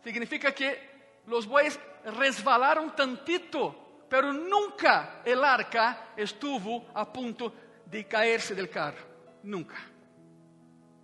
Significa 0.05 0.53
que 0.53 0.79
os 1.27 1.47
bois 1.47 1.81
resvalaram 2.05 2.91
tantito, 2.91 3.75
pero 4.09 4.33
nunca 4.33 5.23
el 5.25 5.43
arca 5.43 6.13
estuvo 6.17 6.87
a 6.95 7.07
punto 7.07 7.53
de 7.87 8.05
caerse 8.05 8.55
del 8.55 8.69
carro. 8.69 8.99
Nunca. 9.43 9.77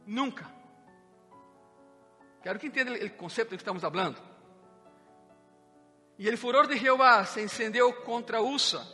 Nunca. 0.06 0.50
Quero 2.42 2.58
que 2.58 2.66
entenda 2.66 2.92
o 2.92 3.10
conceito 3.16 3.50
que 3.50 3.56
estamos 3.56 3.82
falando. 3.82 4.20
E 6.18 6.28
o 6.28 6.36
furor 6.36 6.66
de 6.66 6.76
Jeová 6.76 7.24
se 7.24 7.40
encendeu 7.40 8.04
contra 8.04 8.42
Usa. 8.42 8.86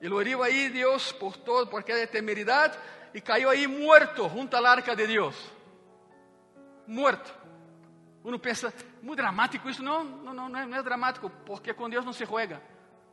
E 0.00 0.08
lo 0.08 0.20
heriu 0.20 0.42
aí 0.42 0.68
Deus 0.68 1.12
por 1.12 1.36
todo, 1.36 1.70
por 1.70 1.80
aquela 1.80 2.04
temeridade, 2.08 2.76
e 3.14 3.20
caiu 3.20 3.48
aí 3.48 3.66
muerto 3.68 4.28
junto 4.28 4.56
à 4.56 4.68
arca 4.68 4.96
de 4.96 5.06
Deus. 5.06 5.36
Muerto. 6.86 7.43
Uno 8.24 8.38
pensa, 8.38 8.72
muito 9.02 9.18
dramático 9.18 9.68
isso. 9.68 9.82
Não, 9.82 10.02
não, 10.02 10.32
não, 10.32 10.48
não 10.48 10.58
é, 10.58 10.66
não 10.66 10.78
é 10.78 10.82
dramático, 10.82 11.28
porque 11.44 11.74
com 11.74 11.90
Deus 11.90 12.06
não 12.06 12.12
se 12.12 12.24
juega. 12.24 12.60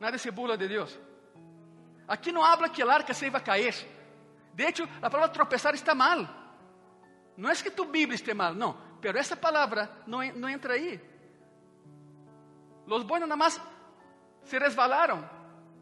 Nada 0.00 0.16
se 0.16 0.30
burla 0.30 0.56
de 0.56 0.66
Deus. 0.66 0.98
Aqui 2.08 2.32
não 2.32 2.42
habla 2.42 2.70
que 2.70 2.82
a 2.82 2.90
arca 2.90 3.12
se 3.12 3.26
iba 3.26 3.36
a 3.36 3.40
cair. 3.40 3.74
De 4.54 4.64
hecho, 4.64 4.88
a 5.02 5.10
palavra 5.10 5.28
tropeçar 5.28 5.74
está 5.74 5.94
mal. 5.94 6.26
Não 7.36 7.50
é 7.50 7.54
que 7.54 7.70
tu 7.70 7.84
Bíblia 7.84 8.14
esté 8.14 8.32
mal, 8.32 8.54
não. 8.54 8.76
Pero 9.02 9.18
essa 9.18 9.36
palavra 9.36 9.90
não, 10.06 10.24
não 10.32 10.48
entra 10.48 10.74
aí. 10.74 10.98
Los 12.86 13.04
buenos 13.04 13.28
nada 13.28 13.36
más 13.36 13.60
se 14.44 14.58
resvalaram. 14.58 15.28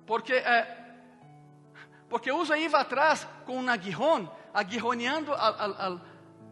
Porque, 0.07 0.35
eh, 0.35 0.67
porque 2.09 2.33
Usa 2.33 2.59
iba 2.59 2.81
atrás 2.81 3.27
com 3.47 3.57
um 3.59 3.69
aguijón, 3.69 4.29
aguijoneando 4.53 5.35
al, 5.35 5.55
al, 5.59 5.77
al, 5.79 6.03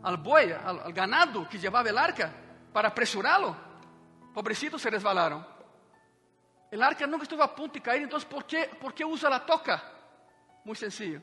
al 0.05 0.16
boi, 0.16 0.53
al 0.53 0.93
ganado 0.93 1.49
que 1.49 1.59
levava 1.59 1.89
el 1.89 1.99
arca 1.99 2.33
para 2.79 2.91
apresurá-lo. 2.91 3.57
Pobrecitos 4.33 4.81
se 4.81 4.89
resvalaram. 4.89 5.45
O 6.72 6.81
arca 6.81 7.09
nunca 7.09 7.24
estuvo 7.24 7.43
a 7.43 7.49
ponto 7.49 7.72
de 7.72 7.81
cair, 7.81 8.03
então 8.03 8.20
por 8.20 8.45
que, 8.45 8.68
por 8.79 8.93
que 8.93 9.05
usa 9.05 9.29
a 9.35 9.41
toca? 9.41 9.83
Muito 10.64 10.79
sencillo. 10.79 11.20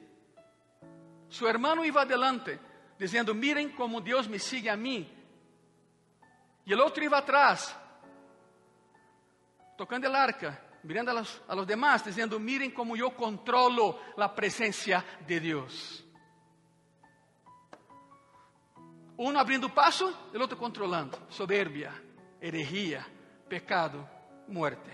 Su 1.29 1.47
hermano 1.47 1.85
iba 1.85 2.01
adelante, 2.01 2.59
dizendo: 2.99 3.33
Miren 3.33 3.69
como 3.69 4.01
Deus 4.01 4.27
me 4.27 4.37
sigue 4.37 4.69
a 4.69 4.75
mim. 4.75 5.09
E 6.65 6.75
o 6.75 6.83
outro 6.83 7.05
iba 7.05 7.19
atrás, 7.19 7.73
tocando 9.77 10.07
el 10.07 10.15
arca, 10.15 10.61
mirando 10.83 11.11
a 11.11 11.13
los, 11.13 11.41
a 11.47 11.55
los 11.55 11.65
demás, 11.65 12.03
dizendo: 12.03 12.37
Miren 12.37 12.71
como 12.71 12.97
eu 12.97 13.11
controlo 13.11 13.97
a 14.17 14.27
presença 14.27 15.05
de 15.25 15.39
Deus. 15.39 16.04
Um 19.17 19.37
abrindo 19.37 19.69
passo, 19.69 20.13
o 20.33 20.39
outro 20.39 20.57
controlando. 20.57 21.17
Soberbia, 21.29 21.93
herejia, 22.41 23.05
pecado, 23.47 24.07
muerte. 24.47 24.91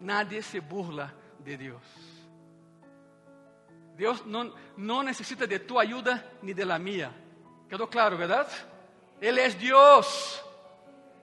Nadie 0.00 0.42
se 0.42 0.60
burla 0.60 1.14
de 1.38 1.56
Deus. 1.56 1.82
Deus 3.96 4.24
não, 4.24 4.52
não 4.76 5.02
necessita 5.02 5.46
de 5.46 5.58
tua 5.58 5.82
ajuda 5.82 6.24
nem 6.42 6.54
de 6.54 6.64
la 6.64 6.78
minha. 6.78 7.14
Quedou 7.68 7.86
claro, 7.86 8.16
verdade? 8.16 8.50
Ele 9.20 9.40
é 9.40 9.50
Deus. 9.50 10.42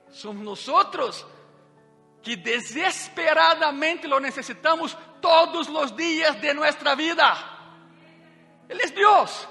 Somos 0.09 0.65
nós 0.65 1.25
que 2.21 2.35
desesperadamente 2.35 4.07
lo 4.07 4.19
necessitamos 4.19 4.95
todos 5.21 5.67
os 5.69 5.95
dias 5.95 6.39
de 6.39 6.53
nossa 6.53 6.95
vida. 6.95 7.33
Ele 8.69 8.83
é 8.83 8.88
Deus. 8.89 9.47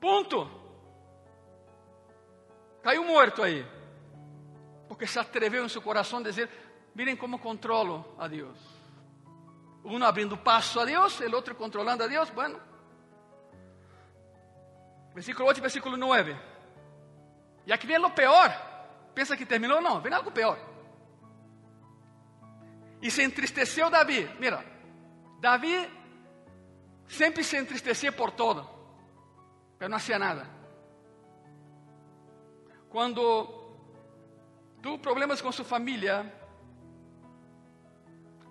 Ponto. 0.00 0.50
Caiu 2.82 3.04
morto 3.04 3.42
aí. 3.42 3.66
Porque 4.88 5.06
se 5.06 5.18
atreveu 5.18 5.64
em 5.64 5.68
seu 5.68 5.82
coração 5.82 6.20
a 6.20 6.22
dizer: 6.22 6.48
Miren 6.94 7.16
como 7.16 7.38
controlo 7.38 8.14
a 8.18 8.26
Deus. 8.26 8.58
Um 9.84 10.02
abrindo 10.04 10.36
passo 10.36 10.80
a 10.80 10.84
Deus, 10.84 11.20
o 11.20 11.34
outro 11.34 11.54
controlando 11.54 12.04
a 12.04 12.06
Deus. 12.06 12.30
Bueno. 12.30 12.60
Versículo 15.14 15.48
8 15.48 15.58
e 15.58 15.60
versículo 15.60 15.96
9. 15.96 16.36
E 17.66 17.72
aqui 17.72 17.86
vem 17.86 18.04
o 18.04 18.10
pior. 18.10 18.50
Pensa 19.14 19.36
que 19.36 19.44
terminou? 19.44 19.80
Não, 19.80 20.00
vem 20.00 20.12
algo 20.12 20.30
pior. 20.30 20.58
E 23.02 23.10
se 23.10 23.22
entristeceu 23.22 23.90
Davi. 23.90 24.28
Mira, 24.38 24.64
Davi 25.40 26.00
Sempre 27.10 27.42
se 27.42 27.56
entristecia 27.56 28.12
por 28.12 28.30
todo, 28.30 28.68
pero 29.80 29.88
não 29.88 29.96
hacía 29.96 30.18
nada. 30.18 30.46
Quando 32.90 33.72
tuvo 34.82 34.98
problemas 34.98 35.40
com 35.40 35.50
sua 35.50 35.64
família, 35.64 36.30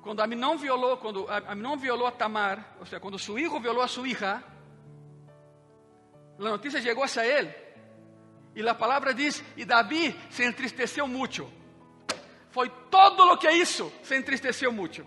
quando 0.02 0.24
Aminón 0.24 0.58
violou, 0.58 0.98
quando 0.98 1.30
Aminón 1.30 1.78
violou 1.78 2.08
a 2.08 2.12
Tamar, 2.14 2.78
ou 2.80 2.86
seja, 2.88 3.00
quando 3.00 3.20
seu 3.20 3.36
filho 3.36 3.60
violou 3.60 3.84
a 3.84 3.88
sua 3.88 4.08
hija, 4.08 4.44
a 6.40 6.42
notícia 6.42 6.82
chegou 6.82 7.04
a 7.04 7.26
ele. 7.28 7.54
E 8.56 8.68
a 8.68 8.74
palavra 8.74 9.14
diz: 9.14 9.44
E 9.56 9.66
Davi 9.66 10.20
se 10.32 10.44
entristeceu 10.44 11.08
muito. 11.08 11.48
Foi 12.50 12.70
todo 12.90 13.22
o 13.34 13.38
que 13.38 13.46
é 13.46 13.54
isso, 13.54 13.94
se 14.02 14.16
entristeceu 14.16 14.72
muito. 14.72 15.06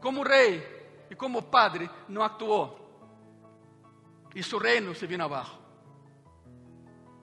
Como 0.00 0.22
rei 0.22 0.62
e 1.10 1.16
como 1.16 1.42
padre, 1.42 1.90
não 2.08 2.22
actuou. 2.22 2.79
E 4.34 4.42
seu 4.42 4.58
reino 4.58 4.94
se 4.94 5.06
vino 5.06 5.24
abaixo. 5.24 5.58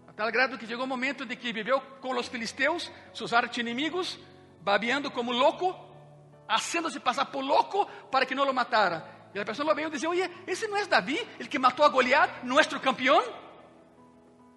A 0.08 0.14
tal 0.14 0.32
grado 0.32 0.58
que 0.58 0.68
chegou 0.68 0.86
o 0.86 0.88
momento 0.88 1.26
de 1.26 1.36
que 1.36 1.54
viveu 1.54 1.80
com 2.02 2.16
os 2.16 2.28
filisteus, 2.28 2.92
seus 3.14 3.34
archi-inimigos, 3.34 4.20
babeando 4.62 5.10
como 5.12 5.32
louco, 5.32 5.76
haciéndose 6.48 7.00
passar 7.00 7.26
por 7.26 7.44
louco 7.44 7.86
para 8.12 8.26
que 8.26 8.36
não 8.36 8.46
lo 8.46 8.54
matara. 8.54 9.06
E 9.34 9.40
a 9.40 9.46
pessoa 9.46 9.74
veio 9.74 9.88
e 9.88 9.92
dizia: 9.92 10.10
Oye, 10.10 10.30
esse 10.48 10.68
não 10.68 10.78
é 10.78 10.86
Davi, 10.86 11.20
ele 11.40 11.48
que 11.50 11.60
matou 11.60 11.86
a 11.86 11.90
Goliat, 11.90 12.46
nosso 12.46 12.80
campeão? 12.80 13.24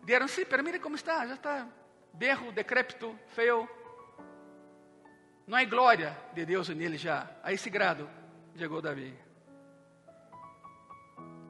Disseram: 0.03 0.29
Sim, 0.29 0.45
pero 0.45 0.65
mire 0.65 0.79
como 0.79 0.97
está, 0.97 1.27
já 1.27 1.35
está 1.35 1.67
berro, 2.13 2.53
decrépito, 2.53 3.19
feio. 3.29 3.69
Não 5.47 5.59
há 5.59 5.65
glória 5.65 6.17
de 6.33 6.45
Deus 6.45 6.69
nele 6.69 6.97
já. 6.97 7.29
A 7.43 7.53
esse 7.53 7.69
grado 7.71 8.09
chegou 8.57 8.81
Davi. 8.81 9.30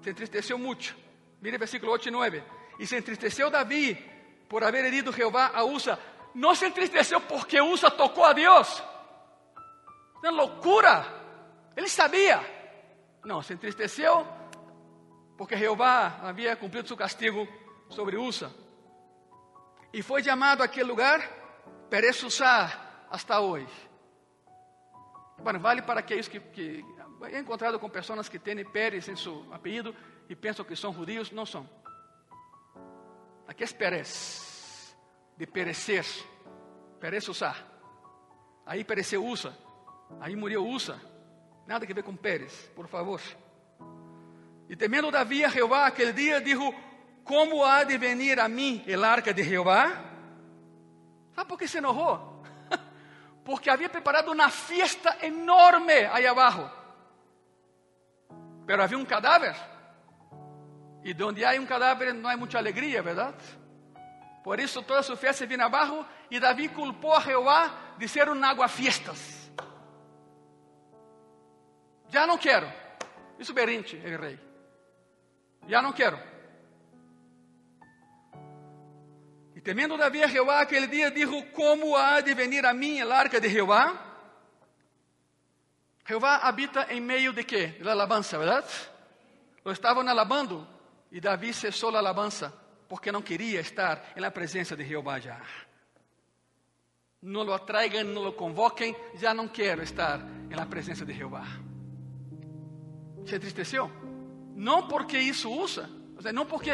Se 0.02 0.10
entristeceu 0.10 0.58
muito. 0.58 0.96
Mire 1.40 1.58
versículo 1.58 1.92
8 1.92 2.08
e 2.08 2.10
9. 2.10 2.42
E 2.78 2.86
se 2.86 2.96
entristeceu 2.96 3.50
Davi 3.50 3.94
por 4.48 4.64
haver 4.64 4.84
herido 4.84 5.12
Jeová 5.12 5.50
a 5.54 5.64
Usa 5.64 5.98
não 6.34 6.54
se 6.54 6.66
entristeceu 6.66 7.20
porque 7.20 7.60
Usa 7.60 7.90
tocou 7.90 8.24
a 8.24 8.32
Deus. 8.32 8.82
É 10.24 10.30
loucura. 10.30 11.04
Ele 11.76 11.88
sabia. 11.88 12.40
Não, 13.24 13.42
se 13.42 13.52
entristeceu 13.52 14.26
porque 15.36 15.56
Jeová 15.56 16.20
havia 16.22 16.54
cumprido 16.56 16.86
seu 16.86 16.96
castigo 16.96 17.48
sobre 17.88 18.16
Usa. 18.16 18.52
E 19.92 20.02
foi 20.02 20.22
chamado 20.22 20.62
aquele 20.62 20.88
lugar 20.88 21.20
Perez 21.88 22.22
Usar 22.22 23.06
hasta 23.10 23.40
hoje. 23.40 23.66
Bueno, 25.38 25.58
vale 25.58 25.82
para 25.82 26.00
aqueles 26.00 26.28
que, 26.28 26.38
que 26.38 26.84
he 27.26 27.38
encontrado 27.38 27.78
com 27.78 27.88
pessoas 27.88 28.28
que 28.28 28.38
têm 28.38 28.64
Pérez 28.64 29.08
em 29.08 29.16
seu 29.16 29.46
apelido 29.52 29.94
e 30.28 30.34
pensam 30.34 30.64
que 30.64 30.74
são 30.74 30.92
judios, 30.92 31.30
não 31.30 31.44
são. 31.44 31.68
Aqui 33.46 33.64
é 33.64 33.66
Pérez 33.66 34.96
de 35.36 35.46
perecer. 35.46 36.04
Perece 37.00 37.30
usar. 37.30 37.66
Aí 38.64 38.84
pereceu 38.84 39.24
Usa. 39.24 39.56
Aí 40.20 40.36
morreu 40.36 40.66
Usa. 40.66 41.00
Nada 41.66 41.84
a 41.84 41.94
ver 41.94 42.02
com 42.02 42.16
Pérez, 42.16 42.70
por 42.74 42.86
favor. 42.88 43.20
E 44.68 44.76
temendo 44.76 45.10
Davi 45.10 45.44
a 45.44 45.48
Jeová 45.48 45.86
aquele 45.86 46.12
dia, 46.12 46.40
disse: 46.40 46.74
Como 47.24 47.64
há 47.64 47.84
de 47.84 47.98
venir 47.98 48.38
a 48.38 48.48
mim 48.48 48.84
el 48.86 49.04
arca 49.04 49.32
de 49.34 49.42
Jeová? 49.42 49.90
Sabe 51.34 51.48
por 51.48 51.58
que 51.58 51.66
se 51.66 51.78
enojou? 51.78 52.42
Porque 53.44 53.68
havia 53.68 53.88
preparado 53.88 54.30
uma 54.30 54.48
fiesta 54.48 55.16
enorme 55.22 56.06
aí 56.12 56.26
abaixo. 56.26 56.79
Pero 58.70 58.84
havia 58.84 58.96
um 58.96 59.04
cadáver. 59.04 59.56
E 61.02 61.20
onde 61.24 61.44
há 61.44 61.60
um 61.60 61.66
cadáver 61.66 62.14
não 62.14 62.30
há 62.30 62.36
muita 62.36 62.56
alegria, 62.56 63.02
verdade? 63.02 63.42
Por 64.44 64.60
isso 64.60 64.80
toda 64.84 65.02
su 65.02 65.16
fiesta 65.16 65.44
vino 65.44 65.64
abajo 65.64 66.06
e 66.30 66.38
Davi 66.38 66.68
culpou 66.68 67.12
a 67.16 67.20
Jeová 67.20 67.96
de 67.98 68.06
ser 68.06 68.28
um 68.28 68.44
aguafiestas. 68.44 69.50
Já 72.10 72.28
não 72.28 72.38
quero. 72.38 72.72
Isso 73.40 73.52
berinte, 73.52 74.00
el 74.04 74.16
rei. 74.16 74.38
Já 75.66 75.82
não 75.82 75.92
quero. 75.92 76.20
E 79.56 79.60
temendo 79.60 79.98
Davi 79.98 80.22
a 80.22 80.28
Jeová 80.28 80.60
aquele 80.60 80.86
dia, 80.86 81.10
dijo: 81.10 81.42
Como 81.46 81.96
há 81.96 82.20
de 82.20 82.32
venir 82.34 82.64
a 82.64 82.72
mim 82.72 83.00
el 83.00 83.10
arca 83.10 83.40
de 83.40 83.48
Jeová? 83.48 84.09
Jeová 86.06 86.36
habita 86.36 86.92
em 86.92 87.00
meio 87.00 87.32
de 87.32 87.44
quê? 87.44 87.78
Da 87.82 87.92
alabança, 87.92 88.38
verdade? 88.38 88.68
Lo 89.64 89.72
estavam 89.72 90.06
alabando 90.08 90.66
e 91.12 91.20
Davi 91.20 91.52
cessou 91.52 91.94
a 91.94 91.98
alabança 91.98 92.52
porque 92.88 93.12
não 93.12 93.22
queria 93.22 93.60
estar 93.60 94.12
na 94.16 94.30
presença 94.30 94.76
de 94.76 94.84
Jeová 94.84 95.20
já. 95.20 95.40
Não 97.22 97.42
lo 97.42 97.52
atraigan, 97.52 98.04
não 98.04 98.22
lo 98.22 98.32
convoquem, 98.32 98.96
já 99.14 99.34
não 99.34 99.46
quero 99.46 99.82
estar 99.82 100.18
na 100.18 100.66
presença 100.66 101.04
de 101.04 101.12
Jeová. 101.12 101.44
Se 103.26 103.36
entristeceu? 103.36 103.90
Não 104.56 104.88
porque 104.88 105.18
isso 105.18 105.50
usa, 105.50 105.88
não 106.34 106.46
porque 106.46 106.70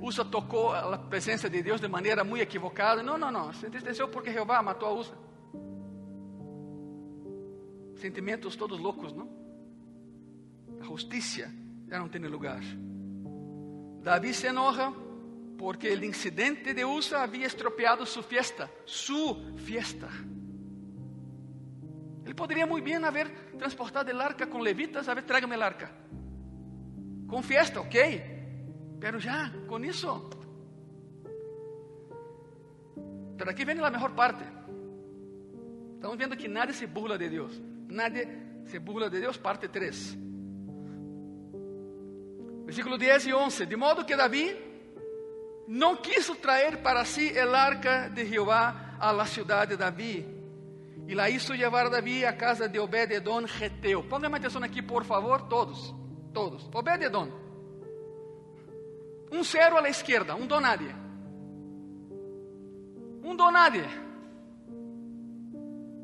usa 0.00 0.24
tocou 0.24 0.74
a 0.74 0.98
presença 0.98 1.48
de 1.48 1.62
Deus 1.62 1.80
de 1.80 1.88
maneira 1.88 2.24
muito 2.24 2.42
equivocada. 2.42 3.02
Não, 3.02 3.18
não, 3.18 3.30
não. 3.30 3.52
Se 3.52 3.66
entristeceu 3.66 4.08
porque 4.08 4.32
Jeová 4.32 4.62
matou 4.62 4.88
a 4.88 4.92
usa. 4.92 5.27
Sentimentos 7.98 8.56
todos 8.56 8.78
loucos, 8.78 9.12
não? 9.12 9.28
A 10.80 10.84
justiça 10.84 11.52
já 11.88 11.98
não 11.98 12.08
tem 12.08 12.20
lugar. 12.22 12.62
Davi 14.02 14.32
se 14.32 14.46
enoja 14.46 14.92
porque 15.58 15.88
o 15.88 16.04
incidente 16.04 16.72
de 16.72 16.84
Usa 16.84 17.18
havia 17.18 17.46
estropeado 17.46 18.06
sua 18.06 18.22
fiesta, 18.22 18.70
sua 18.86 19.36
fiesta. 19.56 20.08
Ele 22.24 22.34
poderia 22.34 22.66
muito 22.66 22.84
bem 22.84 22.94
haver 22.96 23.28
transportado 23.58 24.12
o 24.12 24.20
arca 24.20 24.46
com 24.46 24.58
levitas, 24.58 25.08
a 25.08 25.14
ver, 25.14 25.24
trágame 25.24 25.54
el 25.54 25.62
arca. 25.62 25.90
Com 27.26 27.42
fiesta, 27.42 27.80
ok. 27.80 27.98
Pero 29.00 29.18
já, 29.18 29.50
com 29.66 29.82
isso. 29.84 30.30
Pero 33.36 33.50
aqui 33.50 33.64
vem 33.64 33.80
a 33.80 33.90
melhor 33.90 34.14
parte. 34.14 34.44
Estamos 35.94 36.16
vendo 36.16 36.36
que 36.36 36.46
nadie 36.46 36.74
se 36.74 36.86
burla 36.86 37.18
de 37.18 37.28
Deus. 37.28 37.60
Nadie 37.88 38.28
se 38.66 38.78
burla 38.78 39.08
de 39.08 39.20
Deus, 39.20 39.36
parte 39.38 39.68
3. 39.68 40.18
Versículo 42.64 42.98
10 42.98 43.26
e 43.26 43.32
11. 43.32 43.66
De 43.66 43.76
modo 43.76 44.04
que 44.04 44.14
Davi 44.14 44.54
não 45.66 45.96
quis 45.96 46.26
trazer 46.40 46.78
para 46.82 47.04
si 47.04 47.28
el 47.28 47.54
arca 47.54 48.08
de 48.08 48.26
Jeová 48.26 48.96
a 49.00 49.12
la 49.12 49.26
cidade 49.26 49.70
de 49.70 49.76
Davi. 49.76 50.38
E 51.06 51.14
lá 51.14 51.30
hizo 51.30 51.54
llevar 51.54 51.86
a 51.86 51.88
Davi 51.88 52.24
a 52.26 52.36
casa 52.36 52.68
de 52.68 52.78
Obed-edom 52.78 53.46
Geteu. 53.46 54.02
Pónganme 54.02 54.36
atenção 54.36 54.62
aqui, 54.62 54.82
por 54.82 55.04
favor, 55.04 55.48
todos. 55.48 55.94
Todos. 56.34 56.68
Obed-edom. 56.74 57.30
Um 59.32 59.42
cero 59.42 59.78
à 59.78 59.80
la 59.80 59.88
esquerda, 59.88 60.34
um 60.34 60.46
donadie. 60.46 60.94
Um 63.22 63.34
donadie. 63.34 63.88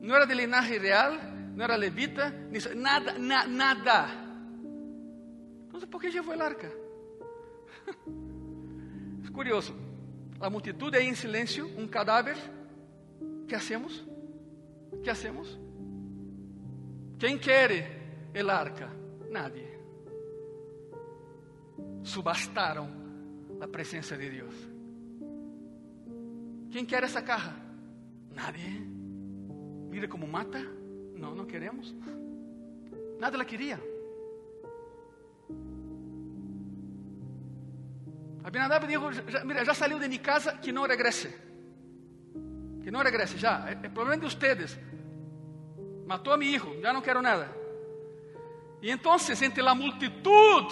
Não 0.01 0.15
era 0.15 0.27
de 0.27 0.35
linaje 0.35 0.79
real, 0.79 1.13
não 1.55 1.65
era 1.65 1.77
levita, 1.77 2.33
nada, 2.75 3.19
na, 3.19 3.47
nada. 3.47 4.09
Entonces, 5.67 5.89
¿por 5.89 6.01
qué 6.01 6.11
llevó 6.11 6.33
el 6.33 6.41
arca? 6.41 6.71
Es 9.23 9.31
curioso. 9.31 9.75
A 10.41 10.51
multitud 10.51 10.95
aí 10.95 11.07
em 11.07 11.15
silêncio, 11.15 11.67
um 11.79 11.87
cadáver. 11.87 12.37
que 13.47 13.55
hacemos? 13.55 14.05
que 15.03 15.11
hacemos? 15.11 15.59
Quem 17.19 17.39
quer 17.39 18.31
el 18.33 18.51
arca? 18.51 18.91
Nadie. 19.31 19.79
Subastaram 22.03 22.89
a 23.61 23.69
presença 23.69 24.17
de 24.17 24.31
Deus. 24.31 24.55
Quem 26.71 26.85
quer 26.85 27.05
essa 27.05 27.23
caja? 27.23 27.55
Nadie. 28.31 28.81
Mira 29.91 30.09
como 30.09 30.27
mata. 30.27 30.84
Não, 31.25 31.35
não 31.35 31.47
queremos. 31.47 31.95
Nada 33.19 33.37
ela 33.37 33.47
queria. 33.47 33.81
Abinadab 38.45 38.87
dijo, 38.87 39.09
mira, 39.47 39.65
ya 39.65 39.73
salió 39.73 39.99
de 39.99 40.07
mi 40.07 40.19
casa, 40.19 40.61
que 40.61 40.71
no 40.71 40.87
regrese. 40.87 41.35
Que 42.83 42.91
no 42.91 43.03
regrese, 43.03 43.39
ya. 43.39 43.71
El 43.71 43.91
problema 43.91 44.21
de 44.21 44.27
ustedes. 44.27 44.79
Mató 46.07 46.35
a 46.35 46.37
mi 46.37 46.49
hijo, 46.49 46.75
ya 46.83 46.93
no 46.93 47.03
quiero 47.03 47.23
nada. 47.23 47.51
Y 48.83 48.91
entonces, 48.91 49.41
entre 49.41 49.63
la 49.63 49.75
multitud, 49.75 50.65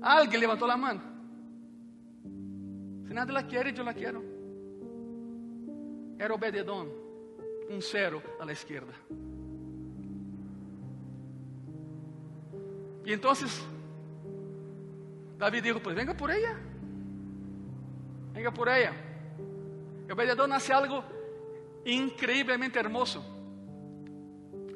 alguien 0.00 0.40
levantó 0.40 0.64
la 0.64 0.76
mano. 0.76 1.02
Si 3.08 3.12
nadie 3.12 3.32
la 3.32 3.44
quiere, 3.48 3.72
yo 3.72 3.82
la 3.82 3.94
quiero. 3.94 4.22
Era 6.20 6.34
Obededón, 6.34 7.01
um 7.72 7.80
cero 7.80 8.22
a 8.38 8.44
la 8.44 8.52
izquierda. 8.52 8.92
Y 13.04 13.12
entonces 13.12 13.60
David 15.38 15.62
dijo, 15.62 15.80
pues 15.80 15.96
venga 15.96 16.14
por 16.14 16.30
ella, 16.30 16.56
venga 18.32 18.52
por 18.52 18.68
ella. 18.68 18.92
El 20.08 20.14
vereador 20.14 20.52
hace 20.52 20.72
algo 20.72 21.02
increíblemente 21.84 22.78
hermoso. 22.78 23.24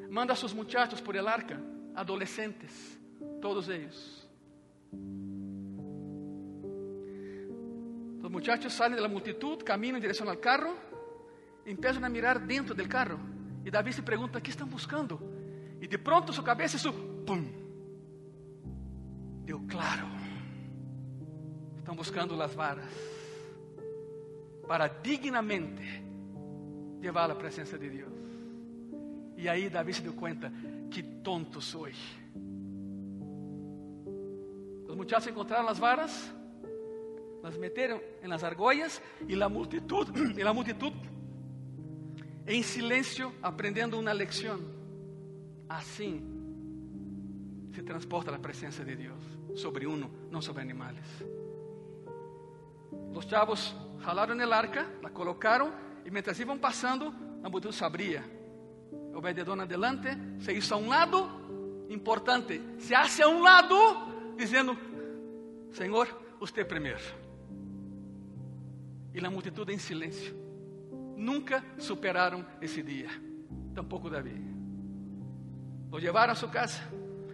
Manda 0.09 0.33
a 0.33 0.37
sus 0.37 0.53
muchachos 0.53 1.01
por 1.01 1.15
el 1.15 1.27
arca, 1.27 1.59
adolescentes, 1.95 2.99
todos 3.41 3.69
ellos. 3.69 4.27
Los 8.21 8.31
muchachos 8.31 8.73
salen 8.73 8.95
de 8.95 9.01
la 9.01 9.07
multitud, 9.07 9.63
caminan 9.63 9.97
en 9.97 10.01
dirección 10.01 10.27
al 10.27 10.39
carro 10.39 10.86
empiezan 11.67 12.05
a 12.05 12.09
mirar 12.09 12.45
dentro 12.47 12.73
del 12.73 12.87
carro. 12.87 13.19
Y 13.63 13.69
David 13.69 13.91
se 13.91 14.03
pregunta, 14.03 14.41
¿qué 14.41 14.51
están 14.51 14.69
buscando? 14.69 15.19
Y 15.81 15.87
de 15.87 15.99
pronto 15.99 16.31
su 16.31 16.43
cabeza 16.43 16.77
su 16.77 16.93
¡pum! 17.25 17.45
Deu 19.43 19.67
claro. 19.67 20.07
Estão 21.77 21.95
buscando 21.95 22.35
las 22.35 22.55
varas 22.55 22.89
para 24.67 24.87
dignamente 24.87 25.83
llevar 27.01 27.31
a 27.31 27.35
presença 27.35 27.77
de 27.77 27.89
Deus. 27.89 28.11
E 29.37 29.47
aí 29.47 29.69
Davi 29.69 29.93
se 29.93 30.01
deu 30.01 30.13
conta, 30.13 30.51
que 30.89 31.03
tonto 31.03 31.61
sou. 31.61 31.87
Os 34.87 34.95
muchachos 34.95 35.27
encontraram 35.27 35.69
as 35.69 35.77
varas, 35.77 36.33
las 37.43 37.57
meteram 37.57 38.01
em 38.21 38.27
las 38.27 38.43
argollas 38.43 39.01
e 39.27 39.41
a 39.41 39.47
multitud, 39.47 40.09
e 40.35 40.41
a 40.41 40.53
multitud 40.53 40.93
em 42.47 42.63
silêncio 42.63 43.33
aprendendo 43.43 43.99
uma 43.99 44.13
lição. 44.13 44.59
Assim 45.67 46.23
se 47.73 47.83
transporta 47.83 48.33
a 48.33 48.39
presença 48.39 48.83
de 48.83 48.95
Deus 48.95 49.21
sobre 49.55 49.85
uno, 49.85 50.09
não 50.31 50.41
sobre 50.41 50.61
animais. 50.61 50.97
Os 53.13 53.25
chavos 53.25 53.75
jalaram 53.99 54.39
el 54.39 54.53
arca, 54.53 54.87
la 55.01 55.09
colocaram 55.09 55.73
e 56.05 56.09
mientras 56.09 56.39
iam 56.39 56.57
passando, 56.57 57.13
a 57.43 57.71
se 57.71 57.83
abria. 57.83 58.23
Obededón 59.13 59.59
adelante, 59.59 60.09
se 60.39 60.53
hizo 60.53 60.75
a 60.75 60.77
um 60.77 60.87
lado, 60.87 61.85
importante, 61.89 62.61
se 62.77 62.93
hace 62.93 63.23
a 63.23 63.27
um 63.27 63.41
lado, 63.41 63.75
dizendo: 64.37 64.77
Senhor, 65.71 66.07
usted 66.39 66.65
primeiro. 66.67 66.99
E 69.13 69.25
a 69.25 69.29
multitud 69.29 69.69
em 69.71 69.79
silêncio. 69.79 70.46
Nunca 71.17 71.63
superaram 71.79 72.45
esse 72.61 72.83
dia, 72.83 73.09
tampouco 73.73 74.07
Davi. 74.07 74.39
Lo 75.91 75.97
llevaram 75.97 76.33
a 76.33 76.35
sua 76.35 76.49
casa, 76.49 76.79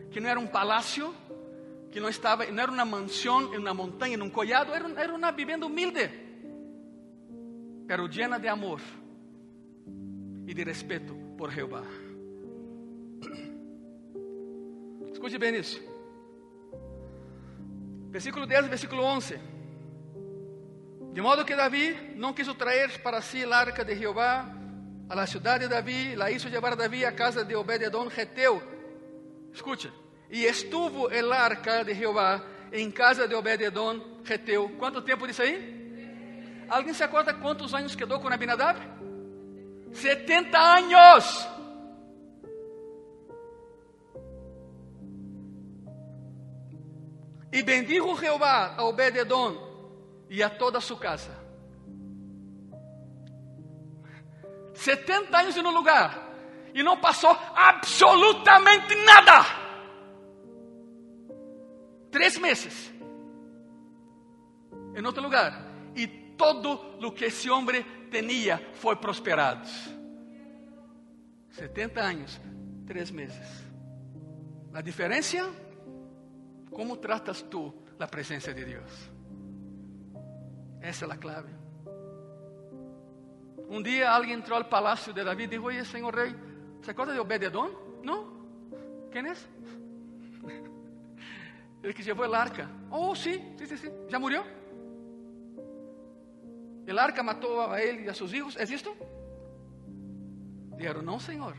que 0.09 0.21
não 0.21 0.29
era 0.29 0.39
um 0.39 0.47
palácio, 0.47 1.13
que 1.91 1.99
não 1.99 2.07
estava, 2.07 2.45
não 2.45 2.63
era 2.63 2.71
uma 2.71 2.86
mansão 2.86 3.53
em 3.53 3.57
uma 3.57 3.73
montanha, 3.73 4.15
em 4.15 4.21
um 4.21 4.29
collado, 4.29 4.73
era, 4.73 4.89
era 4.99 5.13
uma 5.13 5.31
vivenda 5.34 5.65
humilde, 5.65 6.09
pero 7.86 8.07
llena 8.07 8.39
de 8.39 8.47
amor 8.47 8.79
e 10.47 10.53
de 10.53 10.63
respeto 10.63 11.13
por 11.38 11.51
Jeová. 11.51 11.84
Escute 15.11 15.38
bem 15.38 15.55
isso. 15.55 15.81
Versículo 18.09 18.45
10, 18.45 18.67
versículo 18.67 19.03
11. 19.03 19.52
De 21.14 21.22
modo 21.22 21.45
que 21.45 21.55
Davi 21.55 22.16
não 22.16 22.34
quis 22.34 22.47
trazer 22.55 22.99
para 23.03 23.22
si 23.22 23.43
a 23.43 23.55
arca 23.55 23.86
de 23.86 23.95
Jeová 23.95 24.47
a 25.07 25.14
la 25.16 25.28
ciudad 25.28 25.59
de 25.59 25.68
Davi, 25.68 26.16
la 26.16 26.32
hizo 26.32 26.49
llevar 26.49 26.76
Davi 26.76 27.05
a 27.05 27.14
casa 27.14 27.43
de 27.43 27.55
Obededón 27.55 28.09
Geteu. 28.09 28.59
Escucha. 29.53 29.91
E 30.28 30.45
estuvo 30.45 31.11
el 31.11 31.32
arca 31.32 31.84
de 31.84 31.93
Jeová 31.93 32.43
em 32.72 32.89
casa 32.89 33.28
de 33.28 33.36
Obededón 33.36 34.24
Geteu. 34.26 34.76
Quanto 34.80 35.03
tempo 35.03 35.28
disso 35.28 35.43
aí? 35.43 36.66
Alguém 36.68 36.95
se 36.95 37.03
acorda 37.03 37.36
quantos 37.36 37.76
anos 37.76 37.95
quedou 37.95 38.20
com 38.20 38.30
Abinadab? 38.30 38.80
70 39.91 40.57
anos. 40.57 41.47
E 47.51 47.61
bendijo 47.61 48.18
Jeová 48.18 48.74
a 48.76 48.84
Obededón 48.84 49.62
e 50.34 50.41
a 50.41 50.49
toda 50.49 50.81
sua 50.81 50.97
casa. 50.97 51.31
70 54.73 55.38
anos 55.38 55.55
em 55.55 55.61
um 55.61 55.69
lugar 55.69 56.34
e 56.73 56.81
não 56.81 56.99
passou 56.99 57.29
absolutamente 57.55 58.95
nada. 58.95 59.45
Três 62.09 62.36
meses 62.39 62.91
em 64.95 65.05
outro 65.05 65.21
lugar 65.21 65.67
e 65.95 66.07
todo 66.07 66.73
o 67.05 67.11
que 67.11 67.25
esse 67.25 67.47
homem 67.51 67.86
tinha 68.09 68.57
foi 68.73 68.95
prosperado. 68.95 69.69
70 71.51 72.01
anos, 72.01 72.41
três 72.88 73.11
meses. 73.11 73.63
A 74.73 74.81
diferença? 74.81 75.38
Como 76.71 76.97
tratas 76.97 77.43
tu 77.43 77.71
a 77.99 78.07
presença 78.07 78.51
de 78.51 78.65
Deus? 78.65 79.13
Essa 80.84 81.05
é 81.05 81.11
a 81.13 81.17
clave. 81.17 81.47
Um 83.69 83.81
dia 83.81 84.11
alguém 84.11 84.34
entrou 84.34 84.57
ao 84.57 84.65
palácio 84.65 85.13
de 85.13 85.23
Davi 85.23 85.43
e 85.45 85.47
disse: 85.47 85.63
Oye, 85.63 85.86
senhor 85.86 86.13
rei, 86.13 86.36
¿se 86.81 86.91
acorda 86.91 87.13
de 87.13 87.19
Obededón? 87.19 87.71
Não? 88.03 88.19
Quem 89.09 89.25
é? 89.25 89.34
Ele 91.81 91.93
que 91.93 92.03
levou 92.03 92.27
o 92.27 92.36
arca. 92.36 92.69
Oh, 92.91 93.15
sim, 93.15 93.55
sim, 93.57 93.65
sim, 93.65 93.77
sim. 93.77 93.91
Já 94.09 94.19
morreu? 94.19 94.43
El 96.86 96.99
arca 96.99 97.23
matou 97.23 97.61
a 97.61 97.81
ele 97.81 98.03
e 98.03 98.09
a 98.09 98.13
seus 98.13 98.31
filhos. 98.31 98.57
¿Es 98.57 98.69
isto? 98.69 98.93
Disseram: 100.75 101.01
Não, 101.01 101.17
senhor. 101.17 101.55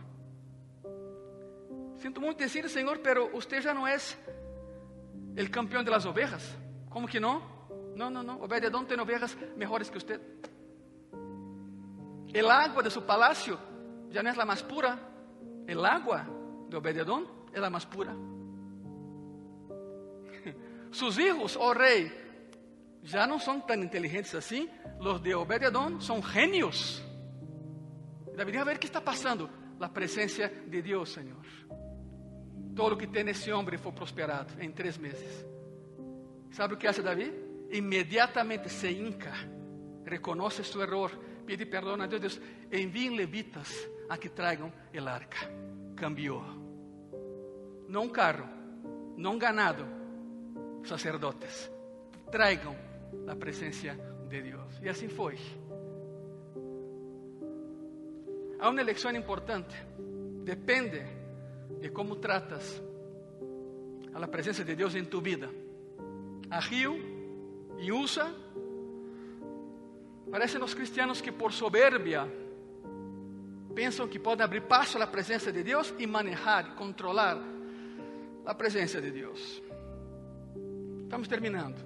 Sinto 1.97 2.21
muito 2.21 2.37
dizer, 2.37 2.69
senhor, 2.69 2.99
pero 2.99 3.35
usted 3.35 3.63
já 3.63 3.73
não 3.73 3.87
é 3.87 3.97
el 5.35 5.51
campeão 5.51 5.83
de 5.83 5.91
las 5.91 6.05
ovejas. 6.05 6.43
Como 6.91 7.09
que 7.09 7.19
não? 7.19 7.54
Não, 7.95 8.11
não, 8.11 8.23
não. 8.23 8.43
Obededón 8.43 8.85
tem 8.85 8.99
ovejas 8.99 9.37
melhores 9.57 9.91
que 9.91 9.99
usted. 9.99 10.21
El 12.33 12.51
agua 12.51 12.83
de 12.83 12.91
su 12.91 13.03
palacio 13.03 13.59
ya 14.11 14.23
no 14.23 14.31
es 14.31 14.37
la 14.37 14.45
más 14.45 14.63
pura. 14.63 14.99
El 15.67 15.85
agua 15.85 16.27
de 16.69 16.77
Obededón 16.77 17.27
es 17.53 17.61
la 17.61 17.71
más 17.71 17.87
pura. 17.87 18.13
Sus 20.91 21.19
hijos, 21.19 21.57
oh 21.57 21.73
rey, 21.73 22.13
ya 23.03 23.27
no 23.27 23.39
son 23.39 23.67
tan 23.67 23.83
inteligentes 23.83 24.35
así. 24.35 24.69
Los 25.01 25.23
de 25.23 25.35
Obededón 25.35 26.01
son 26.01 26.23
genios. 26.23 27.03
Debería 28.37 28.65
ver 28.65 28.81
qué 28.81 28.87
está 28.87 29.01
pasando. 29.01 29.49
La 29.79 29.93
presencia 29.93 30.51
de 30.67 30.83
Dios, 30.83 31.11
Señor. 31.11 31.45
Todo 32.75 32.91
lo 32.91 32.99
que 32.99 33.07
tiene 33.07 33.31
ese 33.31 33.53
hombre 33.53 33.79
fue 33.79 33.93
prosperado 33.93 34.47
en 34.59 34.75
tres 34.75 34.99
meses. 34.99 35.47
¿Sabe 36.51 36.75
o 36.75 36.79
que 36.79 36.89
hace 36.89 37.03
David? 37.03 37.31
Inmediatamente 37.75 38.69
se 38.69 38.89
hinca, 38.89 39.35
reconoce 40.05 40.63
su 40.63 40.81
error, 40.81 41.11
pide 41.45 41.67
perdão 41.67 42.01
a 42.01 42.07
Deus, 42.07 42.21
Deus, 42.21 42.41
enviem 42.71 43.17
levitas 43.17 43.91
a 44.09 44.17
que 44.17 44.29
tragam 44.29 44.73
el 44.93 45.09
arca. 45.09 45.51
Cambiou. 45.97 46.41
Não 47.89 48.09
carro, 48.11 48.49
não 49.17 49.37
ganado, 49.39 49.85
sacerdotes. 50.85 51.69
Tragam 52.31 52.77
a 53.27 53.35
presença 53.35 53.99
de 54.29 54.41
Deus. 54.41 54.79
E 54.81 54.89
assim 54.89 55.09
foi. 55.09 55.37
Há 58.61 58.69
uma 58.71 58.81
eleição 58.81 59.11
importante. 59.17 59.75
Depende 60.45 61.03
de 61.81 61.91
como 61.91 62.15
tratas 62.17 62.81
a 64.13 64.29
presença 64.29 64.65
de 64.65 64.77
Deus 64.77 64.95
em 64.95 65.05
tu 65.05 65.21
vida. 65.21 65.51
Agiu 66.49 67.14
e 67.79 67.93
usa 67.93 68.33
Parecem 70.35 70.61
os 70.61 70.75
cristianos 70.75 71.21
que 71.21 71.31
por 71.31 71.53
soberbia 71.53 72.27
pensam 73.73 74.09
que 74.09 74.19
podem 74.19 74.45
abrir 74.45 74.63
passo 74.63 74.99
à 74.99 75.07
presença 75.07 75.53
de 75.53 75.63
Deus 75.63 75.95
e 75.97 76.09
manejar, 76.09 76.75
controlar 76.75 77.39
a 78.45 78.53
presença 78.53 79.01
de 79.01 79.13
Deus. 79.13 79.63
Estamos 81.05 81.29
terminando. 81.29 81.81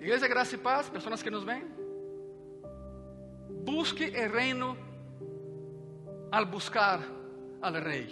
Igreja 0.00 0.26
Graça 0.26 0.56
e 0.56 0.58
Paz, 0.58 0.88
pessoas 0.88 1.22
que 1.22 1.30
nos 1.30 1.44
veem, 1.44 1.64
busque 3.64 4.06
o 4.06 4.32
reino 4.32 4.76
al 6.32 6.46
buscar 6.46 7.00
al 7.60 7.74
rei. 7.74 8.08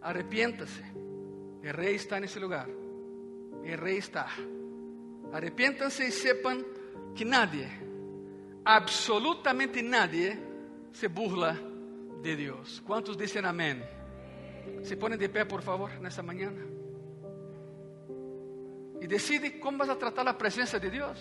Arrepiéntase. 0.00 0.84
O 0.94 1.76
rei 1.76 1.96
está 1.96 2.20
nesse 2.20 2.38
lugar. 2.38 2.68
O 3.62 3.84
rei 3.84 3.98
está. 3.98 4.28
Arrepiéntanse 5.32 6.04
e 6.04 6.10
sepan 6.10 6.62
que 7.14 7.24
nadie, 7.24 7.66
absolutamente 8.64 9.80
nadie, 9.82 10.36
se 10.92 11.08
burla 11.08 11.56
de 12.20 12.36
Deus. 12.36 12.80
Quantos 12.80 13.16
dizem 13.16 13.44
amém? 13.44 13.82
Se 14.84 14.96
ponem 14.96 15.18
de 15.18 15.28
pé, 15.28 15.44
por 15.44 15.62
favor, 15.62 15.90
nessa 16.00 16.22
manhã. 16.22 16.52
E 19.00 19.06
decide 19.06 19.58
como 19.58 19.78
vas 19.78 19.88
a 19.88 19.96
tratar 19.96 20.28
a 20.28 20.34
presença 20.34 20.78
de 20.78 20.90
Deus. 20.90 21.18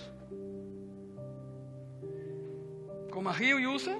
Como 3.11 3.29
a 3.29 3.31
Rio 3.31 3.59
e 3.59 3.67
Usa, 3.67 3.97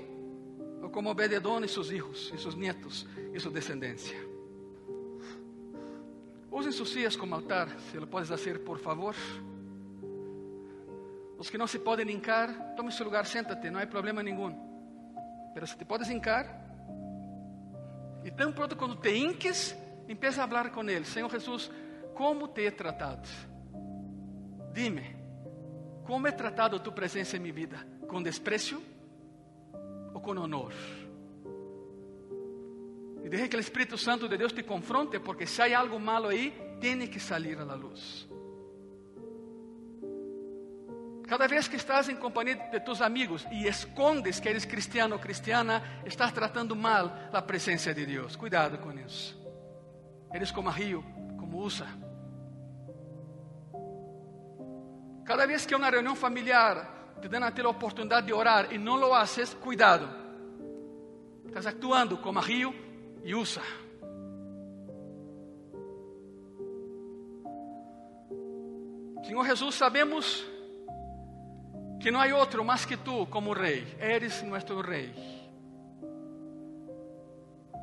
ou 0.82 0.90
como 0.90 1.10
Obededon 1.10 1.64
e 1.64 1.68
seus 1.68 1.90
filhos, 1.90 2.32
e 2.34 2.38
seus 2.38 2.56
netos, 2.56 3.08
e 3.34 3.40
sua 3.40 3.52
descendência. 3.52 4.31
Usem 6.52 6.72
seus 6.74 6.92
dias 6.92 7.16
como 7.16 7.34
altar, 7.34 7.70
se 7.90 7.98
lo 7.98 8.06
podes 8.06 8.28
fazer, 8.28 8.60
por 8.60 8.78
favor. 8.78 9.16
Os 11.38 11.50
que 11.50 11.58
não 11.58 11.66
se 11.66 11.80
podem 11.80 12.12
hincar, 12.12 12.76
tome 12.76 12.92
seu 12.92 13.06
lugar, 13.06 13.26
senta-te, 13.26 13.72
não 13.72 13.80
há 13.80 13.88
problema 13.88 14.22
nenhum. 14.22 14.54
Mas 15.56 15.70
se 15.70 15.78
te 15.78 15.86
podes 15.86 16.10
hincar, 16.10 16.46
e 18.24 18.30
tão 18.32 18.52
pronto 18.52 18.76
quando 18.76 18.96
te 18.98 19.16
hinques, 19.16 19.76
empieza 20.08 20.44
a 20.44 20.48
falar 20.48 20.70
com 20.72 20.88
Ele: 20.88 21.06
Senhor 21.06 21.32
Jesus, 21.32 21.72
como 22.14 22.50
te 22.50 22.66
he 22.66 22.72
tratado? 22.72 23.28
Dime, 24.74 25.16
como 26.06 26.28
he 26.28 26.32
tratado 26.32 26.80
tu 26.80 26.92
presença 26.92 27.38
em 27.38 27.40
minha 27.40 27.54
vida? 27.54 27.88
Com 28.08 28.22
desprezo 28.22 28.82
ou 30.14 30.22
com 30.22 30.32
honor? 30.32 30.74
E 33.24 33.30
deixe 33.30 33.48
que 33.48 33.58
o 33.58 33.60
Espírito 33.60 33.98
Santo 33.98 34.28
de 34.28 34.38
Deus 34.38 34.52
te 34.52 34.64
confronte, 34.64 35.20
porque 35.20 35.46
se 35.46 35.62
há 35.62 35.80
algo 35.80 36.00
malo 36.00 36.28
aí, 36.28 36.54
tem 36.80 37.08
que 37.08 37.20
sair 37.20 37.58
à 37.60 37.76
luz. 37.76 38.28
Cada 41.28 41.48
vez 41.48 41.66
que 41.66 41.78
estás 41.78 42.10
em 42.10 42.16
companhia 42.18 42.56
de 42.56 42.80
tus 42.82 43.02
amigos 43.02 43.46
e 43.52 43.66
escondes 43.66 44.40
que 44.40 44.50
eres 44.50 44.66
cristiano 44.66 45.16
ou 45.16 45.22
cristiana, 45.22 45.82
estás 46.06 46.34
tratando 46.34 46.76
mal 46.76 47.10
a 47.32 47.42
presença 47.42 47.94
de 47.94 48.06
Deus. 48.06 48.36
Cuidado 48.36 48.78
com 48.80 48.92
isso. 48.92 49.40
Eres 50.34 50.52
como 50.52 50.70
Rio, 50.70 51.06
como 51.40 51.60
Usa. 51.60 51.88
Cada 55.24 55.46
vez 55.46 55.66
que 55.66 55.74
há 55.74 55.78
uma 55.78 55.90
reunião 55.90 56.18
familiar 56.18 57.16
te 57.22 57.30
dão 57.30 57.44
a 57.44 57.52
ter 57.52 57.64
a 57.64 57.70
oportunidade 57.70 58.28
de 58.28 58.34
orar 58.34 58.74
e 58.74 58.78
não 58.78 58.98
lo 58.98 59.14
haces, 59.16 59.54
cuidado. 59.54 60.10
Estás 61.46 61.66
actuando 61.66 62.18
como 62.18 62.42
Rio 62.42 62.76
e 63.24 63.36
Usa. 63.36 63.62
Senhor 69.24 69.46
Jesus, 69.46 69.76
sabemos 69.76 70.46
que 72.02 72.12
não 72.12 72.20
há 72.20 72.26
outro 72.36 72.66
mais 72.66 72.86
que 72.86 72.98
tu 72.98 73.28
como 73.28 73.54
rei. 73.54 73.86
Eres 74.00 74.42
nosso 74.44 74.82
rei. 74.82 75.14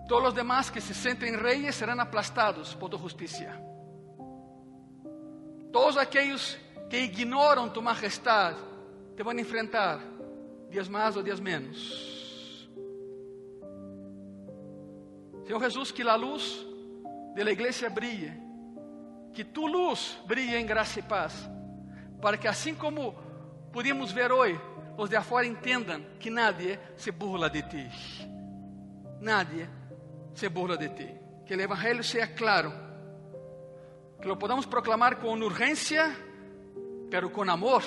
Todos 0.09 0.28
os 0.28 0.34
demás 0.34 0.70
que 0.70 0.80
se 0.80 0.95
sentem 0.95 1.36
reis 1.36 1.74
serão 1.74 2.01
aplastados 2.01 2.74
por 2.74 2.89
tu 2.89 2.99
justiça. 2.99 3.51
Todos 5.70 5.97
aqueles 5.99 6.59
que 6.89 6.97
ignoram 6.97 7.68
tu 7.68 7.82
majestade 7.82 8.59
te 9.14 9.22
vão 9.22 9.39
enfrentar, 9.39 10.01
dias 10.70 10.89
mais 10.89 11.16
ou 11.16 11.22
dias 11.22 11.39
menos. 11.39 12.18
Senhor 15.49 15.62
Jesus, 15.62 15.90
que 15.90 16.03
a 16.03 16.14
luz 16.14 16.62
da 17.34 17.51
igreja 17.51 17.88
brilhe, 17.88 18.30
que 19.32 19.42
tu 19.42 19.66
luz 19.66 20.18
brilhe 20.26 20.55
em 20.55 20.66
graça 20.66 20.99
e 20.99 21.03
paz, 21.03 21.49
para 22.20 22.36
que 22.36 22.46
assim 22.46 22.74
como 22.74 23.14
podíamos 23.72 24.12
ver 24.12 24.30
hoje, 24.30 24.61
os 24.99 25.09
de 25.09 25.16
afuera 25.16 25.46
entendam 25.46 26.05
que 26.20 26.28
nadie 26.28 26.78
se 26.96 27.11
burla 27.11 27.49
de 27.49 27.62
ti. 27.62 27.88
Nadie 29.22 29.66
se 30.34 30.51
burla 30.51 30.76
de 30.76 30.90
ti. 30.90 31.14
Que 31.46 31.57
o 31.57 31.61
Evangelho 31.62 32.05
seja 32.05 32.26
claro. 32.26 32.70
Que 34.20 34.28
lo 34.28 34.36
podamos 34.36 34.66
proclamar 34.66 35.16
com 35.16 35.32
urgência, 35.32 36.14
pero 37.09 37.30
com 37.30 37.51
amor. 37.51 37.82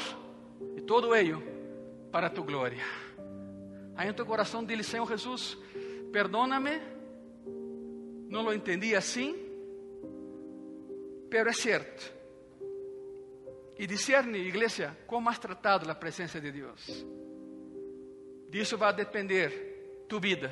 E 0.76 0.82
todo 0.82 1.14
ello 1.14 1.43
para 2.12 2.28
tu 2.28 2.43
glória. 2.43 2.84
Aí 3.95 4.09
em 4.09 4.14
tu 4.14 4.26
coração, 4.26 4.66
dile: 4.66 4.84
Senhor 4.84 5.07
Jesus, 5.07 5.55
perdóname. 6.12 7.01
Não 8.32 8.42
lo 8.42 8.54
entendi 8.54 8.96
assim, 8.96 9.36
pero 11.30 11.50
é 11.50 11.54
certo 11.54 12.22
e 13.82 13.88
discerne, 13.88 14.38
igreja, 14.38 14.96
como 15.08 15.28
has 15.28 15.40
tratado 15.40 15.90
a 15.90 15.96
presença 15.96 16.40
de 16.40 16.52
Deus. 16.52 17.04
Disso 18.48 18.78
vai 18.78 18.94
depender 18.94 20.06
tu 20.08 20.20
vida 20.20 20.52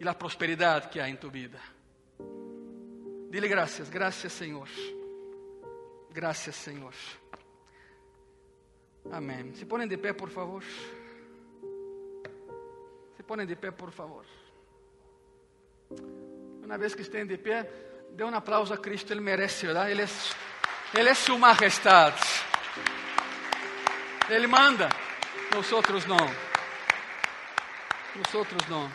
e 0.00 0.08
a 0.08 0.12
prosperidade 0.12 0.88
que 0.88 0.98
há 0.98 1.08
em 1.08 1.14
tu 1.14 1.30
vida. 1.30 1.60
Dile 3.30 3.46
graças, 3.46 3.88
graças 3.88 4.32
Senhor. 4.32 4.68
Graças 6.10 6.56
Senhor. 6.56 6.94
Amém. 9.12 9.54
Se 9.54 9.64
ponem 9.64 9.86
de 9.86 9.96
pé, 9.96 10.12
por 10.12 10.28
favor. 10.28 10.64
Se 13.16 13.22
ponem 13.22 13.46
de 13.46 13.54
pé, 13.54 13.70
por 13.70 13.92
favor. 13.92 14.26
Uma 16.66 16.76
vez 16.76 16.96
que 16.96 17.02
estejam 17.02 17.28
de 17.28 17.38
pé, 17.38 17.64
dê 18.10 18.24
um 18.24 18.34
aplauso 18.34 18.74
a 18.74 18.76
Cristo, 18.76 19.12
Ele 19.12 19.20
merece, 19.20 19.66
verdade? 19.66 19.92
Ele 19.92 20.02
é 20.02 20.08
ele 20.98 21.08
é 21.08 21.14
sua 21.14 21.38
majestade. 21.38 22.20
Ele 24.28 24.48
manda, 24.48 24.88
nós 25.54 25.70
outros 25.70 26.04
não. 26.06 26.16
Nós 28.16 28.34
outros 28.34 28.66
não. 28.66 28.90